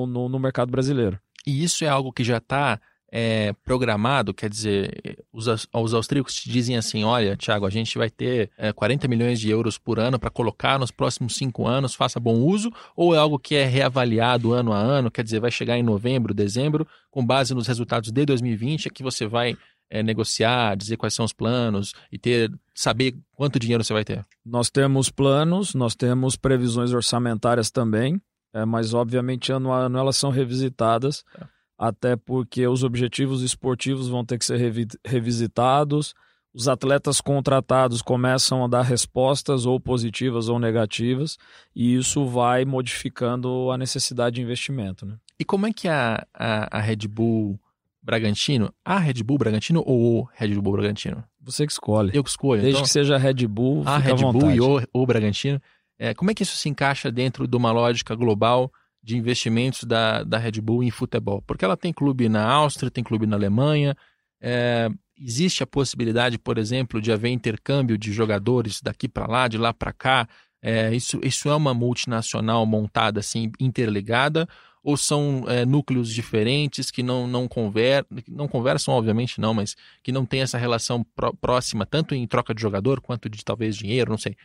no, 0.05 0.29
no 0.29 0.39
mercado 0.39 0.71
brasileiro. 0.71 1.19
E 1.45 1.63
isso 1.63 1.83
é 1.83 1.87
algo 1.87 2.11
que 2.11 2.23
já 2.23 2.37
está 2.37 2.79
é, 3.11 3.53
programado, 3.65 4.33
quer 4.33 4.49
dizer, 4.49 5.25
os, 5.33 5.45
os 5.73 5.93
austríacos 5.93 6.33
te 6.33 6.49
dizem 6.49 6.77
assim: 6.77 7.03
olha, 7.03 7.35
Tiago, 7.35 7.65
a 7.65 7.69
gente 7.69 7.97
vai 7.97 8.09
ter 8.09 8.49
é, 8.57 8.71
40 8.71 9.07
milhões 9.07 9.39
de 9.39 9.49
euros 9.49 9.77
por 9.77 9.99
ano 9.99 10.17
para 10.17 10.29
colocar 10.29 10.79
nos 10.79 10.91
próximos 10.91 11.35
cinco 11.35 11.67
anos, 11.67 11.93
faça 11.93 12.19
bom 12.19 12.35
uso, 12.35 12.71
ou 12.95 13.13
é 13.13 13.17
algo 13.17 13.37
que 13.37 13.55
é 13.55 13.65
reavaliado 13.65 14.53
ano 14.53 14.71
a 14.71 14.77
ano, 14.77 15.11
quer 15.11 15.23
dizer, 15.23 15.41
vai 15.41 15.51
chegar 15.51 15.77
em 15.77 15.83
novembro, 15.83 16.33
dezembro, 16.33 16.87
com 17.09 17.25
base 17.25 17.53
nos 17.53 17.67
resultados 17.67 18.11
de 18.11 18.25
2020, 18.25 18.87
é 18.87 18.89
que 18.89 19.03
você 19.03 19.27
vai 19.27 19.57
é, 19.89 20.01
negociar, 20.01 20.75
dizer 20.77 20.95
quais 20.95 21.13
são 21.13 21.25
os 21.25 21.33
planos 21.33 21.93
e 22.09 22.17
ter 22.17 22.49
saber 22.73 23.13
quanto 23.35 23.59
dinheiro 23.59 23.83
você 23.83 23.91
vai 23.91 24.05
ter? 24.05 24.25
Nós 24.45 24.69
temos 24.69 25.09
planos, 25.09 25.75
nós 25.75 25.95
temos 25.95 26.37
previsões 26.37 26.93
orçamentárias 26.93 27.69
também, 27.69 28.21
é, 28.53 28.65
mas 28.65 28.93
obviamente 28.93 29.51
ano 29.51 29.71
a 29.71 29.79
ano 29.79 29.97
elas 29.97 30.17
são 30.17 30.29
revisitadas. 30.29 31.23
É 31.39 31.45
até 31.81 32.15
porque 32.15 32.67
os 32.67 32.83
objetivos 32.83 33.41
esportivos 33.41 34.07
vão 34.07 34.23
ter 34.23 34.37
que 34.37 34.45
ser 34.45 34.57
revi 34.57 34.85
revisitados, 35.03 36.13
os 36.53 36.67
atletas 36.67 37.19
contratados 37.19 38.03
começam 38.03 38.63
a 38.63 38.67
dar 38.67 38.83
respostas 38.83 39.65
ou 39.65 39.79
positivas 39.79 40.47
ou 40.47 40.59
negativas, 40.59 41.39
e 41.75 41.95
isso 41.95 42.23
vai 42.27 42.65
modificando 42.65 43.71
a 43.71 43.79
necessidade 43.79 44.35
de 44.35 44.43
investimento. 44.43 45.07
Né? 45.07 45.15
E 45.39 45.43
como 45.43 45.65
é 45.65 45.73
que 45.73 45.87
a, 45.87 46.23
a, 46.31 46.77
a 46.77 46.79
Red 46.79 47.07
Bull 47.07 47.59
Bragantino, 47.99 48.71
a 48.85 48.99
Red 48.99 49.23
Bull 49.23 49.39
Bragantino 49.39 49.81
ou 49.83 50.19
o 50.19 50.29
Red 50.35 50.53
Bull 50.59 50.73
Bragantino? 50.73 51.23
Você 51.41 51.65
que 51.65 51.71
escolhe. 51.71 52.11
Eu 52.13 52.23
que 52.23 52.29
escolho. 52.29 52.61
Desde 52.61 52.77
então, 52.77 52.83
que 52.83 52.91
seja 52.91 53.17
Red 53.17 53.47
Bull, 53.47 53.81
a 53.87 53.97
Red 53.97 54.17
Bull 54.17 54.51
e 54.51 54.61
o, 54.61 54.83
o 54.93 55.05
Bragantino. 55.07 55.59
É, 56.03 56.15
como 56.15 56.31
é 56.31 56.33
que 56.33 56.41
isso 56.41 56.57
se 56.57 56.67
encaixa 56.67 57.11
dentro 57.11 57.47
de 57.47 57.55
uma 57.55 57.71
lógica 57.71 58.15
global 58.15 58.71
de 59.03 59.15
investimentos 59.15 59.83
da, 59.83 60.23
da 60.23 60.39
Red 60.39 60.59
Bull 60.59 60.81
em 60.81 60.89
futebol. 60.89 61.43
Porque 61.43 61.63
ela 61.63 61.77
tem 61.77 61.93
clube 61.93 62.27
na 62.27 62.43
Áustria, 62.43 62.89
tem 62.89 63.03
clube 63.03 63.27
na 63.27 63.35
Alemanha. 63.35 63.95
É, 64.41 64.89
existe 65.15 65.61
a 65.61 65.67
possibilidade, 65.67 66.39
por 66.39 66.57
exemplo, 66.57 66.99
de 66.99 67.11
haver 67.11 67.29
intercâmbio 67.29 67.99
de 67.99 68.11
jogadores 68.11 68.81
daqui 68.81 69.07
para 69.07 69.27
lá, 69.27 69.47
de 69.47 69.59
lá 69.59 69.71
para 69.71 69.93
cá. 69.93 70.27
É, 70.59 70.91
isso, 70.91 71.19
isso 71.23 71.47
é 71.47 71.55
uma 71.55 71.71
multinacional 71.73 72.65
montada 72.65 73.19
assim, 73.19 73.51
interligada, 73.59 74.49
ou 74.83 74.97
são 74.97 75.43
é, 75.47 75.67
núcleos 75.67 76.11
diferentes 76.11 76.89
que 76.89 77.03
não, 77.03 77.27
não, 77.27 77.47
conver, 77.47 78.07
não 78.27 78.47
conversam, 78.47 78.95
obviamente 78.95 79.39
não, 79.39 79.53
mas 79.53 79.75
que 80.01 80.11
não 80.11 80.25
tem 80.25 80.41
essa 80.41 80.57
relação 80.57 81.05
próxima, 81.39 81.85
tanto 81.85 82.15
em 82.15 82.25
troca 82.25 82.55
de 82.55 82.61
jogador 82.61 83.01
quanto 83.01 83.29
de 83.29 83.45
talvez 83.45 83.75
dinheiro, 83.75 84.09
não 84.09 84.17
sei. 84.17 84.35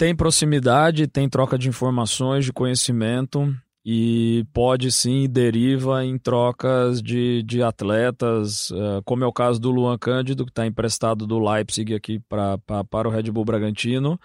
Tem 0.00 0.16
proximidade, 0.16 1.06
tem 1.06 1.28
troca 1.28 1.58
de 1.58 1.68
informações, 1.68 2.46
de 2.46 2.54
conhecimento. 2.54 3.54
e 3.84 4.46
pode 4.50 4.90
sim 4.90 5.28
deriva 5.28 6.02
em 6.02 6.16
trocas 6.16 7.02
de, 7.02 7.42
de 7.42 7.62
atletas, 7.62 8.70
uh, 8.70 9.02
como 9.04 9.24
é 9.24 9.26
o 9.26 9.32
caso 9.32 9.60
do 9.60 9.70
Luan 9.70 9.98
Cândido, 9.98 10.46
que 10.46 10.50
está 10.50 10.66
emprestado 10.66 11.26
do 11.26 11.38
Leipzig 11.38 11.94
aqui 11.94 12.18
pra, 12.18 12.56
pra, 12.56 12.82
para 12.82 13.08
o 13.08 13.10
Red 13.10 13.24
Bull 13.24 13.44
Bragantino. 13.44 14.18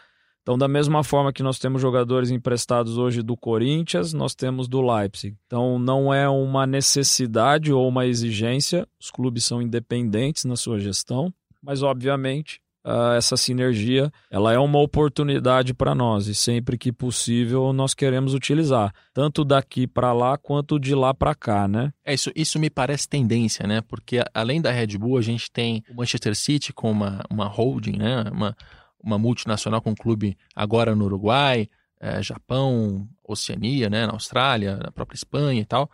Então, 0.43 0.57
da 0.57 0.67
mesma 0.69 1.03
forma 1.03 1.33
que 1.33 1.43
nós 1.43 1.59
temos 1.59 1.81
jogadores 1.81 2.31
emprestados 2.31 2.97
hoje 2.97 3.21
do 3.21 3.35
Corinthians, 3.35 4.13
nós 4.13 4.33
temos 4.33 4.69
do 4.69 4.79
Leipzig. 4.81 5.35
Então, 5.45 5.77
não 5.77 6.13
é 6.13 6.29
uma 6.29 6.65
necessidade 6.65 7.73
ou 7.73 7.85
uma 7.85 8.05
exigência, 8.05 8.87
os 8.97 9.11
clubes 9.11 9.43
são 9.43 9.61
independentes 9.61 10.45
na 10.45 10.55
sua 10.55 10.79
gestão, 10.79 11.33
mas 11.61 11.83
obviamente 11.83 12.61
uh, 12.85 13.13
essa 13.17 13.35
sinergia 13.35 14.11
ela 14.29 14.53
é 14.53 14.59
uma 14.59 14.79
oportunidade 14.79 15.73
para 15.73 15.95
nós 15.95 16.27
e 16.27 16.35
sempre 16.35 16.77
que 16.77 16.91
possível 16.91 17.73
nós 17.73 17.93
queremos 17.93 18.33
utilizar, 18.33 18.93
tanto 19.13 19.43
daqui 19.43 19.87
para 19.87 20.13
lá 20.13 20.37
quanto 20.37 20.79
de 20.79 20.93
lá 20.93 21.13
para 21.13 21.33
cá, 21.33 21.67
né? 21.67 21.91
É 22.05 22.13
isso, 22.13 22.31
isso 22.35 22.59
me 22.59 22.69
parece 22.69 23.09
tendência, 23.09 23.65
né? 23.65 23.81
Porque 23.81 24.23
além 24.33 24.61
da 24.61 24.71
Red 24.71 24.97
Bull, 24.97 25.17
a 25.17 25.21
gente 25.21 25.51
tem 25.51 25.83
o 25.89 25.95
Manchester 25.95 26.35
City 26.35 26.71
com 26.71 26.91
uma, 26.91 27.23
uma 27.29 27.47
holding, 27.47 27.97
né? 27.97 28.23
Uma, 28.31 28.55
uma 29.03 29.17
multinacional 29.17 29.81
com 29.81 29.89
um 29.91 29.95
clube 29.95 30.37
agora 30.55 30.95
no 30.95 31.05
Uruguai, 31.05 31.67
é, 31.99 32.21
Japão, 32.21 33.07
Oceania, 33.27 33.89
né? 33.89 34.05
Na 34.05 34.13
Austrália, 34.13 34.77
na 34.77 34.91
própria 34.91 35.15
Espanha 35.15 35.61
e 35.61 35.65
tal 35.65 35.89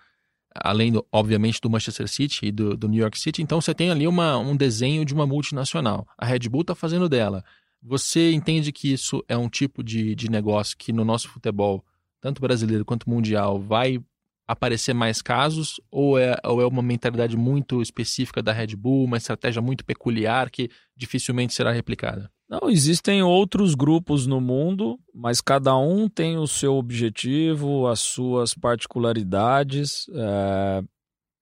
além, 0.55 0.91
do, 0.91 1.05
obviamente, 1.11 1.59
do 1.61 1.69
Manchester 1.69 2.07
City 2.07 2.47
e 2.47 2.51
do, 2.51 2.75
do, 2.75 2.87
New 2.87 2.99
York 2.99 3.17
City. 3.19 3.41
Então 3.41 3.61
você 3.61 3.73
tem 3.73 3.89
ali 3.89 4.07
uma, 4.07 4.37
um 4.37 4.55
desenho 4.55 5.05
de 5.05 5.13
uma 5.13 5.25
multinacional. 5.25 6.07
A 6.17 6.25
Red 6.25 6.49
Bull 6.49 6.61
está 6.61 6.75
fazendo 6.75 7.07
dela. 7.07 7.43
Você 7.81 8.31
entende 8.31 8.71
que 8.71 8.91
isso 8.91 9.23
é 9.27 9.35
um 9.35 9.49
tipo 9.49 9.83
de, 9.83 10.13
de 10.13 10.29
negócio 10.29 10.77
que 10.77 10.93
no 10.93 11.03
nosso 11.03 11.29
futebol, 11.29 11.83
tanto 12.19 12.41
brasileiro 12.41 12.85
quanto 12.85 13.09
mundial, 13.09 13.59
vai 13.59 13.99
aparecer 14.47 14.93
mais 14.93 15.21
casos? 15.21 15.79
Ou 15.89 16.19
é, 16.19 16.35
ou 16.43 16.61
é 16.61 16.67
uma 16.67 16.81
mentalidade 16.81 17.35
muito 17.37 17.81
específica 17.81 18.41
da 18.41 18.51
Red 18.51 18.75
Bull, 18.75 19.05
uma 19.05 19.17
estratégia 19.17 19.61
muito 19.61 19.85
peculiar 19.85 20.49
que 20.51 20.69
dificilmente 20.95 21.53
será 21.53 21.71
replicada? 21.71 22.29
Não, 22.51 22.69
existem 22.69 23.23
outros 23.23 23.75
grupos 23.75 24.27
no 24.27 24.41
mundo, 24.41 24.99
mas 25.15 25.39
cada 25.39 25.77
um 25.77 26.09
tem 26.09 26.37
o 26.37 26.45
seu 26.45 26.73
objetivo, 26.73 27.87
as 27.87 28.01
suas 28.01 28.53
particularidades. 28.53 30.05
É, 30.13 30.83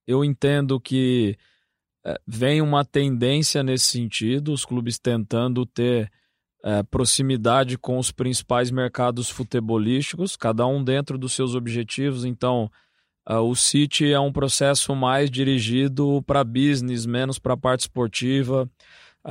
eu 0.06 0.24
entendo 0.24 0.80
que 0.80 1.36
é, 2.06 2.16
vem 2.28 2.62
uma 2.62 2.86
tendência 2.86 3.64
nesse 3.64 3.86
sentido, 3.86 4.54
os 4.54 4.64
clubes 4.64 5.00
tentando 5.00 5.66
ter 5.66 6.12
é, 6.64 6.84
proximidade 6.84 7.76
com 7.76 7.98
os 7.98 8.12
principais 8.12 8.70
mercados 8.70 9.32
futebolísticos, 9.32 10.38
cada 10.38 10.68
um 10.68 10.84
dentro 10.84 11.18
dos 11.18 11.34
seus 11.34 11.56
objetivos. 11.56 12.24
Então, 12.24 12.70
é, 13.28 13.36
o 13.36 13.56
City 13.56 14.14
é 14.14 14.20
um 14.20 14.32
processo 14.32 14.96
mais 14.96 15.32
dirigido 15.32 16.22
para 16.22 16.44
business, 16.44 17.08
menos 17.08 17.40
para 17.40 17.56
a 17.56 17.58
parte 17.58 17.80
esportiva. 17.82 18.70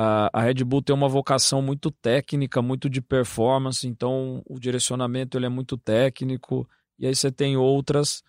A, 0.00 0.42
Red 0.42 0.62
Bull 0.62 0.80
tem 0.80 0.94
uma 0.94 1.08
vocação 1.08 1.60
muito 1.60 1.90
técnica, 1.90 2.62
muito 2.62 2.88
de 2.88 3.00
performance, 3.00 3.84
então 3.84 4.40
o 4.46 4.56
direcionamento 4.60 5.36
ele 5.36 5.46
é 5.46 5.48
muito 5.48 5.76
técnico. 5.76 6.68
E 6.96 7.06
aí 7.06 7.14
você 7.16 7.32
tem 7.32 7.56
outras, 7.56 8.22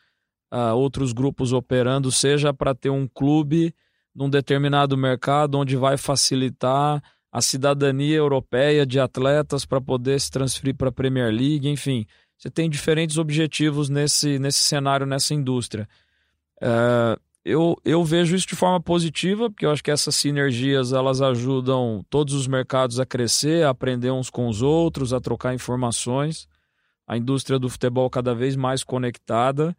uh, 0.52 0.74
outros 0.74 1.14
grupos 1.14 1.54
operando, 1.54 2.12
seja 2.12 2.52
para 2.52 2.74
ter 2.74 2.90
um 2.90 3.08
clube 3.08 3.72
num 4.16 4.28
determinado 4.28 4.98
mercado 4.98 5.60
onde 5.60 5.76
vai 5.76 5.96
facilitar 5.96 7.04
a 7.32 7.40
cidadania 7.40 8.18
europeia 8.18 8.84
de 8.84 9.00
atletas 9.00 9.64
para 9.64 9.80
poder 9.80 10.20
se 10.20 10.32
transferir 10.32 10.76
para 10.76 10.90
a 10.90 10.92
Premier 10.92 11.32
League, 11.32 11.70
enfim, 11.70 12.08
você 12.36 12.50
tem 12.50 12.68
diferentes 12.68 13.20
objetivos 13.20 13.90
nesse, 13.90 14.40
nesse 14.40 14.60
cenário, 14.60 15.06
nessa 15.06 15.36
indústria. 15.36 15.88
Uh, 16.58 17.20
eu, 17.44 17.78
eu 17.86 18.04
vejo 18.04 18.36
isso 18.36 18.48
de 18.48 18.56
forma 18.56 18.82
positiva, 18.82 19.50
porque 19.50 19.66
eu 19.66 19.72
acho 19.72 19.84
que 19.84 19.92
essas 19.92 20.16
sinergias 20.16 20.92
elas 20.92 21.22
ajudam 21.22 22.06
todos 22.10 22.34
os 22.34 22.48
mercados 22.48 23.00
a 23.00 23.06
crescer, 23.06 23.66
a 23.66 23.70
aprender 23.70 24.12
uns 24.12 24.30
com 24.30 24.48
os 24.48 24.62
outros, 24.62 25.14
a 25.14 25.22
trocar 25.22 25.54
informações. 25.54 26.48
A 27.08 27.18
indústria 27.18 27.58
do 27.58 27.70
futebol 27.70 28.10
cada 28.10 28.36
vez 28.36 28.56
mais 28.56 28.84
conectada. 28.84 29.76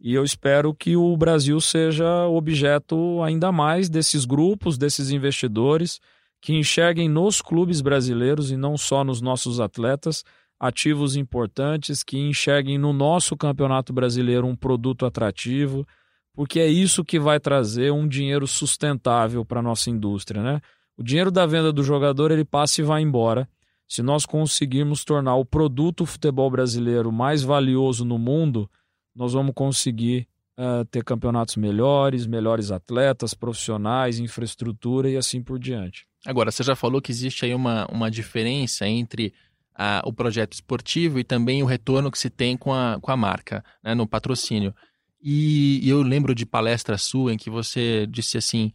E 0.00 0.14
eu 0.14 0.24
espero 0.24 0.72
que 0.72 0.96
o 0.96 1.14
Brasil 1.16 1.60
seja 1.60 2.26
objeto 2.26 3.22
ainda 3.22 3.52
mais 3.52 3.90
desses 3.90 4.24
grupos, 4.24 4.78
desses 4.78 5.10
investidores, 5.10 6.00
que 6.40 6.54
enxerguem 6.54 7.08
nos 7.08 7.42
clubes 7.42 7.82
brasileiros 7.82 8.50
e 8.50 8.56
não 8.56 8.78
só 8.78 9.04
nos 9.04 9.20
nossos 9.20 9.60
atletas 9.60 10.24
ativos 10.58 11.16
importantes, 11.16 12.02
que 12.02 12.18
enxerguem 12.18 12.78
no 12.78 12.92
nosso 12.92 13.36
campeonato 13.36 13.92
brasileiro 13.92 14.46
um 14.46 14.56
produto 14.56 15.04
atrativo 15.04 15.86
porque 16.34 16.60
é 16.60 16.66
isso 16.66 17.04
que 17.04 17.18
vai 17.18 17.38
trazer 17.40 17.92
um 17.92 18.06
dinheiro 18.06 18.46
sustentável 18.46 19.44
para 19.44 19.60
a 19.60 19.62
nossa 19.62 19.90
indústria, 19.90 20.42
né? 20.42 20.60
O 20.96 21.02
dinheiro 21.02 21.30
da 21.30 21.46
venda 21.46 21.72
do 21.72 21.82
jogador 21.82 22.30
ele 22.30 22.44
passa 22.44 22.80
e 22.80 22.84
vai 22.84 23.02
embora. 23.02 23.48
Se 23.88 24.02
nós 24.02 24.24
conseguirmos 24.24 25.04
tornar 25.04 25.34
o 25.36 25.44
produto 25.44 26.06
futebol 26.06 26.50
brasileiro 26.50 27.10
mais 27.10 27.42
valioso 27.42 28.04
no 28.04 28.18
mundo, 28.18 28.70
nós 29.14 29.32
vamos 29.32 29.52
conseguir 29.54 30.28
uh, 30.58 30.84
ter 30.84 31.02
campeonatos 31.02 31.56
melhores, 31.56 32.26
melhores 32.26 32.70
atletas, 32.70 33.34
profissionais, 33.34 34.18
infraestrutura 34.18 35.10
e 35.10 35.16
assim 35.16 35.42
por 35.42 35.58
diante. 35.58 36.06
Agora, 36.26 36.50
você 36.50 36.62
já 36.62 36.76
falou 36.76 37.00
que 37.00 37.10
existe 37.10 37.44
aí 37.46 37.54
uma, 37.54 37.86
uma 37.90 38.10
diferença 38.10 38.86
entre 38.86 39.32
uh, 39.72 40.06
o 40.06 40.12
projeto 40.12 40.52
esportivo 40.52 41.18
e 41.18 41.24
também 41.24 41.62
o 41.62 41.66
retorno 41.66 42.10
que 42.10 42.18
se 42.18 42.28
tem 42.28 42.56
com 42.56 42.72
a, 42.72 42.98
com 43.00 43.10
a 43.10 43.16
marca, 43.16 43.64
né, 43.82 43.94
no 43.94 44.06
patrocínio. 44.06 44.74
E, 45.22 45.86
eu 45.88 46.02
lembro 46.02 46.34
de 46.34 46.46
palestra 46.46 46.96
sua 46.96 47.32
em 47.32 47.36
que 47.36 47.50
você 47.50 48.06
disse 48.06 48.38
assim: 48.38 48.72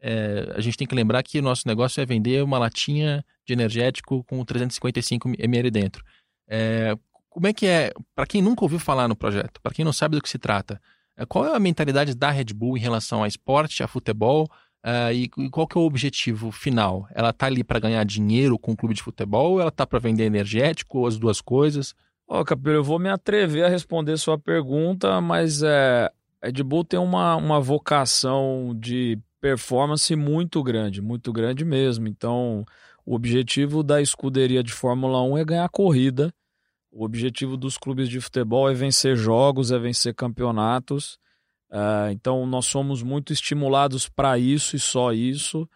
é, 0.00 0.52
a 0.54 0.60
gente 0.60 0.76
tem 0.76 0.86
que 0.86 0.94
lembrar 0.94 1.22
que 1.22 1.38
o 1.38 1.42
nosso 1.42 1.66
negócio 1.66 2.00
é 2.00 2.06
vender 2.06 2.42
uma 2.42 2.58
latinha 2.58 3.24
de 3.46 3.52
energético 3.52 4.22
com 4.24 4.44
355 4.44 5.28
ml 5.38 5.70
dentro. 5.70 6.04
É, 6.48 6.96
como 7.28 7.46
é 7.46 7.52
que 7.52 7.66
é, 7.66 7.92
para 8.14 8.26
quem 8.26 8.42
nunca 8.42 8.64
ouviu 8.64 8.78
falar 8.78 9.08
no 9.08 9.16
projeto, 9.16 9.60
para 9.60 9.72
quem 9.72 9.84
não 9.84 9.92
sabe 9.92 10.16
do 10.16 10.22
que 10.22 10.28
se 10.28 10.38
trata, 10.38 10.80
é, 11.16 11.24
qual 11.24 11.46
é 11.46 11.56
a 11.56 11.60
mentalidade 11.60 12.14
da 12.14 12.30
Red 12.30 12.52
Bull 12.54 12.76
em 12.76 12.80
relação 12.80 13.22
a 13.22 13.28
esporte, 13.28 13.82
a 13.82 13.88
futebol? 13.88 14.48
Uh, 14.84 15.12
e, 15.12 15.24
e, 15.24 15.50
qual 15.50 15.66
que 15.66 15.76
é 15.76 15.80
o 15.80 15.84
objetivo 15.84 16.52
final? 16.52 17.08
Ela 17.12 17.30
está 17.30 17.46
ali 17.46 17.64
para 17.64 17.80
ganhar 17.80 18.04
dinheiro 18.04 18.56
com 18.56 18.70
o 18.72 18.76
clube 18.76 18.94
de 18.94 19.02
futebol 19.02 19.54
ou 19.54 19.60
ela 19.60 19.70
está 19.70 19.84
para 19.84 19.98
vender 19.98 20.24
energético 20.24 20.98
ou 20.98 21.06
as 21.08 21.18
duas 21.18 21.40
coisas? 21.40 21.92
Ó, 22.28 22.40
oh, 22.40 22.44
Capelo, 22.44 22.76
eu 22.76 22.84
vou 22.84 22.98
me 22.98 23.08
atrever 23.08 23.64
a 23.64 23.68
responder 23.68 24.16
sua 24.16 24.36
pergunta, 24.36 25.20
mas 25.20 25.62
é, 25.62 26.10
Red 26.42 26.62
Bull 26.64 26.84
tem 26.84 26.98
uma, 26.98 27.36
uma 27.36 27.60
vocação 27.60 28.74
de 28.76 29.18
performance 29.40 30.14
muito 30.16 30.60
grande, 30.62 31.00
muito 31.00 31.32
grande 31.32 31.64
mesmo. 31.64 32.08
Então, 32.08 32.64
o 33.04 33.14
objetivo 33.14 33.82
da 33.82 34.02
escuderia 34.02 34.62
de 34.62 34.72
Fórmula 34.72 35.22
1 35.22 35.38
é 35.38 35.44
ganhar 35.44 35.68
corrida. 35.68 36.34
O 36.90 37.04
objetivo 37.04 37.56
dos 37.56 37.78
clubes 37.78 38.08
de 38.08 38.20
futebol 38.20 38.68
é 38.68 38.74
vencer 38.74 39.16
jogos, 39.16 39.70
é 39.70 39.78
vencer 39.78 40.12
campeonatos. 40.12 41.18
Uh, 41.70 42.10
então, 42.10 42.44
nós 42.44 42.66
somos 42.66 43.04
muito 43.04 43.32
estimulados 43.32 44.08
para 44.08 44.36
isso 44.36 44.74
e 44.74 44.80
só 44.80 45.12
isso. 45.12 45.68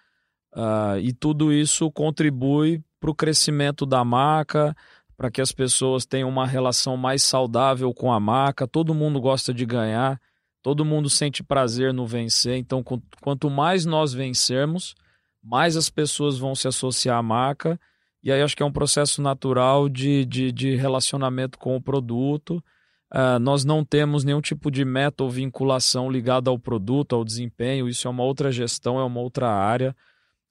Uh, 0.52 0.98
e 1.00 1.12
tudo 1.12 1.52
isso 1.52 1.90
contribui 1.92 2.82
para 2.98 3.10
o 3.10 3.14
crescimento 3.14 3.86
da 3.86 4.04
marca, 4.04 4.74
para 5.20 5.30
que 5.30 5.42
as 5.42 5.52
pessoas 5.52 6.06
tenham 6.06 6.30
uma 6.30 6.46
relação 6.46 6.96
mais 6.96 7.22
saudável 7.22 7.92
com 7.92 8.10
a 8.10 8.18
marca. 8.18 8.66
Todo 8.66 8.94
mundo 8.94 9.20
gosta 9.20 9.52
de 9.52 9.66
ganhar, 9.66 10.18
todo 10.62 10.82
mundo 10.82 11.10
sente 11.10 11.42
prazer 11.44 11.92
no 11.92 12.06
vencer. 12.06 12.56
Então, 12.56 12.82
quanto 13.20 13.50
mais 13.50 13.84
nós 13.84 14.14
vencermos, 14.14 14.94
mais 15.44 15.76
as 15.76 15.90
pessoas 15.90 16.38
vão 16.38 16.54
se 16.54 16.66
associar 16.66 17.18
à 17.18 17.22
marca. 17.22 17.78
E 18.24 18.32
aí 18.32 18.40
acho 18.40 18.56
que 18.56 18.62
é 18.62 18.66
um 18.66 18.72
processo 18.72 19.20
natural 19.20 19.90
de, 19.90 20.24
de, 20.24 20.50
de 20.50 20.74
relacionamento 20.74 21.58
com 21.58 21.76
o 21.76 21.82
produto. 21.82 22.56
Uh, 23.12 23.38
nós 23.38 23.62
não 23.62 23.84
temos 23.84 24.24
nenhum 24.24 24.40
tipo 24.40 24.70
de 24.70 24.86
meta 24.86 25.22
ou 25.22 25.28
vinculação 25.28 26.10
ligada 26.10 26.48
ao 26.48 26.58
produto, 26.58 27.14
ao 27.14 27.26
desempenho. 27.26 27.90
Isso 27.90 28.08
é 28.08 28.10
uma 28.10 28.24
outra 28.24 28.50
gestão, 28.50 28.98
é 28.98 29.04
uma 29.04 29.20
outra 29.20 29.50
área. 29.50 29.94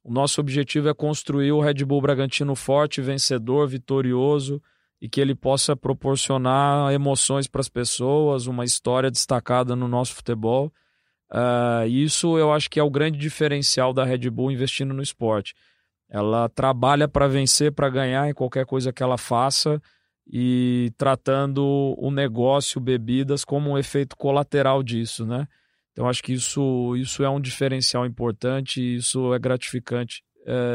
O 0.03 0.11
nosso 0.11 0.39
objetivo 0.39 0.89
é 0.89 0.93
construir 0.93 1.51
o 1.51 1.59
Red 1.59 1.85
Bull 1.85 2.01
Bragantino 2.01 2.55
forte, 2.55 3.01
vencedor, 3.01 3.67
vitorioso 3.67 4.61
e 5.01 5.07
que 5.07 5.21
ele 5.21 5.35
possa 5.35 5.75
proporcionar 5.75 6.91
emoções 6.93 7.47
para 7.47 7.61
as 7.61 7.69
pessoas, 7.69 8.47
uma 8.47 8.65
história 8.65 9.09
destacada 9.09 9.75
no 9.75 9.87
nosso 9.87 10.15
futebol. 10.15 10.71
Uh, 11.31 11.87
isso 11.87 12.37
eu 12.37 12.51
acho 12.51 12.69
que 12.69 12.79
é 12.79 12.83
o 12.83 12.89
grande 12.89 13.17
diferencial 13.17 13.93
da 13.93 14.03
Red 14.03 14.29
Bull 14.29 14.51
investindo 14.51 14.93
no 14.93 15.01
esporte. 15.03 15.53
Ela 16.09 16.49
trabalha 16.49 17.07
para 17.07 17.27
vencer, 17.27 17.71
para 17.71 17.89
ganhar 17.89 18.29
em 18.29 18.33
qualquer 18.33 18.65
coisa 18.65 18.91
que 18.91 19.03
ela 19.03 19.17
faça 19.17 19.81
e 20.31 20.91
tratando 20.97 21.95
o 21.97 22.09
negócio 22.11 22.81
bebidas 22.81 23.45
como 23.45 23.71
um 23.71 23.77
efeito 23.77 24.17
colateral 24.17 24.81
disso, 24.81 25.25
né? 25.25 25.47
Então 25.99 26.07
acho 26.07 26.23
que 26.23 26.31
isso, 26.31 26.95
isso 26.95 27.25
é 27.25 27.29
um 27.29 27.41
diferencial 27.41 28.05
importante 28.05 28.81
e 28.81 28.95
isso 28.95 29.33
é 29.33 29.37
gratificante 29.37 30.23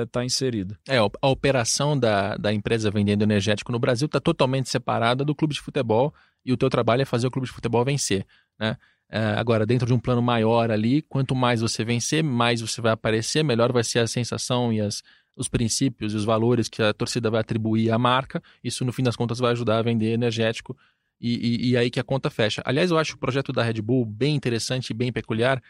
está 0.02 0.20
é, 0.20 0.26
inserida. 0.26 0.78
É, 0.86 0.98
a 0.98 1.28
operação 1.28 1.98
da, 1.98 2.36
da 2.36 2.52
empresa 2.52 2.90
vendendo 2.90 3.22
energético 3.22 3.72
no 3.72 3.78
Brasil 3.78 4.04
está 4.04 4.20
totalmente 4.20 4.68
separada 4.68 5.24
do 5.24 5.34
clube 5.34 5.54
de 5.54 5.62
futebol 5.62 6.12
e 6.44 6.52
o 6.52 6.58
teu 6.58 6.68
trabalho 6.68 7.00
é 7.00 7.04
fazer 7.06 7.26
o 7.26 7.30
clube 7.30 7.46
de 7.46 7.54
futebol 7.54 7.82
vencer, 7.82 8.26
né? 8.60 8.76
É, 9.08 9.18
agora, 9.38 9.64
dentro 9.64 9.86
de 9.86 9.94
um 9.94 9.98
plano 9.98 10.20
maior 10.20 10.70
ali, 10.70 11.00
quanto 11.00 11.34
mais 11.34 11.62
você 11.62 11.82
vencer, 11.86 12.22
mais 12.22 12.60
você 12.60 12.82
vai 12.82 12.92
aparecer, 12.92 13.42
melhor 13.42 13.72
vai 13.72 13.82
ser 13.82 14.00
a 14.00 14.06
sensação 14.06 14.74
e 14.74 14.80
as, 14.80 15.02
os 15.36 15.48
princípios 15.48 16.12
e 16.12 16.16
os 16.16 16.24
valores 16.24 16.68
que 16.68 16.82
a 16.82 16.92
torcida 16.92 17.30
vai 17.30 17.40
atribuir 17.40 17.90
à 17.90 17.98
marca. 17.98 18.42
Isso, 18.62 18.84
no 18.84 18.92
fim 18.92 19.02
das 19.02 19.16
contas, 19.16 19.38
vai 19.38 19.52
ajudar 19.52 19.78
a 19.78 19.82
vender 19.82 20.12
energético 20.12 20.76
e, 21.24 21.68
e, 21.68 21.70
e 21.70 21.76
aí 21.76 21.90
que 21.90 21.98
a 21.98 22.04
conta 22.04 22.28
fecha. 22.28 22.62
Aliás, 22.66 22.90
eu 22.90 22.98
acho 22.98 23.14
o 23.14 23.18
projeto 23.18 23.50
da 23.50 23.62
Red 23.62 23.80
Bull 23.80 24.04
bem 24.04 24.36
interessante 24.36 24.90
e 24.90 24.94
bem 24.94 25.10
peculiar, 25.10 25.62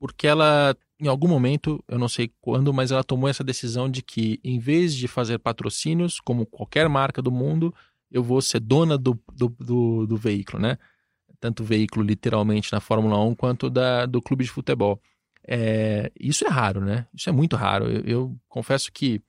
porque 0.00 0.26
ela, 0.26 0.76
em 1.00 1.06
algum 1.06 1.28
momento, 1.28 1.82
eu 1.86 1.98
não 1.98 2.08
sei 2.08 2.32
quando, 2.40 2.74
mas 2.74 2.90
ela 2.90 3.04
tomou 3.04 3.28
essa 3.28 3.44
decisão 3.44 3.88
de 3.88 4.02
que, 4.02 4.40
em 4.42 4.58
vez 4.58 4.92
de 4.94 5.06
fazer 5.06 5.38
patrocínios, 5.38 6.18
como 6.18 6.44
qualquer 6.44 6.88
marca 6.88 7.22
do 7.22 7.30
mundo, 7.30 7.72
eu 8.10 8.24
vou 8.24 8.42
ser 8.42 8.58
dona 8.58 8.98
do, 8.98 9.16
do, 9.32 9.48
do, 9.48 10.06
do 10.06 10.16
veículo, 10.16 10.60
né? 10.60 10.76
Tanto 11.38 11.62
veículo 11.62 12.04
literalmente 12.04 12.72
na 12.72 12.80
Fórmula 12.80 13.22
1 13.24 13.36
quanto 13.36 13.70
da, 13.70 14.04
do 14.04 14.20
clube 14.20 14.42
de 14.42 14.50
futebol. 14.50 15.00
É, 15.46 16.10
isso 16.18 16.44
é 16.44 16.48
raro, 16.48 16.80
né? 16.80 17.06
Isso 17.14 17.28
é 17.28 17.32
muito 17.32 17.54
raro. 17.54 17.86
Eu, 17.86 18.02
eu, 18.04 18.36
confesso 18.48 18.90
que 18.92 19.22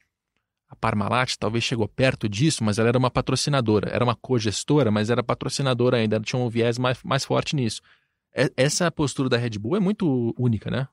a 0.70 0.76
Parmalat 0.76 1.36
talvez 1.38 1.64
chegou 1.64 1.88
perto 1.88 2.30
disso, 2.30 2.64
mas 2.64 2.78
ela 2.78 2.90
era 2.90 2.98
uma 2.98 3.10
patrocinadora. 3.10 3.90
Era 3.90 4.04
uma 4.04 4.16
cogestora, 4.16 4.92
mas 4.92 5.10
era 5.10 5.24
patrocinadora 5.24 5.98
ainda. 5.98 6.18
Ela 6.18 6.24
tinha 6.24 6.40
um 6.40 6.48
viés 6.48 6.78
mais, 6.78 7.02
mais 7.04 7.26
forte 7.26 7.56
nisso. 7.56 7.82
É, 8.36 8.52
essa 8.56 8.92
postura 8.92 9.28
da 9.28 9.38
Red 9.38 9.58
Bull 9.58 9.76
é 9.76 9.80
muito 9.80 10.34
única, 10.38 10.70
né? 10.70 10.88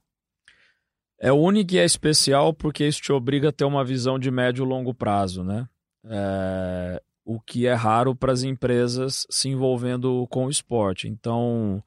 É 1.20 1.30
única 1.30 1.74
e 1.74 1.78
é 1.78 1.84
especial 1.84 2.54
porque 2.54 2.86
isso 2.86 3.02
te 3.02 3.12
obriga 3.12 3.50
a 3.50 3.52
ter 3.52 3.64
uma 3.64 3.84
visão 3.84 4.18
de 4.18 4.30
médio 4.30 4.64
e 4.64 4.68
longo 4.68 4.94
prazo, 4.94 5.44
né? 5.44 5.68
É, 6.06 7.02
o 7.22 7.38
que 7.38 7.66
é 7.66 7.74
raro 7.74 8.14
para 8.16 8.32
as 8.32 8.42
empresas 8.42 9.26
se 9.28 9.50
envolvendo 9.50 10.26
com 10.30 10.46
o 10.46 10.50
esporte. 10.50 11.06
Então, 11.06 11.82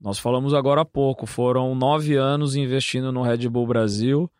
nós 0.00 0.20
falamos 0.20 0.54
agora 0.54 0.82
há 0.82 0.84
pouco, 0.84 1.26
foram 1.26 1.74
nove 1.74 2.14
anos 2.14 2.54
investindo 2.54 3.10
no 3.10 3.22
Red 3.22 3.48
Bull 3.48 3.66
Brasil 3.66 4.30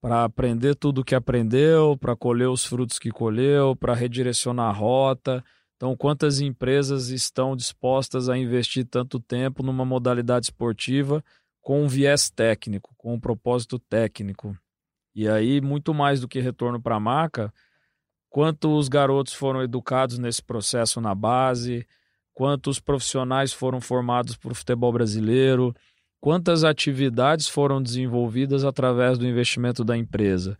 para 0.00 0.24
aprender 0.24 0.74
tudo 0.74 1.02
o 1.02 1.04
que 1.04 1.14
aprendeu, 1.14 1.96
para 1.96 2.16
colher 2.16 2.48
os 2.48 2.64
frutos 2.64 2.98
que 2.98 3.10
colheu, 3.10 3.76
para 3.76 3.94
redirecionar 3.94 4.70
a 4.70 4.72
rota. 4.72 5.44
Então, 5.76 5.96
quantas 5.96 6.40
empresas 6.40 7.08
estão 7.08 7.54
dispostas 7.54 8.28
a 8.28 8.36
investir 8.36 8.86
tanto 8.86 9.20
tempo 9.20 9.62
numa 9.62 9.84
modalidade 9.84 10.46
esportiva 10.46 11.22
com 11.60 11.82
um 11.82 11.88
viés 11.88 12.30
técnico, 12.30 12.94
com 12.96 13.14
um 13.14 13.20
propósito 13.20 13.78
técnico? 13.78 14.56
E 15.14 15.28
aí, 15.28 15.60
muito 15.60 15.92
mais 15.92 16.20
do 16.20 16.28
que 16.28 16.40
retorno 16.40 16.80
para 16.80 16.96
a 16.96 17.00
marca, 17.00 17.52
quantos 18.28 18.88
garotos 18.88 19.34
foram 19.34 19.62
educados 19.62 20.18
nesse 20.18 20.42
processo 20.42 21.00
na 21.00 21.14
base, 21.14 21.86
quantos 22.32 22.80
profissionais 22.80 23.52
foram 23.52 23.80
formados 23.80 24.36
para 24.36 24.52
o 24.52 24.54
futebol 24.54 24.92
brasileiro, 24.92 25.74
quantas 26.20 26.64
atividades 26.64 27.48
foram 27.48 27.82
desenvolvidas 27.82 28.64
através 28.64 29.18
do 29.18 29.26
investimento 29.26 29.82
da 29.82 29.96
empresa. 29.96 30.56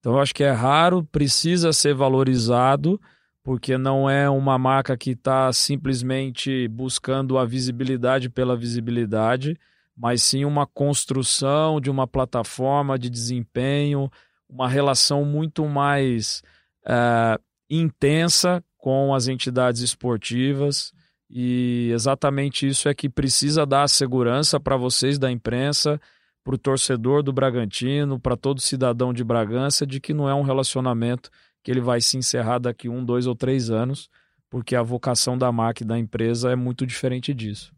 Então, 0.00 0.14
eu 0.14 0.20
acho 0.20 0.34
que 0.34 0.44
é 0.44 0.50
raro, 0.50 1.04
precisa 1.04 1.72
ser 1.72 1.94
valorizado, 1.94 3.00
porque 3.42 3.78
não 3.78 4.08
é 4.10 4.28
uma 4.28 4.58
marca 4.58 4.96
que 4.96 5.10
está 5.10 5.52
simplesmente 5.52 6.66
buscando 6.68 7.38
a 7.38 7.44
visibilidade 7.44 8.28
pela 8.28 8.56
visibilidade, 8.56 9.56
mas 9.96 10.22
sim 10.22 10.44
uma 10.44 10.66
construção 10.66 11.80
de 11.80 11.90
uma 11.90 12.06
plataforma 12.06 12.98
de 12.98 13.08
desempenho, 13.08 14.10
uma 14.48 14.68
relação 14.68 15.24
muito 15.24 15.66
mais 15.66 16.42
é, 16.86 17.38
intensa 17.70 18.62
com 18.76 19.14
as 19.14 19.28
entidades 19.28 19.80
esportivas 19.80 20.92
e 21.30 21.90
exatamente 21.92 22.66
isso 22.66 22.88
é 22.88 22.94
que 22.94 23.08
precisa 23.08 23.64
dar 23.64 23.88
segurança 23.88 24.60
para 24.60 24.76
vocês 24.76 25.18
da 25.18 25.30
imprensa, 25.30 26.00
para 26.42 26.54
o 26.54 26.58
torcedor 26.58 27.22
do 27.22 27.32
Bragantino, 27.32 28.20
para 28.20 28.36
todo 28.36 28.60
cidadão 28.60 29.12
de 29.12 29.24
Bragança, 29.24 29.86
de 29.86 29.98
que 30.00 30.12
não 30.12 30.28
é 30.28 30.34
um 30.34 30.42
relacionamento 30.42 31.30
que 31.62 31.70
ele 31.70 31.80
vai 31.80 32.00
se 32.00 32.18
encerrar 32.18 32.58
daqui 32.58 32.88
um, 32.88 33.02
dois 33.02 33.26
ou 33.26 33.34
três 33.34 33.70
anos, 33.70 34.10
porque 34.50 34.76
a 34.76 34.82
vocação 34.82 35.38
da 35.38 35.50
marca 35.50 35.82
e 35.82 35.86
da 35.86 35.98
empresa 35.98 36.50
é 36.52 36.56
muito 36.56 36.86
diferente 36.86 37.32
disso. 37.32 37.72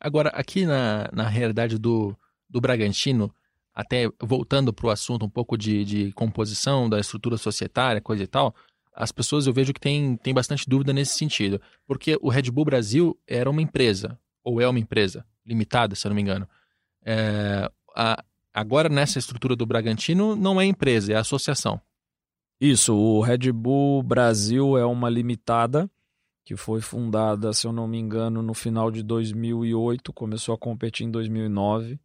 Agora, 0.00 0.30
aqui 0.30 0.64
na, 0.64 1.10
na 1.12 1.28
realidade 1.28 1.78
do, 1.78 2.16
do 2.48 2.60
Bragantino, 2.60 3.34
até 3.74 4.08
voltando 4.20 4.72
para 4.72 4.86
o 4.86 4.90
assunto 4.90 5.24
um 5.24 5.30
pouco 5.30 5.56
de, 5.56 5.84
de 5.84 6.12
composição 6.12 6.88
da 6.88 7.00
estrutura 7.00 7.36
societária, 7.36 8.00
coisa 8.00 8.22
e 8.22 8.26
tal, 8.26 8.54
as 8.94 9.10
pessoas 9.10 9.46
eu 9.46 9.52
vejo 9.52 9.72
que 9.72 9.80
tem, 9.80 10.16
tem 10.16 10.34
bastante 10.34 10.68
dúvida 10.68 10.92
nesse 10.92 11.16
sentido. 11.16 11.60
Porque 11.86 12.18
o 12.20 12.28
Red 12.28 12.50
Bull 12.50 12.64
Brasil 12.64 13.18
era 13.26 13.48
uma 13.48 13.62
empresa, 13.62 14.18
ou 14.44 14.60
é 14.60 14.68
uma 14.68 14.78
empresa, 14.78 15.24
limitada, 15.44 15.94
se 15.94 16.06
eu 16.06 16.10
não 16.10 16.16
me 16.16 16.22
engano. 16.22 16.48
É, 17.04 17.70
a, 17.94 18.22
agora, 18.52 18.88
nessa 18.88 19.18
estrutura 19.18 19.56
do 19.56 19.66
Bragantino, 19.66 20.36
não 20.36 20.60
é 20.60 20.64
empresa, 20.64 21.12
é 21.12 21.16
associação. 21.16 21.80
Isso, 22.60 22.94
o 22.94 23.20
Red 23.20 23.50
Bull 23.50 24.02
Brasil 24.02 24.78
é 24.78 24.84
uma 24.84 25.08
limitada 25.08 25.90
que 26.44 26.56
foi 26.56 26.80
fundada, 26.80 27.52
se 27.52 27.66
eu 27.66 27.72
não 27.72 27.86
me 27.86 27.98
engano, 27.98 28.42
no 28.42 28.54
final 28.54 28.90
de 28.90 29.02
2008, 29.02 30.12
começou 30.12 30.54
a 30.54 30.58
competir 30.58 31.06
em 31.06 31.10
2009. 31.10 31.98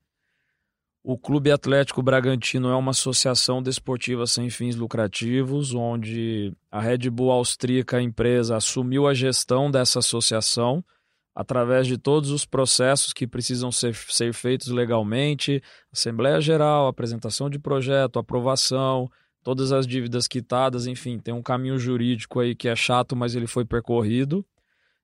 O 1.10 1.18
Clube 1.18 1.50
Atlético 1.50 2.04
Bragantino 2.04 2.68
é 2.68 2.76
uma 2.76 2.92
associação 2.92 3.64
desportiva 3.64 4.28
sem 4.28 4.50
fins 4.50 4.76
lucrativos, 4.76 5.74
onde 5.74 6.54
a 6.70 6.82
Red 6.82 7.10
Bull 7.10 7.32
Austríaca, 7.32 8.02
empresa, 8.02 8.58
assumiu 8.58 9.08
a 9.08 9.14
gestão 9.14 9.72
dessa 9.72 10.00
associação 10.00 10.84
através 11.34 11.88
de 11.88 11.98
todos 11.98 12.30
os 12.30 12.44
processos 12.44 13.14
que 13.14 13.26
precisam 13.26 13.72
ser, 13.72 13.96
ser 13.96 14.34
feitos 14.34 14.68
legalmente, 14.68 15.64
Assembleia 15.94 16.42
Geral, 16.42 16.88
apresentação 16.88 17.50
de 17.50 17.58
projeto, 17.58 18.20
aprovação, 18.20 19.10
todas 19.42 19.72
as 19.72 19.88
dívidas 19.88 20.28
quitadas, 20.28 20.88
enfim, 20.88 21.20
tem 21.20 21.34
um 21.34 21.42
caminho 21.42 21.80
jurídico 21.80 22.42
aí 22.42 22.54
que 22.54 22.68
é 22.68 22.76
chato, 22.76 23.16
mas 23.16 23.34
ele 23.34 23.48
foi 23.48 23.64
percorrido. 23.64 24.46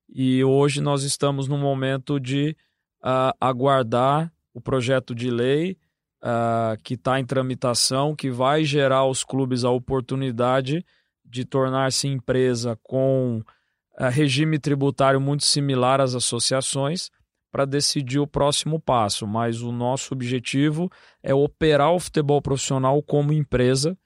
E 0.10 0.44
hoje 0.44 0.82
nós 0.82 1.04
estamos 1.04 1.48
no 1.48 1.58
momento 1.58 2.20
de 2.20 2.58
uh, 3.02 3.32
aguardar 3.40 4.34
o 4.54 4.60
projeto 4.60 5.16
de 5.16 5.32
lei 5.32 5.78
uh, 6.24 6.82
que 6.82 6.94
está 6.94 7.20
em 7.20 7.26
tramitação, 7.26 8.16
que 8.16 8.32
vai 8.32 8.64
gerar 8.64 8.98
aos 8.98 9.24
clubes 9.24 9.66
a 9.66 9.70
oportunidade 9.70 10.86
de 11.26 11.44
tornar-se 11.44 12.08
empresa 12.08 12.80
com 12.82 13.44
uh, 14.00 14.10
regime 14.10 14.58
tributário 14.58 15.20
muito 15.20 15.44
similar 15.44 16.00
às 16.00 16.16
associações 16.16 17.10
para 17.52 17.66
decidir 17.66 18.20
o 18.20 18.28
próximo 18.28 18.80
passo. 18.80 19.28
Mas 19.28 19.62
o 19.62 19.72
nosso 19.72 20.14
objetivo 20.14 20.90
é 21.22 21.34
operar 21.34 21.92
o 21.92 22.00
futebol 22.00 22.42
profissional 22.42 23.02
como 23.04 23.34
empresa, 23.34 23.98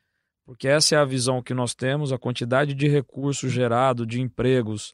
porque 0.45 0.67
essa 0.67 0.95
é 0.95 0.97
a 0.97 1.05
visão 1.05 1.41
que 1.43 1.53
nós 1.53 1.75
temos, 1.75 2.11
a 2.11 2.17
quantidade 2.17 2.73
de 2.73 2.87
recursos 2.87 3.51
gerado, 3.51 4.05
de 4.05 4.19
empregos 4.19 4.93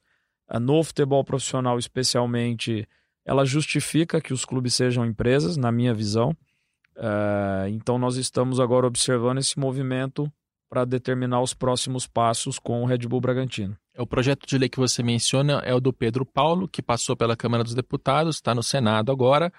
uh, 0.52 0.60
no 0.60 0.84
futebol 0.84 1.24
profissional 1.24 1.80
especialmente, 1.80 2.88
ela 3.26 3.46
justifica 3.46 4.20
que 4.20 4.34
os 4.34 4.44
clubes 4.44 4.76
sejam 4.76 5.06
empresas, 5.06 5.56
na 5.56 5.72
minha 5.72 5.94
visão. 5.94 6.36
Uh, 6.96 7.68
então 7.70 7.98
nós 7.98 8.18
estamos 8.18 8.60
agora 8.60 8.86
observando 8.86 9.39
esse 9.39 9.60
movimento 9.60 10.32
para 10.70 10.86
determinar 10.86 11.41
os 11.41 11.54
próximos 11.54 12.08
passos 12.08 12.58
com 12.58 12.82
o 12.82 12.86
Red 12.86 13.00
Bull 13.00 13.22
Bragantino. 13.22 13.78
É 13.94 14.02
o 14.02 14.08
projeto 14.08 14.48
de 14.48 14.58
lei 14.58 14.68
que 14.68 14.80
você 14.80 15.04
menciona 15.04 15.60
é 15.60 15.74
o 15.74 15.80
do 15.80 15.94
Pedro 15.94 16.26
Paulo, 16.26 16.68
que 16.68 16.82
passou 16.82 17.16
pela 17.16 17.36
Câmara 17.36 17.64
dos 17.64 17.76
Deputados, 17.76 18.38
está 18.38 18.56
no 18.56 18.64
Senado 18.64 19.12
agora 19.12 19.54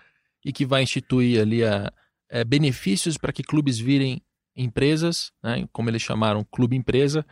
e 0.45 0.53
que 0.53 0.67
vai 0.67 0.83
instituir 0.83 1.41
ali 1.41 1.65
a, 1.65 1.93
é, 2.29 2.43
benefícios 2.43 3.17
para 3.17 3.33
que 3.33 3.43
clubes 3.45 3.79
virem 3.79 4.21
empresas, 4.57 5.33
né, 5.43 5.67
como 5.73 5.89
eles 5.89 6.03
chamaram, 6.03 6.45
clube 6.51 6.77
empresa. 6.77 7.25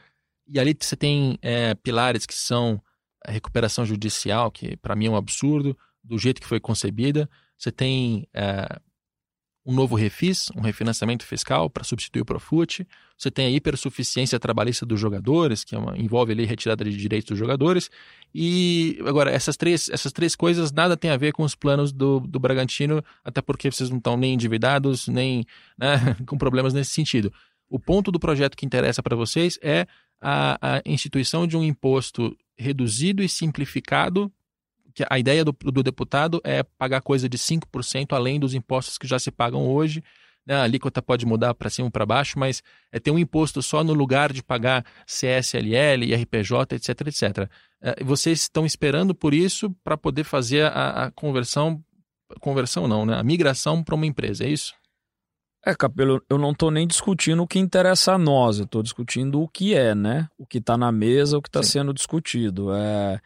E 0.47 0.61
ali 0.61 0.77
você 0.79 0.97
tem 0.97 1.39
é, 1.43 1.75
pilares 1.75 2.25
que 2.25 2.35
são 2.35 2.81
a 3.25 3.31
recuperação 3.31 3.85
judicial, 3.85 4.51
que 4.51 4.77
para 4.77 4.95
mim 4.95 5.07
é 5.07 5.11
um 5.11 5.17
absurdo, 5.17 5.77
do 6.03 6.19
jeito 6.19 6.41
que 6.41 6.47
foi 6.47 6.61
concebida. 6.61 7.29
Você 7.57 7.71
tem 7.71 8.29
é, 8.35 8.81
um 9.65 9.73
novo 9.73 9.95
refis, 9.95 10.51
um 10.57 10.61
refinanciamento 10.61 11.25
fiscal 11.25 11.71
para 11.71 11.85
substituir 11.85 12.23
o 12.23 12.25
Profut. 12.25 12.87
Você 13.17 13.31
tem 13.31 13.47
a 13.47 13.51
hipersuficiência 13.51 14.39
trabalhista 14.39 14.85
dos 14.85 14.99
jogadores, 14.99 15.63
que 15.63 15.75
é 15.75 15.79
uma, 15.79 15.97
envolve 15.97 16.33
ali 16.33 16.45
retirada 16.45 16.85
de 16.85 16.97
direitos 16.97 17.29
dos 17.29 17.39
jogadores. 17.39 17.89
E 18.35 18.99
agora, 19.07 19.31
essas 19.31 19.57
três, 19.57 19.89
essas 19.89 20.13
três 20.13 20.35
coisas 20.35 20.73
nada 20.73 20.97
tem 20.97 21.11
a 21.11 21.17
ver 21.17 21.33
com 21.33 21.45
os 21.45 21.55
planos 21.55 21.93
do, 21.93 22.19
do 22.21 22.41
Bragantino, 22.41 23.03
até 23.25 23.41
porque 23.41 23.71
vocês 23.71 23.89
não 23.89 23.99
estão 23.99 24.17
nem 24.17 24.35
endividados, 24.35 25.07
nem 25.07 25.45
né, 25.79 26.17
com 26.27 26.37
problemas 26.37 26.75
nesse 26.75 26.91
sentido. 26.91 27.33
O 27.69 27.79
ponto 27.79 28.11
do 28.11 28.19
projeto 28.19 28.57
que 28.57 28.67
interessa 28.67 29.03
para 29.03 29.17
vocês 29.17 29.59
é 29.63 29.87
a, 30.21 30.77
a 30.77 30.83
instituição 30.85 31.47
de 31.47 31.57
um 31.57 31.63
imposto 31.63 32.37
reduzido 32.59 33.23
e 33.23 33.29
simplificado 33.29 34.31
que 34.93 35.05
a 35.09 35.19
ideia 35.19 35.45
do, 35.45 35.53
do 35.53 35.83
deputado 35.83 36.41
é 36.45 36.63
pagar 36.63 37.01
coisa 37.01 37.29
de 37.29 37.39
5% 37.39 38.13
além 38.13 38.39
dos 38.39 38.55
impostos 38.55 38.99
que 38.99 39.07
já 39.07 39.19
se 39.19 39.31
pagam 39.31 39.67
hoje, 39.67 40.03
né, 40.47 40.57
a 40.57 40.63
alíquota 40.63 41.01
pode 41.01 41.25
mudar 41.25 41.55
para 41.55 41.71
cima 41.71 41.87
ou 41.87 41.91
para 41.91 42.07
baixo, 42.07 42.39
mas 42.39 42.63
é 42.91 42.99
ter 42.99 43.11
um 43.11 43.19
imposto 43.19 43.63
só 43.63 43.83
no 43.85 43.93
lugar 43.93 44.33
de 44.33 44.43
pagar 44.43 44.85
CSLL, 45.07 46.05
IRPJ, 46.05 46.75
etc, 46.75 47.01
etc. 47.07 47.51
É, 47.81 48.05
vocês 48.05 48.43
estão 48.43 48.67
esperando 48.67 49.15
por 49.15 49.33
isso 49.35 49.71
para 49.85 49.97
poder 49.97 50.25
fazer 50.25 50.65
a, 50.67 51.05
a, 51.05 51.11
conversão, 51.13 51.83
conversão 52.41 52.89
não, 52.89 53.07
né, 53.07 53.17
a 53.17 53.23
migração 53.23 53.83
para 53.83 53.95
uma 53.95 54.07
empresa, 54.07 54.45
é 54.45 54.49
isso? 54.49 54.75
É, 55.65 55.77
Capelo, 55.77 56.21
eu 56.29 56.39
não 56.39 56.51
estou 56.51 56.73
nem 56.73 56.89
discutindo 56.89 57.45
o 57.45 57.47
que 57.47 57.61
interessa 57.61 58.15
a 58.15 58.19
nós, 58.19 58.59
eu 58.59 58.65
estou 58.65 58.83
discutindo 58.83 59.41
o 59.41 59.47
que 59.47 59.75
é, 59.75 59.95
né? 59.95 60.29
O 60.37 60.45
que 60.45 60.59
está 60.59 60.77
na 60.77 60.91
mesa, 60.91 61.39
o 61.39 61.43
que 61.43 61.49
está 61.49 61.63
sendo 61.63 61.95
discutido. 61.95 62.75
É, 62.75 63.21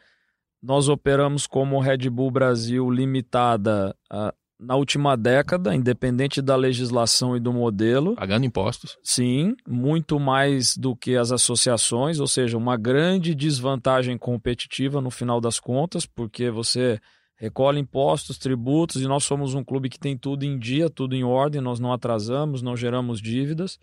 nós 0.63 0.89
operamos 0.89 1.47
como 1.47 1.81
Red 1.81 2.09
Bull 2.11 2.31
Brasil 2.31 2.91
Limitada 2.91 3.95
uh, 4.13 4.33
na 4.59 4.75
última 4.75 5.17
década, 5.17 5.75
independente 5.75 6.41
da 6.41 6.57
legislação 6.57 7.37
e 7.37 7.41
do 7.41 7.53
modelo. 7.53 8.15
Pagando 8.17 8.47
impostos. 8.47 8.99
Sim, 9.03 9.55
muito 9.69 10.19
mais 10.19 10.77
do 10.77 10.97
que 10.97 11.17
as 11.17 11.31
associações, 11.31 12.21
ou 12.21 12.27
seja, 12.27 12.57
uma 12.57 12.77
grande 12.77 13.35
desvantagem 13.35 14.17
competitiva 14.17 15.01
no 15.01 15.11
final 15.11 15.41
das 15.41 15.61
contas, 15.61 16.07
porque 16.07 16.51
você 16.51 16.99
recolhe 17.37 17.79
impostos, 17.79 18.39
tributos, 18.39 19.03
e 19.03 19.07
nós 19.07 19.25
somos 19.25 19.55
um 19.55 19.63
clube 19.63 19.91
que 19.91 19.99
tem 19.99 20.17
tudo 20.17 20.45
em 20.45 20.59
dia, 20.59 20.89
tudo 20.89 21.15
em 21.15 21.23
ordem, 21.23 21.61
nós 21.61 21.79
não 21.79 21.93
atrasamos, 21.93 22.63
não 22.63 22.75
geramos 22.75 23.21
dívidas. 23.21 23.79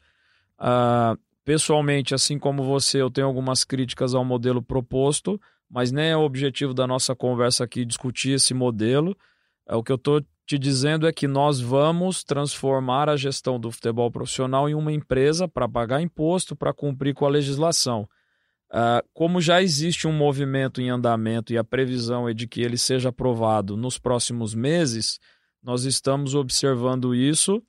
Uh, 0.59 1.15
pessoalmente, 1.45 2.15
assim 2.15 2.39
como 2.39 2.63
você, 2.63 2.99
eu 2.99 3.11
tenho 3.11 3.27
algumas 3.27 3.63
críticas 3.63 4.15
ao 4.15 4.25
modelo 4.25 4.61
proposto, 4.61 5.39
mas 5.73 5.91
nem 5.91 6.11
é 6.11 6.15
o 6.15 6.21
objetivo 6.21 6.71
da 6.71 6.85
nossa 6.85 7.15
conversa 7.15 7.63
aqui 7.63 7.83
discutir 7.83 8.33
esse 8.33 8.53
modelo. 8.53 9.17
É, 9.67 9.75
o 9.75 9.81
que 9.81 9.91
eu 9.91 9.95
estou 9.95 10.23
te 10.45 10.59
dizendo 10.59 11.07
é 11.07 11.11
que 11.11 11.27
nós 11.27 11.59
vamos 11.59 12.23
transformar 12.23 13.09
a 13.09 13.17
gestão 13.17 13.59
do 13.59 13.71
futebol 13.71 14.11
profissional 14.11 14.69
em 14.69 14.75
uma 14.75 14.91
empresa 14.91 15.47
para 15.47 15.67
pagar 15.67 15.99
imposto, 15.99 16.55
para 16.55 16.71
cumprir 16.71 17.15
com 17.15 17.25
a 17.25 17.29
legislação. 17.29 18.07
Uh, 18.71 19.01
como 19.13 19.41
já 19.41 19.63
existe 19.63 20.07
um 20.07 20.13
movimento 20.13 20.79
em 20.79 20.91
andamento 20.91 21.51
e 21.51 21.57
a 21.57 21.63
previsão 21.63 22.29
é 22.29 22.35
de 22.35 22.47
que 22.47 22.61
ele 22.61 22.77
seja 22.77 23.09
aprovado 23.09 23.75
nos 23.75 23.97
próximos 23.97 24.53
meses, 24.53 25.19
nós 25.61 25.85
estamos 25.85 26.35
observando 26.35 27.15
isso 27.15 27.63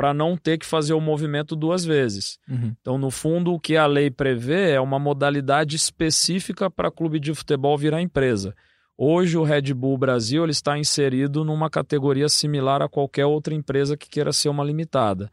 para 0.00 0.14
não 0.14 0.34
ter 0.34 0.56
que 0.56 0.64
fazer 0.64 0.94
o 0.94 1.00
movimento 1.00 1.54
duas 1.54 1.84
vezes. 1.84 2.38
Uhum. 2.48 2.74
Então, 2.80 2.96
no 2.96 3.10
fundo, 3.10 3.52
o 3.52 3.60
que 3.60 3.76
a 3.76 3.84
lei 3.84 4.10
prevê 4.10 4.70
é 4.70 4.80
uma 4.80 4.98
modalidade 4.98 5.76
específica 5.76 6.70
para 6.70 6.90
clube 6.90 7.20
de 7.20 7.34
futebol 7.34 7.76
virar 7.76 8.00
empresa. 8.00 8.56
Hoje, 8.96 9.36
o 9.36 9.42
Red 9.42 9.74
Bull 9.74 9.98
Brasil 9.98 10.42
ele 10.42 10.52
está 10.52 10.78
inserido 10.78 11.44
numa 11.44 11.68
categoria 11.68 12.30
similar 12.30 12.80
a 12.80 12.88
qualquer 12.88 13.26
outra 13.26 13.52
empresa 13.52 13.94
que 13.94 14.08
queira 14.08 14.32
ser 14.32 14.48
uma 14.48 14.64
limitada. 14.64 15.30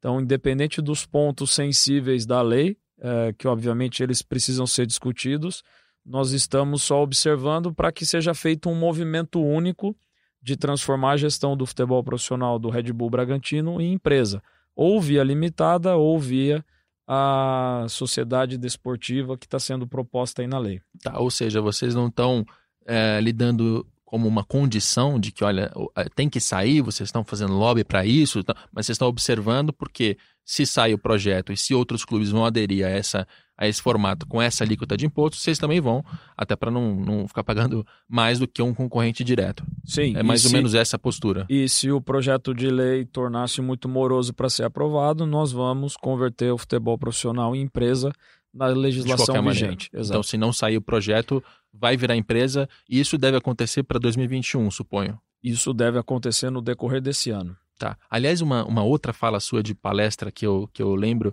Então, 0.00 0.20
independente 0.20 0.82
dos 0.82 1.06
pontos 1.06 1.54
sensíveis 1.54 2.26
da 2.26 2.42
lei, 2.42 2.76
é, 3.00 3.32
que 3.38 3.46
obviamente 3.46 4.02
eles 4.02 4.20
precisam 4.20 4.66
ser 4.66 4.84
discutidos. 4.84 5.62
Nós 6.04 6.32
estamos 6.32 6.82
só 6.82 7.00
observando 7.04 7.72
para 7.72 7.92
que 7.92 8.04
seja 8.04 8.34
feito 8.34 8.68
um 8.68 8.74
movimento 8.74 9.40
único 9.40 9.96
de 10.40 10.56
transformar 10.56 11.12
a 11.12 11.16
gestão 11.16 11.56
do 11.56 11.66
futebol 11.66 12.02
profissional 12.02 12.58
do 12.58 12.70
Red 12.70 12.92
Bull 12.92 13.10
Bragantino 13.10 13.80
em 13.80 13.92
empresa, 13.92 14.42
ou 14.74 15.00
via 15.00 15.24
limitada 15.24 15.96
ou 15.96 16.18
via 16.18 16.64
a 17.06 17.86
sociedade 17.88 18.58
desportiva 18.58 19.36
que 19.36 19.46
está 19.46 19.58
sendo 19.58 19.86
proposta 19.86 20.42
aí 20.42 20.48
na 20.48 20.58
lei. 20.58 20.80
Tá, 21.02 21.18
ou 21.18 21.30
seja, 21.30 21.60
vocês 21.60 21.94
não 21.94 22.08
estão 22.08 22.44
é, 22.86 23.18
lidando 23.20 23.86
como 24.04 24.28
uma 24.28 24.44
condição 24.44 25.18
de 25.18 25.32
que, 25.32 25.44
olha, 25.44 25.70
tem 26.14 26.30
que 26.30 26.40
sair, 26.40 26.80
vocês 26.80 27.08
estão 27.08 27.24
fazendo 27.24 27.52
lobby 27.52 27.84
para 27.84 28.06
isso, 28.06 28.42
tá, 28.44 28.54
mas 28.72 28.86
vocês 28.86 28.94
estão 28.94 29.08
observando 29.08 29.72
porque 29.72 30.16
se 30.48 30.64
sai 30.64 30.94
o 30.94 30.98
projeto 30.98 31.52
e 31.52 31.56
se 31.58 31.74
outros 31.74 32.06
clubes 32.06 32.30
vão 32.30 32.42
aderir 32.42 32.82
a, 32.86 32.88
essa, 32.88 33.28
a 33.54 33.68
esse 33.68 33.82
formato 33.82 34.26
com 34.26 34.40
essa 34.40 34.64
alíquota 34.64 34.96
de 34.96 35.04
imposto, 35.04 35.36
vocês 35.36 35.58
também 35.58 35.78
vão, 35.78 36.02
até 36.34 36.56
para 36.56 36.70
não, 36.70 36.94
não 36.94 37.28
ficar 37.28 37.44
pagando 37.44 37.86
mais 38.08 38.38
do 38.38 38.48
que 38.48 38.62
um 38.62 38.72
concorrente 38.72 39.22
direto. 39.22 39.62
Sim. 39.84 40.16
É 40.16 40.22
mais 40.22 40.42
ou 40.44 40.48
se, 40.48 40.56
menos 40.56 40.74
essa 40.74 40.98
postura. 40.98 41.44
E 41.50 41.68
se 41.68 41.90
o 41.90 42.00
projeto 42.00 42.54
de 42.54 42.70
lei 42.70 43.04
tornasse 43.04 43.60
muito 43.60 43.90
moroso 43.90 44.32
para 44.32 44.48
ser 44.48 44.64
aprovado, 44.64 45.26
nós 45.26 45.52
vamos 45.52 45.98
converter 45.98 46.50
o 46.50 46.56
futebol 46.56 46.96
profissional 46.96 47.54
em 47.54 47.60
empresa 47.60 48.10
na 48.52 48.68
legislação 48.68 49.42
vigente. 49.42 49.90
Então, 49.92 50.22
se 50.22 50.38
não 50.38 50.50
sair 50.50 50.78
o 50.78 50.82
projeto, 50.82 51.44
vai 51.70 51.94
virar 51.94 52.16
empresa 52.16 52.66
e 52.88 52.98
isso 52.98 53.18
deve 53.18 53.36
acontecer 53.36 53.82
para 53.82 53.98
2021, 53.98 54.70
suponho. 54.70 55.20
Isso 55.44 55.74
deve 55.74 55.98
acontecer 55.98 56.48
no 56.48 56.62
decorrer 56.62 57.02
desse 57.02 57.28
ano. 57.28 57.54
Tá. 57.78 57.96
Aliás, 58.10 58.40
uma, 58.40 58.64
uma 58.64 58.82
outra 58.82 59.12
fala 59.12 59.38
sua 59.38 59.62
de 59.62 59.72
palestra 59.72 60.32
que 60.32 60.44
eu, 60.44 60.68
que 60.72 60.82
eu 60.82 60.96
lembro 60.96 61.32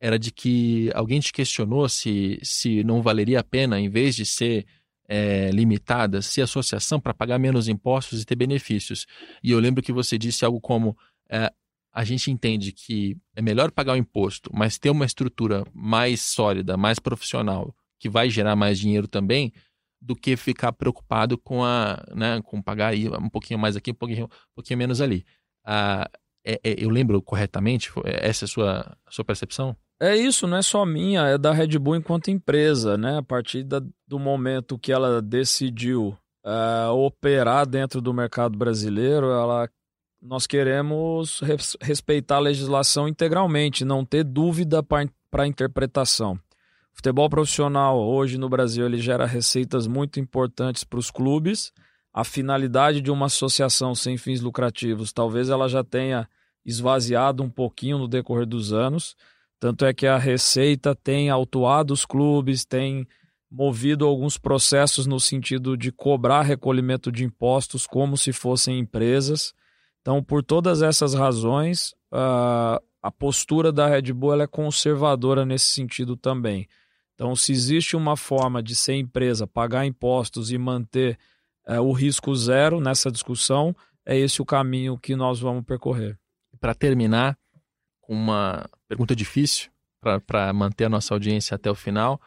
era 0.00 0.18
de 0.18 0.32
que 0.32 0.90
alguém 0.94 1.20
te 1.20 1.32
questionou 1.32 1.86
se, 1.86 2.40
se 2.42 2.82
não 2.82 3.02
valeria 3.02 3.40
a 3.40 3.44
pena, 3.44 3.78
em 3.78 3.90
vez 3.90 4.16
de 4.16 4.24
ser 4.24 4.66
é, 5.06 5.50
limitada, 5.50 6.22
se 6.22 6.40
associação 6.40 6.98
para 6.98 7.12
pagar 7.12 7.38
menos 7.38 7.68
impostos 7.68 8.22
e 8.22 8.24
ter 8.24 8.34
benefícios. 8.34 9.06
E 9.42 9.50
eu 9.50 9.60
lembro 9.60 9.82
que 9.82 9.92
você 9.92 10.16
disse 10.16 10.46
algo 10.46 10.62
como: 10.62 10.96
é, 11.28 11.52
a 11.92 12.04
gente 12.04 12.30
entende 12.30 12.72
que 12.72 13.16
é 13.36 13.42
melhor 13.42 13.70
pagar 13.70 13.92
o 13.92 13.96
imposto, 13.96 14.50
mas 14.54 14.78
ter 14.78 14.88
uma 14.88 15.04
estrutura 15.04 15.62
mais 15.74 16.22
sólida, 16.22 16.74
mais 16.74 16.98
profissional, 16.98 17.76
que 17.98 18.08
vai 18.08 18.30
gerar 18.30 18.56
mais 18.56 18.78
dinheiro 18.78 19.06
também, 19.06 19.52
do 20.00 20.16
que 20.16 20.36
ficar 20.36 20.72
preocupado 20.72 21.36
com 21.38 21.62
a, 21.62 22.02
né, 22.14 22.40
com 22.42 22.60
pagar 22.62 22.88
aí 22.88 23.08
um 23.08 23.28
pouquinho 23.28 23.60
mais 23.60 23.76
aqui, 23.76 23.92
um 23.92 23.94
pouquinho, 23.94 24.24
um 24.24 24.54
pouquinho 24.54 24.78
menos 24.78 25.00
ali. 25.00 25.24
Ah, 25.64 26.08
é, 26.44 26.60
é, 26.64 26.84
eu 26.84 26.90
lembro 26.90 27.20
corretamente? 27.22 27.90
Essa 28.04 28.44
é 28.44 28.46
a 28.46 28.48
sua, 28.48 28.96
a 29.06 29.10
sua 29.10 29.24
percepção? 29.24 29.76
É 30.00 30.16
isso, 30.16 30.48
não 30.48 30.56
é 30.56 30.62
só 30.62 30.84
minha, 30.84 31.28
é 31.28 31.38
da 31.38 31.52
Red 31.52 31.78
Bull 31.78 31.94
enquanto 31.94 32.30
empresa, 32.30 32.98
né? 32.98 33.18
A 33.18 33.22
partir 33.22 33.62
da, 33.62 33.80
do 34.06 34.18
momento 34.18 34.76
que 34.76 34.90
ela 34.90 35.22
decidiu 35.22 36.18
uh, 36.44 36.90
operar 36.90 37.66
dentro 37.66 38.00
do 38.00 38.12
mercado 38.12 38.58
brasileiro, 38.58 39.30
ela, 39.30 39.68
nós 40.20 40.44
queremos 40.44 41.38
res, 41.40 41.76
respeitar 41.80 42.36
a 42.36 42.40
legislação 42.40 43.06
integralmente, 43.06 43.84
não 43.84 44.04
ter 44.04 44.24
dúvida 44.24 44.82
para 44.82 45.06
a 45.32 45.46
interpretação. 45.46 46.34
O 46.92 46.96
futebol 46.96 47.30
profissional 47.30 47.98
hoje 47.98 48.36
no 48.36 48.48
Brasil 48.48 48.84
ele 48.84 48.98
gera 48.98 49.24
receitas 49.24 49.86
muito 49.86 50.18
importantes 50.18 50.82
para 50.82 50.98
os 50.98 51.12
clubes, 51.12 51.72
a 52.12 52.24
finalidade 52.24 53.00
de 53.00 53.10
uma 53.10 53.26
associação 53.26 53.94
sem 53.94 54.16
fins 54.16 54.40
lucrativos, 54.40 55.12
talvez 55.12 55.48
ela 55.48 55.68
já 55.68 55.82
tenha 55.82 56.28
esvaziado 56.64 57.42
um 57.42 57.48
pouquinho 57.48 57.98
no 57.98 58.06
decorrer 58.06 58.46
dos 58.46 58.72
anos. 58.72 59.16
Tanto 59.58 59.84
é 59.84 59.94
que 59.94 60.06
a 60.06 60.18
Receita 60.18 60.94
tem 60.94 61.30
autuado 61.30 61.94
os 61.94 62.04
clubes, 62.04 62.64
tem 62.64 63.06
movido 63.50 64.06
alguns 64.06 64.38
processos 64.38 65.06
no 65.06 65.20
sentido 65.20 65.76
de 65.76 65.92
cobrar 65.92 66.42
recolhimento 66.42 67.12
de 67.12 67.24
impostos 67.24 67.86
como 67.86 68.16
se 68.16 68.32
fossem 68.32 68.78
empresas. 68.78 69.54
Então, 70.00 70.22
por 70.22 70.42
todas 70.42 70.82
essas 70.82 71.14
razões, 71.14 71.94
a 72.10 73.10
postura 73.18 73.70
da 73.72 73.86
Red 73.86 74.12
Bull 74.12 74.40
é 74.40 74.46
conservadora 74.46 75.44
nesse 75.44 75.66
sentido 75.66 76.16
também. 76.16 76.66
Então, 77.14 77.36
se 77.36 77.52
existe 77.52 77.94
uma 77.94 78.16
forma 78.16 78.62
de 78.62 78.74
ser 78.74 78.94
empresa, 78.94 79.46
pagar 79.46 79.86
impostos 79.86 80.50
e 80.50 80.58
manter 80.58 81.18
é, 81.66 81.80
o 81.80 81.92
risco 81.92 82.34
zero 82.34 82.80
nessa 82.80 83.10
discussão, 83.10 83.74
é 84.04 84.16
esse 84.16 84.42
o 84.42 84.46
caminho 84.46 84.98
que 84.98 85.14
nós 85.14 85.40
vamos 85.40 85.64
percorrer. 85.64 86.18
Para 86.60 86.74
terminar, 86.74 87.38
uma 88.08 88.68
pergunta 88.88 89.14
difícil 89.14 89.70
para 90.26 90.52
manter 90.52 90.86
a 90.86 90.88
nossa 90.88 91.14
audiência 91.14 91.54
até 91.54 91.70
o 91.70 91.74
final, 91.74 92.20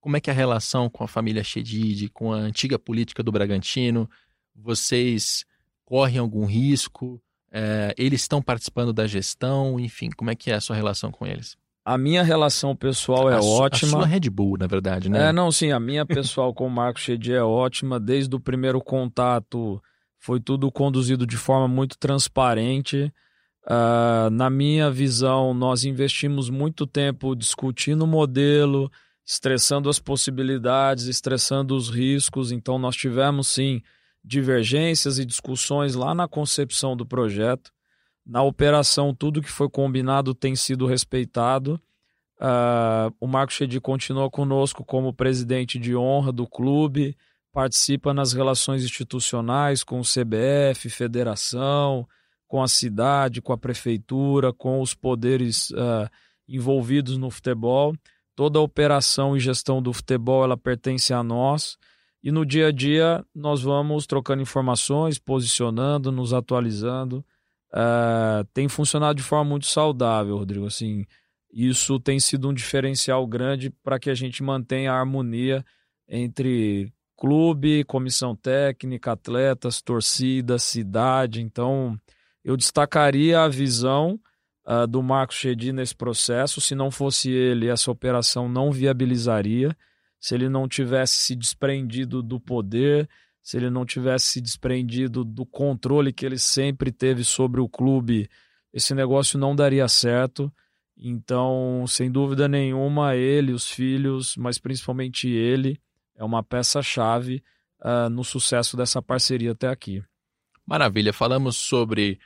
como 0.00 0.16
é 0.16 0.20
que 0.20 0.30
é 0.30 0.32
a 0.32 0.36
relação 0.36 0.88
com 0.88 1.04
a 1.04 1.08
família 1.08 1.44
Chedid, 1.44 2.08
com 2.08 2.32
a 2.32 2.36
antiga 2.36 2.78
política 2.78 3.22
do 3.22 3.30
Bragantino? 3.30 4.08
Vocês 4.54 5.44
correm 5.84 6.18
algum 6.18 6.46
risco? 6.46 7.22
É, 7.52 7.94
eles 7.98 8.22
estão 8.22 8.40
participando 8.40 8.92
da 8.92 9.06
gestão? 9.06 9.78
Enfim, 9.78 10.08
como 10.16 10.30
é 10.30 10.34
que 10.34 10.50
é 10.50 10.54
a 10.54 10.60
sua 10.60 10.74
relação 10.74 11.12
com 11.12 11.26
eles? 11.26 11.56
A 11.84 11.96
minha 11.96 12.22
relação 12.22 12.76
pessoal 12.76 13.30
é 13.30 13.36
a 13.36 13.40
ótima. 13.40 13.98
A 13.98 14.00
sua 14.02 14.06
Red 14.06 14.28
Bull, 14.30 14.58
na 14.58 14.66
verdade, 14.66 15.08
né? 15.08 15.28
É, 15.28 15.32
não, 15.32 15.50
sim, 15.50 15.72
a 15.72 15.80
minha 15.80 16.04
pessoal 16.04 16.52
com 16.52 16.66
o 16.66 16.70
Marco 16.70 17.00
Chedi 17.00 17.32
é 17.32 17.42
ótima. 17.42 17.98
Desde 17.98 18.34
o 18.36 18.40
primeiro 18.40 18.80
contato 18.80 19.82
foi 20.18 20.38
tudo 20.38 20.70
conduzido 20.70 21.26
de 21.26 21.36
forma 21.36 21.66
muito 21.66 21.98
transparente. 21.98 23.12
Uh, 23.64 24.30
na 24.30 24.50
minha 24.50 24.90
visão, 24.90 25.54
nós 25.54 25.84
investimos 25.84 26.50
muito 26.50 26.86
tempo 26.86 27.34
discutindo 27.34 28.02
o 28.02 28.06
modelo, 28.06 28.90
estressando 29.26 29.88
as 29.88 29.98
possibilidades, 29.98 31.06
estressando 31.06 31.74
os 31.74 31.88
riscos. 31.88 32.52
Então, 32.52 32.78
nós 32.78 32.94
tivemos 32.94 33.48
sim 33.48 33.80
divergências 34.22 35.18
e 35.18 35.24
discussões 35.24 35.94
lá 35.94 36.14
na 36.14 36.28
concepção 36.28 36.94
do 36.94 37.06
projeto. 37.06 37.72
Na 38.26 38.42
operação, 38.42 39.14
tudo 39.14 39.42
que 39.42 39.50
foi 39.50 39.68
combinado 39.68 40.34
tem 40.34 40.54
sido 40.54 40.86
respeitado. 40.86 41.80
Uh, 42.40 43.14
o 43.20 43.26
Marco 43.26 43.52
Chedi 43.52 43.80
continua 43.80 44.30
conosco 44.30 44.84
como 44.84 45.12
presidente 45.12 45.78
de 45.78 45.94
honra 45.94 46.32
do 46.32 46.46
clube, 46.46 47.16
participa 47.52 48.14
nas 48.14 48.32
relações 48.32 48.82
institucionais 48.82 49.84
com 49.84 50.00
o 50.00 50.04
CBF, 50.04 50.88
federação, 50.88 52.08
com 52.48 52.62
a 52.62 52.68
cidade, 52.68 53.42
com 53.42 53.52
a 53.52 53.58
prefeitura, 53.58 54.52
com 54.52 54.80
os 54.80 54.94
poderes 54.94 55.70
uh, 55.70 56.08
envolvidos 56.48 57.16
no 57.16 57.30
futebol. 57.30 57.94
Toda 58.34 58.58
a 58.58 58.62
operação 58.62 59.36
e 59.36 59.40
gestão 59.40 59.82
do 59.82 59.92
futebol 59.92 60.42
ela 60.42 60.56
pertence 60.56 61.12
a 61.12 61.22
nós. 61.22 61.76
E 62.22 62.32
no 62.32 62.44
dia 62.44 62.68
a 62.68 62.72
dia 62.72 63.24
nós 63.34 63.62
vamos 63.62 64.06
trocando 64.06 64.42
informações, 64.42 65.18
posicionando, 65.18 66.10
nos 66.10 66.32
atualizando. 66.32 67.24
Uh, 67.72 68.44
tem 68.52 68.68
funcionado 68.68 69.16
de 69.16 69.22
forma 69.22 69.50
muito 69.50 69.66
saudável, 69.66 70.36
Rodrigo. 70.36 70.66
Assim, 70.66 71.06
isso 71.52 71.98
tem 72.00 72.18
sido 72.18 72.48
um 72.48 72.54
diferencial 72.54 73.26
grande 73.26 73.70
para 73.82 73.98
que 73.98 74.10
a 74.10 74.14
gente 74.14 74.42
mantenha 74.42 74.92
a 74.92 74.98
harmonia 74.98 75.64
entre 76.08 76.92
clube, 77.16 77.84
comissão 77.84 78.34
técnica, 78.34 79.12
atletas, 79.12 79.82
torcida, 79.82 80.58
cidade. 80.58 81.42
Então, 81.42 81.98
eu 82.42 82.56
destacaria 82.56 83.40
a 83.40 83.48
visão 83.48 84.18
uh, 84.66 84.86
do 84.86 85.02
Marcos 85.02 85.36
Chedi 85.36 85.72
nesse 85.72 85.94
processo. 85.94 86.60
Se 86.60 86.74
não 86.74 86.90
fosse 86.90 87.30
ele, 87.30 87.68
essa 87.68 87.90
operação 87.90 88.48
não 88.48 88.72
viabilizaria. 88.72 89.76
Se 90.18 90.34
ele 90.34 90.48
não 90.48 90.66
tivesse 90.68 91.16
se 91.16 91.36
desprendido 91.36 92.22
do 92.22 92.40
poder, 92.40 93.08
se 93.42 93.56
ele 93.56 93.70
não 93.70 93.84
tivesse 93.84 94.26
se 94.26 94.40
desprendido 94.40 95.24
do 95.24 95.46
controle 95.46 96.12
que 96.12 96.26
ele 96.26 96.38
sempre 96.38 96.92
teve 96.92 97.24
sobre 97.24 97.60
o 97.60 97.68
clube, 97.68 98.28
esse 98.72 98.94
negócio 98.94 99.38
não 99.38 99.54
daria 99.54 99.88
certo. 99.88 100.52
Então, 100.96 101.84
sem 101.88 102.10
dúvida 102.10 102.46
nenhuma, 102.46 103.16
ele, 103.16 103.52
os 103.52 103.68
filhos, 103.68 104.36
mas 104.36 104.58
principalmente 104.58 105.28
ele, 105.28 105.80
é 106.14 106.22
uma 106.22 106.42
peça-chave 106.42 107.42
uh, 107.80 108.10
no 108.10 108.22
sucesso 108.22 108.76
dessa 108.76 109.00
parceria 109.00 109.52
até 109.52 109.68
aqui. 109.68 110.02
Maravilha. 110.66 111.12
Falamos 111.12 111.56
sobre 111.56 112.18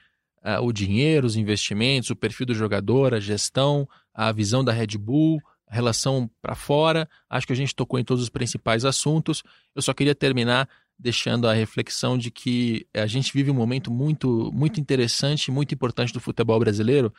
uh, 0.44 0.60
o 0.62 0.72
dinheiro, 0.72 1.26
os 1.26 1.36
investimentos, 1.36 2.10
o 2.10 2.16
perfil 2.16 2.46
do 2.46 2.54
jogador, 2.54 3.14
a 3.14 3.20
gestão, 3.20 3.88
a 4.12 4.32
visão 4.32 4.64
da 4.64 4.72
Red 4.72 4.98
Bull, 4.98 5.40
a 5.66 5.74
relação 5.74 6.28
para 6.42 6.56
fora. 6.56 7.08
Acho 7.30 7.46
que 7.46 7.52
a 7.52 7.56
gente 7.56 7.74
tocou 7.74 7.98
em 7.98 8.04
todos 8.04 8.22
os 8.22 8.28
principais 8.28 8.84
assuntos. 8.84 9.42
Eu 9.74 9.80
só 9.80 9.94
queria 9.94 10.14
terminar 10.14 10.68
deixando 10.98 11.48
a 11.48 11.52
reflexão 11.52 12.16
de 12.16 12.30
que 12.30 12.86
a 12.94 13.06
gente 13.06 13.32
vive 13.32 13.50
um 13.50 13.54
momento 13.54 13.90
muito, 13.90 14.50
muito 14.52 14.80
interessante, 14.80 15.50
muito 15.50 15.74
importante 15.74 16.12
do 16.12 16.20
futebol 16.20 16.58
brasileiro, 16.58 17.12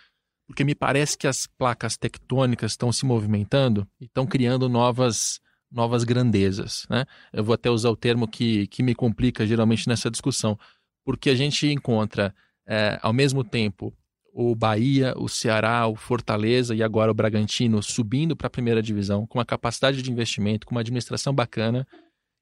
porque 0.48 0.64
me 0.64 0.76
parece 0.76 1.18
que 1.18 1.28
as 1.28 1.48
placas 1.48 1.98
tectônicas 1.98 2.74
estão 2.74 2.92
se 2.92 3.06
movimentando 3.06 3.88
e 4.00 4.06
estão 4.06 4.26
criando 4.26 4.70
novas 4.70 5.40
novas 5.72 6.04
grandezas. 6.04 6.86
Né? 6.90 7.06
Eu 7.34 7.44
vou 7.44 7.54
até 7.54 7.70
usar 7.70 7.90
o 7.90 7.98
termo 7.98 8.28
que, 8.28 8.66
que 8.68 8.82
me 8.82 8.96
complica 8.96 9.46
geralmente 9.46 9.90
nessa 9.90 10.10
discussão, 10.10 10.58
porque 11.04 11.30
a 11.30 11.36
gente 11.36 11.68
encontra, 11.68 12.34
é, 12.66 12.98
ao 13.02 13.12
mesmo 13.12 13.44
tempo, 13.44 13.94
o 14.34 14.56
Bahia, 14.56 15.14
o 15.18 15.28
Ceará, 15.28 15.88
o 15.88 15.96
Fortaleza 15.96 16.76
e 16.76 16.84
agora 16.84 17.12
o 17.12 17.16
Bragantino 17.16 17.82
subindo 17.82 18.36
para 18.36 18.48
a 18.48 18.50
primeira 18.50 18.82
divisão, 18.82 19.26
com 19.26 19.38
uma 19.38 19.46
capacidade 19.46 20.02
de 20.02 20.12
investimento, 20.12 20.66
com 20.66 20.76
uma 20.76 20.82
administração 20.82 21.34
bacana, 21.34 21.88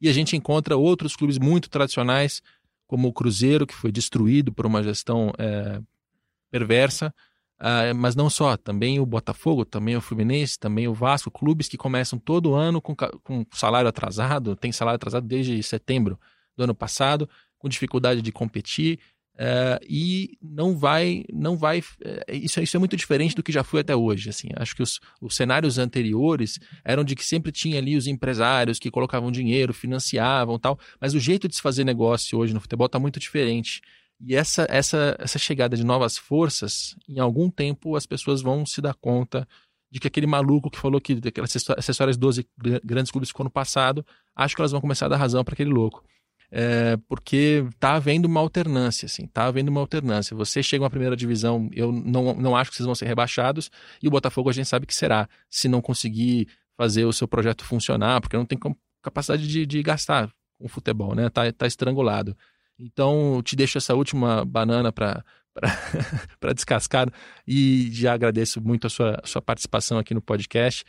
e 0.03 0.09
a 0.09 0.13
gente 0.13 0.35
encontra 0.35 0.77
outros 0.77 1.15
clubes 1.15 1.39
muito 1.39 1.69
tradicionais, 1.69 2.43
como 2.85 3.07
o 3.07 3.13
Cruzeiro, 3.13 3.65
que 3.65 3.73
foi 3.73 3.91
destruído 3.91 4.51
por 4.53 4.65
uma 4.65 4.83
gestão 4.83 5.31
é, 5.37 5.81
perversa, 6.51 7.13
Uh, 7.63 7.95
mas 7.95 8.13
não 8.13 8.29
só, 8.29 8.57
também 8.57 8.99
o 8.99 9.05
Botafogo, 9.05 9.63
também 9.63 9.95
o 9.95 10.01
Fluminense, 10.01 10.59
também 10.59 10.85
o 10.85 10.93
Vasco, 10.93 11.31
clubes 11.31 11.69
que 11.69 11.77
começam 11.77 12.19
todo 12.19 12.53
ano 12.53 12.81
com, 12.81 12.93
com 12.93 13.45
salário 13.53 13.87
atrasado, 13.87 14.53
tem 14.53 14.69
salário 14.73 14.97
atrasado 14.97 15.25
desde 15.25 15.63
setembro 15.63 16.19
do 16.57 16.65
ano 16.65 16.75
passado, 16.75 17.29
com 17.57 17.69
dificuldade 17.69 18.21
de 18.21 18.33
competir, 18.33 18.99
uh, 19.35 19.83
e 19.87 20.37
não 20.41 20.77
vai, 20.77 21.23
não 21.31 21.57
vai, 21.57 21.79
uh, 21.79 21.83
isso, 22.31 22.61
isso 22.61 22.77
é 22.77 22.79
muito 22.79 22.95
diferente 22.95 23.35
do 23.35 23.43
que 23.43 23.51
já 23.51 23.63
foi 23.63 23.81
até 23.81 23.95
hoje, 23.95 24.29
assim, 24.29 24.49
acho 24.55 24.75
que 24.75 24.83
os, 24.83 24.99
os 25.21 25.35
cenários 25.35 25.77
anteriores 25.77 26.59
eram 26.83 27.03
de 27.03 27.15
que 27.15 27.25
sempre 27.25 27.51
tinha 27.51 27.77
ali 27.77 27.95
os 27.95 28.07
empresários 28.07 28.79
que 28.79 28.91
colocavam 28.91 29.31
dinheiro, 29.31 29.73
financiavam 29.73 30.59
tal, 30.59 30.79
mas 30.99 31.13
o 31.13 31.19
jeito 31.19 31.47
de 31.47 31.55
se 31.55 31.61
fazer 31.61 31.83
negócio 31.83 32.37
hoje 32.37 32.53
no 32.53 32.61
futebol 32.61 32.87
está 32.87 32.99
muito 32.99 33.19
diferente, 33.19 33.81
e 34.25 34.35
essa, 34.35 34.65
essa, 34.69 35.17
essa 35.19 35.37
chegada 35.37 35.75
de 35.75 35.83
novas 35.83 36.17
forças, 36.17 36.95
em 37.09 37.19
algum 37.19 37.49
tempo 37.49 37.95
as 37.95 38.05
pessoas 38.05 38.41
vão 38.41 38.65
se 38.65 38.81
dar 38.81 38.93
conta 38.93 39.47
de 39.91 39.99
que 39.99 40.07
aquele 40.07 40.25
maluco 40.25 40.71
que 40.71 40.79
falou 40.79 40.99
que 40.99 41.19
aquelas 41.27 41.51
de 41.51 42.17
12 42.17 42.47
grandes 42.83 43.11
clubes 43.11 43.29
ficou 43.29 43.43
no 43.43 43.51
passado, 43.51 44.03
acho 44.35 44.55
que 44.55 44.61
elas 44.61 44.71
vão 44.71 44.81
começar 44.81 45.05
a 45.05 45.09
dar 45.09 45.17
razão 45.17 45.43
para 45.43 45.53
aquele 45.53 45.69
louco. 45.69 46.03
É, 46.55 46.97
porque 47.07 47.65
tá 47.79 47.95
havendo 47.95 48.25
uma 48.25 48.39
alternância, 48.39 49.07
assim, 49.07 49.25
tá 49.25 49.45
havendo 49.45 49.69
uma 49.69 49.81
alternância. 49.81 50.37
Você 50.37 50.61
chega 50.61 50.83
uma 50.83 50.89
primeira 50.89 51.15
divisão, 51.15 51.67
eu 51.73 51.91
não, 51.91 52.35
não 52.35 52.55
acho 52.55 52.69
que 52.69 52.77
vocês 52.77 52.85
vão 52.85 52.93
ser 52.93 53.07
rebaixados, 53.07 53.71
e 53.99 54.07
o 54.07 54.11
Botafogo 54.11 54.51
a 54.51 54.53
gente 54.53 54.67
sabe 54.67 54.85
que 54.85 54.93
será, 54.93 55.27
se 55.49 55.67
não 55.67 55.81
conseguir 55.81 56.47
fazer 56.77 57.05
o 57.05 57.13
seu 57.13 57.27
projeto 57.27 57.65
funcionar, 57.65 58.21
porque 58.21 58.37
não 58.37 58.45
tem 58.45 58.59
capacidade 59.01 59.47
de, 59.47 59.65
de 59.65 59.81
gastar 59.81 60.31
com 60.59 60.67
futebol, 60.67 61.15
né? 61.15 61.27
Tá, 61.27 61.51
tá 61.51 61.65
estrangulado. 61.65 62.37
Então, 62.77 63.41
te 63.43 63.55
deixo 63.55 63.79
essa 63.79 63.95
última 63.95 64.45
banana 64.45 64.91
para 64.91 65.25
para 66.39 66.53
descascar 66.53 67.07
e 67.47 67.89
já 67.91 68.13
agradeço 68.13 68.59
muito 68.59 68.87
a 68.87 68.89
sua, 68.89 69.19
a 69.23 69.27
sua 69.27 69.41
participação 69.41 69.99
aqui 69.99 70.13
no 70.13 70.21
podcast. 70.21 70.83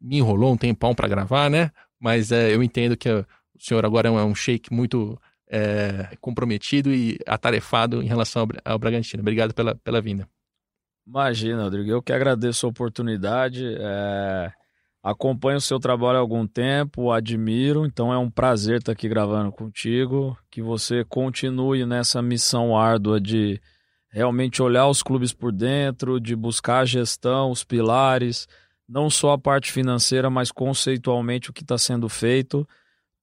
Me 0.00 0.18
enrolou 0.18 0.52
um 0.52 0.56
tempão 0.56 0.94
para 0.94 1.08
gravar, 1.08 1.50
né? 1.50 1.70
Mas 2.00 2.32
é, 2.32 2.54
eu 2.54 2.62
entendo 2.62 2.96
que 2.96 3.08
senhor 3.64 3.84
agora 3.84 4.08
é 4.08 4.10
um, 4.10 4.18
é 4.18 4.24
um 4.24 4.34
sheik 4.34 4.72
muito 4.72 5.18
é, 5.48 6.16
comprometido 6.20 6.92
e 6.92 7.18
atarefado 7.26 8.02
em 8.02 8.06
relação 8.06 8.42
ao, 8.42 8.72
ao 8.72 8.78
Bragantino. 8.78 9.20
Obrigado 9.20 9.54
pela, 9.54 9.74
pela 9.74 10.00
vinda. 10.00 10.28
Imagina, 11.06 11.64
Rodrigo. 11.64 11.90
Eu 11.90 12.02
que 12.02 12.12
agradeço 12.12 12.66
a 12.66 12.68
oportunidade. 12.68 13.64
É... 13.78 14.52
Acompanho 15.02 15.58
o 15.58 15.60
seu 15.60 15.80
trabalho 15.80 16.18
há 16.18 16.20
algum 16.20 16.46
tempo, 16.46 17.10
admiro, 17.10 17.84
então 17.84 18.12
é 18.12 18.18
um 18.18 18.30
prazer 18.30 18.78
estar 18.78 18.92
aqui 18.92 19.08
gravando 19.08 19.50
contigo. 19.50 20.38
Que 20.48 20.62
você 20.62 21.04
continue 21.04 21.84
nessa 21.84 22.22
missão 22.22 22.78
árdua 22.78 23.20
de 23.20 23.60
realmente 24.08 24.62
olhar 24.62 24.86
os 24.86 25.02
clubes 25.02 25.32
por 25.32 25.50
dentro, 25.50 26.20
de 26.20 26.36
buscar 26.36 26.80
a 26.80 26.84
gestão, 26.84 27.50
os 27.50 27.64
pilares, 27.64 28.46
não 28.88 29.10
só 29.10 29.32
a 29.32 29.38
parte 29.38 29.72
financeira, 29.72 30.30
mas 30.30 30.52
conceitualmente 30.52 31.50
o 31.50 31.52
que 31.52 31.62
está 31.62 31.76
sendo 31.76 32.08
feito, 32.08 32.66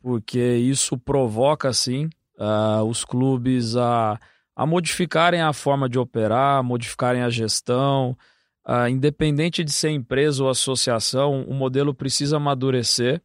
porque 0.02 0.39
isso 0.39 0.97
provoca, 0.97 1.72
sim, 1.74 2.10
uh, 2.38 2.84
os 2.84 3.04
clubes 3.04 3.76
a, 3.76 4.20
a 4.56 4.66
modificarem 4.66 5.41
a 5.41 5.54
forma 5.54 5.89
de 5.89 6.00
operar, 6.00 6.64
modificarem 6.64 7.22
a 7.22 7.30
gestão. 7.30 8.18
Uh, 8.68 8.88
independente 8.88 9.64
de 9.64 9.72
ser 9.72 9.89
empresa 9.89 10.43
ou 10.43 10.50
associação, 10.50 11.43
o 11.43 11.54
modelo 11.54 11.93
precisa 11.93 12.38
amadurecer. 12.38 13.22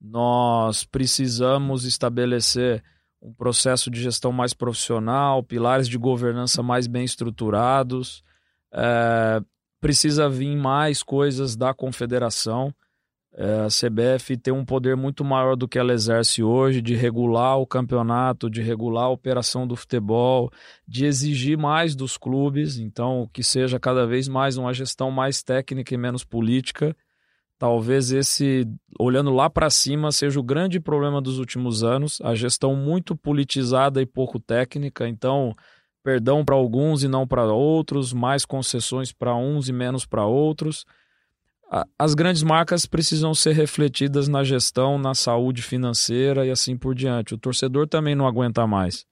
Nós 0.00 0.84
precisamos 0.84 1.84
estabelecer 1.84 2.82
um 3.20 3.32
processo 3.34 3.90
de 3.90 4.00
gestão 4.02 4.32
mais 4.32 4.54
profissional, 4.54 5.42
pilares 5.42 5.86
de 5.86 5.98
governança 5.98 6.62
mais 6.62 6.86
bem 6.86 7.04
estruturados. 7.04 8.24
É, 8.72 9.42
precisa 9.80 10.28
vir 10.28 10.56
mais 10.56 11.02
coisas 11.02 11.54
da 11.54 11.74
confederação. 11.74 12.74
É, 13.32 13.60
a 13.60 13.68
CBF 13.68 14.36
tem 14.36 14.52
um 14.52 14.64
poder 14.64 14.96
muito 14.96 15.24
maior 15.24 15.54
do 15.54 15.68
que 15.68 15.78
ela 15.78 15.92
exerce 15.92 16.42
hoje 16.42 16.82
de 16.82 16.96
regular 16.96 17.58
o 17.58 17.66
campeonato, 17.66 18.50
de 18.50 18.60
regular 18.60 19.04
a 19.04 19.10
operação 19.10 19.66
do 19.66 19.76
futebol, 19.76 20.50
de 20.86 21.04
exigir 21.04 21.56
mais 21.56 21.94
dos 21.94 22.16
clubes, 22.16 22.78
então 22.78 23.30
que 23.32 23.44
seja 23.44 23.78
cada 23.78 24.04
vez 24.04 24.26
mais 24.26 24.56
uma 24.56 24.74
gestão 24.74 25.12
mais 25.12 25.42
técnica 25.42 25.94
e 25.94 25.98
menos 25.98 26.24
política. 26.24 26.96
Talvez 27.56 28.10
esse, 28.10 28.66
olhando 28.98 29.30
lá 29.30 29.48
para 29.48 29.70
cima, 29.70 30.10
seja 30.10 30.40
o 30.40 30.42
grande 30.42 30.80
problema 30.80 31.20
dos 31.20 31.38
últimos 31.38 31.84
anos, 31.84 32.18
a 32.22 32.34
gestão 32.34 32.74
muito 32.74 33.14
politizada 33.14 34.02
e 34.02 34.06
pouco 34.06 34.40
técnica. 34.40 35.06
Então, 35.06 35.54
perdão 36.02 36.44
para 36.44 36.56
alguns 36.56 37.04
e 37.04 37.08
não 37.08 37.28
para 37.28 37.44
outros, 37.44 38.12
mais 38.12 38.44
concessões 38.44 39.12
para 39.12 39.36
uns 39.36 39.68
e 39.68 39.72
menos 39.72 40.04
para 40.04 40.24
outros 40.24 40.84
as 41.96 42.14
grandes 42.14 42.42
marcas 42.42 42.84
precisam 42.84 43.32
ser 43.32 43.52
refletidas 43.52 44.26
na 44.26 44.42
gestão, 44.42 44.98
na 44.98 45.14
saúde 45.14 45.62
financeira 45.62 46.44
e 46.44 46.50
assim 46.50 46.76
por 46.76 46.96
diante. 46.96 47.34
O 47.34 47.38
torcedor 47.38 47.86
também 47.86 48.16
não 48.16 48.26
aguenta 48.26 48.66
mais. 48.66 49.06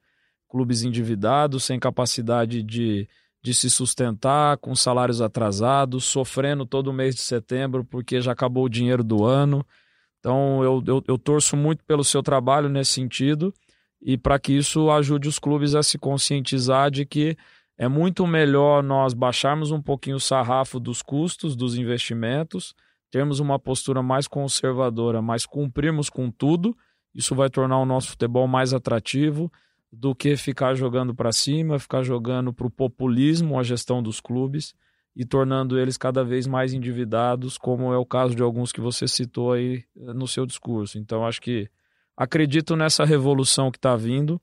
Clubes 0.49 0.83
endividados, 0.83 1.63
sem 1.63 1.79
capacidade 1.79 2.63
de, 2.65 3.09
de 3.41 3.55
se 3.55 3.71
sustentar, 3.71 4.57
com 4.59 4.75
salários 4.75 5.21
atrasados, 5.21 6.05
sofrendo 6.05 6.67
todo 6.67 6.93
mês 6.93 7.15
de 7.15 7.21
setembro 7.21 7.85
porque 7.85 8.21
já 8.21 8.33
acabou 8.33 8.65
o 8.65 8.69
dinheiro 8.69 9.05
do 9.05 9.25
ano. 9.25 9.65
Então 10.19 10.65
eu, 10.65 10.83
eu, 10.85 11.05
eu 11.07 11.19
torço 11.19 11.57
muito 11.57 11.85
pelo 11.85 12.03
seu 12.03 12.25
trabalho 12.25 12.69
nesse 12.69 12.91
sentido 12.91 13.55
e 14.03 14.19
para 14.19 14.37
que 14.37 14.53
isso 14.53 14.91
ajude 14.91 15.29
os 15.29 15.39
clubes 15.39 15.77
a 15.77 15.83
se 15.83 15.97
conscientizar 15.97 16.91
de 16.91 17.07
que 17.07 17.37
é 17.79 17.87
muito 17.87 18.26
melhor 18.26 18.83
nós 18.83 19.14
baixarmos 19.14 19.70
um 19.70 19.81
pouquinho 19.81 20.16
o 20.16 20.20
sarrafo 20.20 20.81
dos 20.81 21.01
custos 21.01 21.55
dos 21.55 21.79
investimentos, 21.79 22.74
termos 23.11 23.39
uma 23.39 23.59
postura 23.59 24.03
mais 24.03 24.26
conservadora, 24.26 25.22
mas 25.22 25.47
cumprirmos 25.47 26.11
com 26.11 26.31
tudo. 26.31 26.76
Isso 27.14 27.35
vai 27.35 27.49
tornar 27.49 27.79
o 27.79 27.87
nosso 27.87 28.11
futebol 28.11 28.49
mais 28.49 28.74
atrativo, 28.74 29.51
do 29.93 30.14
que 30.14 30.37
ficar 30.37 30.74
jogando 30.74 31.14
para 31.14 31.33
cima, 31.33 31.79
ficar 31.79 32.03
jogando 32.03 32.53
para 32.53 32.66
o 32.66 32.70
populismo 32.70 33.59
a 33.59 33.62
gestão 33.62 34.03
dos 34.03 34.20
clubes 34.20 34.74
e 35.16 35.24
tornando 35.24 35.79
eles 35.79 35.97
cada 35.97 36.22
vez 36.22 36.47
mais 36.47 36.74
endividados, 36.74 37.57
como 37.59 37.93
é 37.93 37.97
o 37.97 38.05
caso 38.05 38.35
de 38.35 38.43
alguns 38.43 38.70
que 38.70 38.81
você 38.81 39.09
citou 39.09 39.53
aí 39.53 39.85
eh, 39.97 40.12
no 40.12 40.29
seu 40.29 40.47
discurso. 40.47 40.99
Então, 40.99 41.26
acho 41.26 41.41
que 41.41 41.68
acredito 42.16 42.76
nessa 42.76 43.05
revolução 43.05 43.70
que 43.70 43.79
está 43.79 43.97
vindo. 43.97 44.41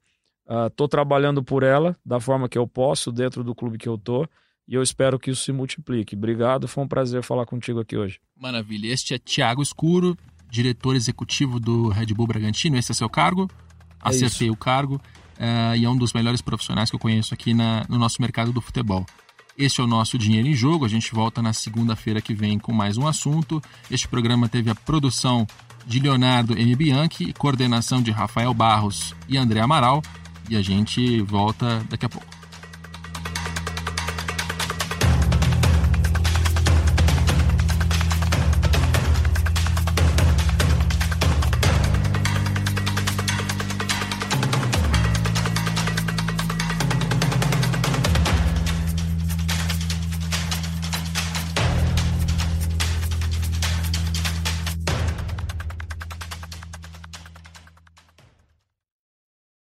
Estou 0.68 0.86
uh, 0.86 0.90
trabalhando 0.90 1.44
por 1.44 1.64
ela 1.64 1.96
da 2.06 2.20
forma 2.20 2.48
que 2.48 2.58
eu 2.58 2.68
posso, 2.68 3.12
dentro 3.12 3.44
do 3.44 3.56
clube 3.56 3.78
que 3.78 3.90
eu 3.90 3.98
tô, 3.98 4.28
e 4.68 4.76
eu 4.76 4.82
espero 4.82 5.20
que 5.20 5.32
isso 5.32 5.44
se 5.44 5.52
multiplique. 5.52 6.16
Obrigado, 6.16 6.68
foi 6.68 6.84
um 6.84 6.88
prazer 6.88 7.24
falar 7.24 7.46
contigo 7.46 7.80
aqui 7.80 7.98
hoje. 7.98 8.20
Maravilha. 8.40 8.88
Este 8.88 9.14
é 9.14 9.18
Tiago 9.18 9.62
Escuro, 9.62 10.18
diretor 10.50 10.96
executivo 10.96 11.60
do 11.60 11.90
Red 11.90 12.08
Bull 12.08 12.28
Bragantino. 12.28 12.78
Esse 12.78 12.92
é 12.92 12.96
seu 12.96 13.10
cargo? 13.10 13.50
É 14.04 14.10
Acertei 14.10 14.48
isso. 14.48 14.54
o 14.54 14.58
cargo 14.58 14.96
uh, 14.96 15.76
e 15.76 15.86
é 15.86 15.90
um 15.90 15.98
dos 15.98 16.14
melhores 16.14 16.42
profissionais 16.42 16.90
que 16.90 16.96
eu 16.96 17.00
conheço 17.00 17.34
aqui 17.34 17.54
na, 17.54 17.86
no 17.90 17.98
nosso 17.98 18.22
mercado 18.22 18.52
do 18.52 18.62
futebol. 18.62 19.06
Este 19.58 19.80
é 19.80 19.84
o 19.84 19.88
nosso 19.88 20.18
Dinheiro 20.18 20.48
em 20.48 20.54
Jogo. 20.54 20.86
A 20.86 20.90
gente 20.90 21.14
volta 21.14 21.42
na 21.42 21.54
segunda-feira 21.54 22.22
que 22.22 22.34
vem 22.34 22.60
com 22.60 22.74
mais 22.74 22.98
um 22.98 23.08
assunto. 23.08 23.62
Este 23.90 24.08
programa 24.08 24.50
teve 24.50 24.70
a 24.70 24.76
produção 24.76 25.48
de 25.86 26.00
Leonardo 26.00 26.58
M. 26.58 26.76
Bianchi, 26.76 27.32
coordenação 27.34 28.02
de 28.02 28.12
Rafael 28.12 28.54
Barros 28.54 29.16
e 29.30 29.38
André 29.38 29.62
Amaral. 29.62 30.02
E 30.50 30.56
a 30.56 30.62
gente 30.62 31.22
volta 31.22 31.84
daqui 31.90 32.06
a 32.06 32.10
pouco. 32.10 32.35